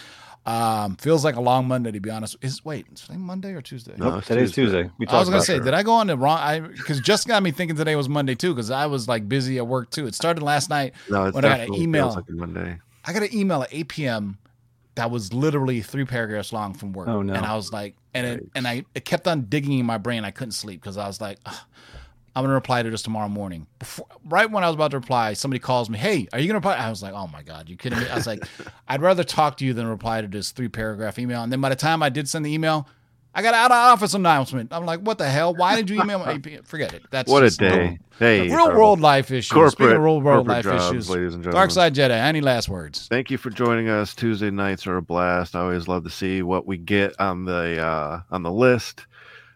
Um 0.46 0.98
feels 0.98 1.24
like 1.24 1.36
a 1.38 1.42
long 1.42 1.68
Monday 1.68 1.92
to 1.92 2.00
be 2.02 2.10
honest. 2.10 2.36
Is 2.42 2.66
wait, 2.66 2.86
is 2.94 3.02
today 3.02 3.18
Monday 3.18 3.54
or 3.54 3.62
Tuesday? 3.62 3.94
No, 3.98 4.10
Nope, 4.10 4.18
it's 4.20 4.28
today's 4.28 4.52
Tuesday. 4.52 4.84
Tuesday. 4.84 4.94
We 5.00 5.08
I 5.08 5.20
was 5.20 5.30
gonna 5.30 5.42
say, 5.42 5.58
that. 5.60 5.64
did 5.66 5.74
I 5.74 5.84
go 5.84 5.94
on 5.94 6.08
the 6.08 6.18
wrong? 6.18 6.38
I 6.38 6.60
because 6.60 7.00
just 7.00 7.28
got 7.28 7.42
me 7.42 7.52
thinking 7.52 7.78
today 7.78 7.96
was 7.96 8.10
Monday 8.10 8.36
too 8.36 8.54
because 8.54 8.70
I 8.70 8.88
was 8.88 9.08
like 9.08 9.30
busy 9.30 9.58
at 9.58 9.68
work 9.68 9.90
too. 9.90 10.06
It 10.06 10.16
started 10.16 10.44
last 10.44 10.70
night. 10.70 10.94
No, 11.10 11.26
it's 11.26 11.36
when 11.36 11.46
I 11.46 11.48
got 11.48 11.54
an 11.54 11.60
definitely 11.68 11.84
email. 11.84 12.04
feels 12.08 12.16
like 12.18 12.30
a 12.30 12.32
Monday. 12.34 12.80
I 13.06 13.14
got 13.14 13.24
an 13.24 13.34
email 13.34 13.64
at 13.64 13.70
8 13.74 13.88
p.m. 13.90 14.38
that 14.96 15.12
was 15.12 15.34
literally 15.34 15.82
three 15.82 16.06
paragraphs 16.06 16.52
long 16.54 16.74
from 16.74 16.94
work. 16.94 17.08
Oh, 17.08 17.22
no. 17.22 17.34
And 17.34 17.46
I 17.46 17.56
was 17.56 17.72
like, 17.74 17.96
and 18.14 18.26
it, 18.28 18.50
and 18.56 18.68
I 18.68 18.84
it 18.96 19.06
kept 19.06 19.28
on 19.28 19.44
digging 19.46 19.80
in 19.80 19.86
my 19.86 19.98
brain. 19.98 20.26
I 20.26 20.32
couldn't 20.32 20.52
sleep 20.54 20.82
because 20.82 20.98
I 20.98 21.08
was 21.08 21.20
like, 21.22 21.40
"Ugh, 21.46 21.56
I'm 22.36 22.44
gonna 22.44 22.54
reply 22.56 22.82
to 22.82 22.90
this 22.90 23.02
tomorrow 23.04 23.30
morning. 23.30 23.68
Before, 23.80 24.08
right 24.26 24.50
when 24.50 24.64
I 24.64 24.68
was 24.68 24.76
about 24.76 24.92
to 24.92 24.98
reply, 24.98 25.34
somebody 25.34 25.60
calls 25.60 25.90
me. 25.90 25.98
Hey, 26.00 26.28
are 26.34 26.40
you 26.40 26.48
gonna 26.48 26.58
reply? 26.58 26.76
I 26.76 26.90
was 26.90 27.04
like, 27.04 27.14
oh 27.14 27.28
my 27.28 27.44
god, 27.44 27.70
you 27.70 27.78
kidding 27.78 28.00
me? 28.00 28.08
I 28.10 28.16
was 28.16 28.26
like, 28.28 28.44
I'd 28.88 29.02
rather 29.02 29.24
talk 29.24 29.58
to 29.58 29.66
you 29.66 29.74
than 29.74 29.86
reply 29.88 30.22
to 30.22 30.28
this 30.28 30.52
three 30.52 30.68
paragraph 30.70 31.20
email. 31.20 31.44
And 31.44 31.52
then 31.52 31.62
by 31.62 31.70
the 31.70 31.76
time 31.76 32.02
I 32.02 32.10
did 32.10 32.28
send 32.28 32.44
the 32.46 32.52
email, 32.52 32.88
I 33.36 33.42
got 33.42 33.54
out 33.56 33.72
of 33.72 33.78
office 33.78 34.14
announcement. 34.16 34.72
I'm 34.72 34.86
like, 34.86 35.00
what 35.02 35.18
the 35.18 35.28
hell? 35.28 35.56
Why 35.56 35.76
did 35.76 35.90
you 35.90 36.02
email 36.02 36.24
me? 36.26 36.60
Forget 36.66 36.94
it. 36.94 37.04
That's 37.12 37.32
What 37.32 37.44
a 37.44 37.48
just 37.48 37.60
day. 37.60 37.98
Hey, 38.20 38.48
Real 38.48 38.68
world 38.76 39.00
life 39.00 39.32
issues. 39.32 39.48
Speaking 39.48 39.62
Corporate- 39.64 39.96
of 39.98 40.04
real 40.04 40.22
world 40.22 40.48
life 40.48 40.64
jobs, 40.66 40.86
issues. 40.92 41.10
ladies 41.10 41.34
and 41.34 41.44
gentlemen. 41.44 41.60
Dark. 41.60 41.72
Side 41.72 41.96
Jedi. 41.96 42.12
Any 42.12 42.42
last 42.42 42.70
words? 42.70 43.08
Thank 43.10 43.32
you 43.32 43.38
for 43.40 43.50
joining 43.50 43.90
us. 43.90 44.14
Tuesday 44.16 44.52
nights 44.52 44.86
are 44.86 44.98
a 44.98 45.02
blast. 45.02 45.56
I 45.56 45.62
always 45.62 45.88
love 45.88 46.04
to 46.04 46.12
see 46.12 46.42
what 46.44 46.68
we 46.68 46.78
get 46.78 47.20
on 47.20 47.46
the 47.46 47.80
uh, 47.84 48.22
on 48.30 48.44
the 48.44 48.52
list. 48.52 49.06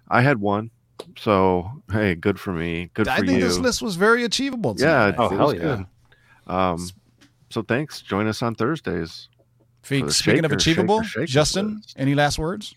I 0.09 0.21
had 0.21 0.39
one, 0.39 0.71
so 1.17 1.69
hey, 1.91 2.15
good 2.15 2.39
for 2.39 2.53
me. 2.53 2.89
Good 2.93 3.07
I 3.07 3.17
for 3.17 3.25
you. 3.25 3.31
I 3.31 3.33
think 3.33 3.41
you. 3.41 3.47
this 3.47 3.57
list 3.59 3.81
was 3.81 3.95
very 3.95 4.23
achievable. 4.23 4.75
yeah, 4.77 5.11
tonight. 5.11 5.15
Oh, 5.17 5.25
it 5.33 5.37
hell 5.37 5.53
yeah. 5.55 5.61
good. 5.61 5.85
Um, 6.53 6.89
so 7.49 7.61
thanks. 7.61 8.01
Join 8.01 8.27
us 8.27 8.41
on 8.41 8.55
Thursdays. 8.55 9.29
Fe- 9.83 10.01
for 10.01 10.07
the 10.07 10.13
Speaking 10.13 10.45
of 10.45 10.51
achievable, 10.51 11.01
shaker, 11.01 11.09
shaker 11.21 11.25
Justin, 11.27 11.75
list. 11.77 11.95
any 11.97 12.13
last 12.13 12.37
words? 12.37 12.75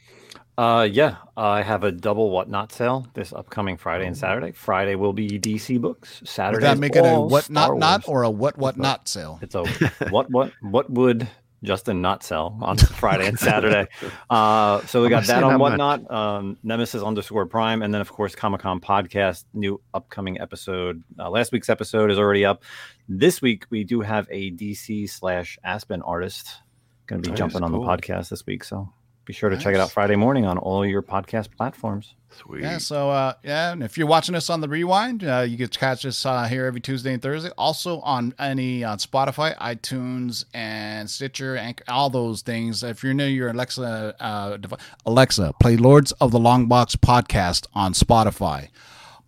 Uh, 0.57 0.83
yeah, 0.83 1.17
I 1.37 1.63
have 1.63 1.85
a 1.85 1.91
double 1.91 2.31
whatnot 2.31 2.71
sale 2.71 3.07
this 3.15 3.33
upcoming 3.33 3.77
Friday 3.79 4.07
and 4.07 4.17
Saturday. 4.17 4.53
Friday 4.53 4.95
will 4.95 5.15
be 5.15 5.41
DC 5.41 5.81
books. 5.81 6.21
Would 6.21 6.29
Saturday, 6.29 6.67
that 6.67 6.79
make 6.79 6.97
it 6.97 7.05
a 7.05 7.09
all 7.09 7.29
what 7.29 7.49
not 7.49 7.79
not 7.79 8.07
or 8.07 8.25
a 8.25 8.31
what 8.31 8.59
what 8.59 8.77
not 8.77 9.09
sale? 9.09 9.39
It's 9.43 9.55
a 9.55 9.65
what 10.11 10.31
what 10.31 10.53
what 10.61 10.91
would 10.91 11.27
Justin 11.63 12.01
not 12.01 12.23
sell 12.23 12.59
on 12.63 12.77
Friday 13.01 13.27
and 13.29 13.39
Saturday? 13.39 13.89
Uh, 14.31 14.81
so 14.87 15.03
we 15.03 15.09
got 15.09 15.25
that 15.25 15.43
on 15.43 15.59
whatnot. 15.59 16.09
Um, 16.11 16.57
Nemesis 16.63 17.03
underscore 17.03 17.47
Prime, 17.47 17.83
and 17.83 17.93
then 17.93 18.01
of 18.01 18.11
course 18.13 18.35
Comic 18.35 18.61
Con 18.61 18.81
podcast. 18.81 19.45
New 19.53 19.81
upcoming 19.93 20.41
episode. 20.41 21.03
Uh, 21.19 21.29
last 21.31 21.51
week's 21.51 21.69
episode 21.69 22.11
is 22.13 22.19
already 22.19 22.45
up. 22.45 22.63
This 23.09 23.43
week 23.43 23.65
we 23.71 23.83
do 23.83 24.01
have 24.03 24.29
a 24.31 24.53
DC 24.53 25.11
slash 25.11 25.59
Aspen 25.65 26.01
artist 26.03 26.63
going 27.09 27.23
to 27.23 27.27
be 27.27 27.33
Nice, 27.33 27.39
jumping 27.39 27.63
on 27.65 27.73
cool. 27.73 27.85
the 27.85 27.87
podcast 27.89 28.29
this 28.31 28.47
week. 28.47 28.63
So 28.63 28.89
be 29.25 29.33
sure 29.33 29.51
to 29.51 29.57
check 29.57 29.75
it 29.75 29.81
out 29.81 29.91
Friday 29.91 30.17
morning 30.17 30.47
on 30.47 30.59
all 30.59 30.85
your 30.85 31.03
podcast 31.03 31.49
platforms. 31.57 32.15
Sweet. 32.33 32.63
Yeah, 32.63 32.79
so 32.79 33.11
uh, 33.11 33.35
yeah, 33.43 33.73
and 33.73 33.83
if 33.83 33.99
you're 33.99 34.07
watching 34.07 34.35
us 34.35 34.49
on 34.49 34.61
the 34.61 34.69
rewind, 34.69 35.25
uh, 35.25 35.45
you 35.47 35.59
can 35.59 35.69
catch 35.69 36.07
us 36.07 36.25
uh, 36.25 36.45
here 36.45 36.65
every 36.65 36.81
Tuesday 36.81 37.13
and 37.13 37.21
Thursday. 37.21 37.51
Also 37.59 38.01
on 38.01 38.35
any 38.39 38.85
on 38.85 38.99
Spotify, 38.99 39.57
iTunes, 39.59 40.45
and 40.55 41.11
Stitcher, 41.11 41.57
and 41.57 41.81
all 41.89 42.09
those 42.09 42.43
things. 42.43 42.83
If 42.83 43.03
you're 43.03 43.15
new, 43.15 43.27
your 43.27 43.51
Alexa, 43.51 44.15
uh, 44.21 44.57
devi- 44.59 44.77
Alexa, 45.05 45.55
play 45.61 45.77
Lords 45.77 46.13
of 46.13 46.31
the 46.31 46.39
Long 46.39 46.67
Box 46.67 46.95
podcast 46.97 47.67
on 47.75 47.95
Spotify. 47.95 48.69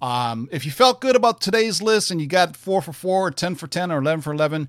Um, 0.01 0.49
if 0.51 0.64
you 0.64 0.72
felt 0.72 1.01
good 1.01 1.14
about 1.14 1.40
today's 1.40 1.80
list 1.82 2.11
and 2.11 2.20
you 2.20 2.26
got 2.26 2.57
four 2.57 2.82
for 2.82 2.93
four, 2.93 3.28
or 3.28 3.30
ten 3.30 3.55
for 3.57 3.66
ten, 3.66 3.93
or 3.93 3.99
eleven 3.99 4.20
for 4.20 4.32
eleven, 4.32 4.68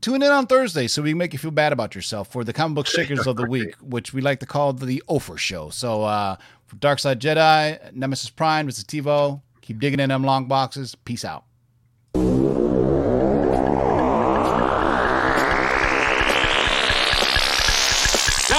tune 0.00 0.22
in 0.22 0.30
on 0.30 0.46
Thursday 0.46 0.86
so 0.86 1.02
we 1.02 1.10
can 1.10 1.18
make 1.18 1.32
you 1.32 1.38
feel 1.38 1.50
bad 1.50 1.72
about 1.72 1.94
yourself 1.94 2.28
for 2.28 2.44
the 2.44 2.52
comic 2.52 2.74
book 2.74 2.86
shakers 2.96 3.26
of 3.26 3.36
the 3.36 3.46
week, 3.46 3.74
which 3.76 4.12
we 4.12 4.20
like 4.20 4.40
to 4.40 4.46
call 4.46 4.72
the 4.72 5.02
Ofer 5.08 5.36
Show. 5.36 5.70
So 5.70 6.02
uh, 6.02 6.36
for 6.66 6.76
Dark 6.76 6.98
Side 6.98 7.20
Jedi, 7.20 7.92
Nemesis 7.92 8.30
Prime, 8.30 8.66
this 8.66 8.78
is 8.78 8.84
TiVo. 8.84 9.40
Keep 9.60 9.80
digging 9.80 10.00
in 10.00 10.08
them 10.08 10.24
long 10.24 10.46
boxes. 10.46 10.94
Peace 10.94 11.24
out. 11.24 11.44
Now 12.14 12.22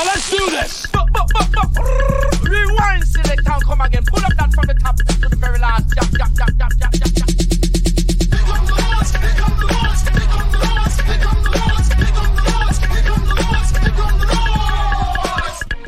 let's 0.06 0.30
do 0.30 0.50
this. 0.52 0.86
Rewind, 2.44 3.04
select 3.06 3.48
and 3.48 3.64
come 3.64 3.82
again. 3.82 4.04
Pull 4.06 4.24
up 4.24 4.34
that 4.38 4.54
from 4.54 4.68
the 4.68 4.74
top 4.76 4.96
to 4.98 5.30
the 5.30 5.36
very 5.36 5.60
last. 5.60 5.94
Jump, 5.96 6.12
jump, 6.18 6.38
jump. 6.58 7.31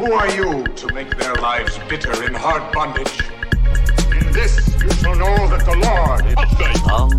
Who 0.04 0.12
are 0.12 0.30
you 0.36 0.66
to 0.66 0.94
make 0.94 1.16
their 1.16 1.34
lives 1.36 1.80
bitter 1.88 2.26
in 2.26 2.34
hard 2.34 2.74
bondage? 2.74 3.22
In 4.12 4.34
this 4.34 4.68
you 4.84 4.92
shall 4.92 5.16
know 5.16 5.48
that 5.48 5.64
the 5.64 5.78
Lord 5.80 6.26
is 6.28 6.36
um, 6.92 7.10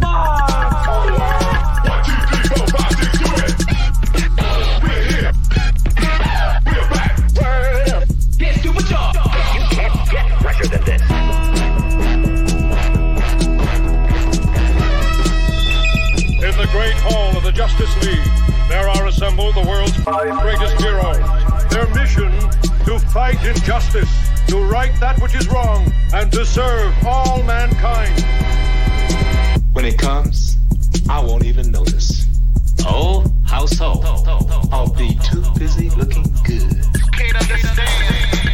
In 16.36 16.54
the 16.58 16.68
great 16.70 16.92
hall 16.96 17.34
of 17.34 17.42
the 17.44 17.50
Justice 17.50 17.96
League, 18.04 18.68
there 18.68 18.86
are 18.86 19.06
assembled 19.06 19.54
the 19.54 19.66
world's 19.66 19.96
five 20.02 20.38
greatest 20.42 20.76
heroes. 20.82 21.44
Their 21.70 21.88
mission 21.94 22.30
to 22.84 22.98
fight 22.98 23.42
injustice, 23.44 24.10
to 24.46 24.58
right 24.58 24.92
that 25.00 25.20
which 25.20 25.34
is 25.34 25.48
wrong, 25.48 25.90
and 26.12 26.30
to 26.32 26.44
serve 26.44 26.94
all 27.06 27.42
mankind. 27.42 28.24
When 29.72 29.84
it 29.84 29.98
comes, 29.98 30.58
I 31.08 31.20
won't 31.24 31.44
even 31.44 31.70
notice. 31.70 32.26
Oh, 32.86 33.24
how 33.46 33.66
so? 33.66 34.00
I'll 34.70 34.92
be 34.94 35.18
too 35.24 35.42
busy 35.58 35.88
looking 35.90 36.24
good. 36.44 36.84
You 36.94 37.10
Can't 37.12 37.36
understand. 37.36 38.50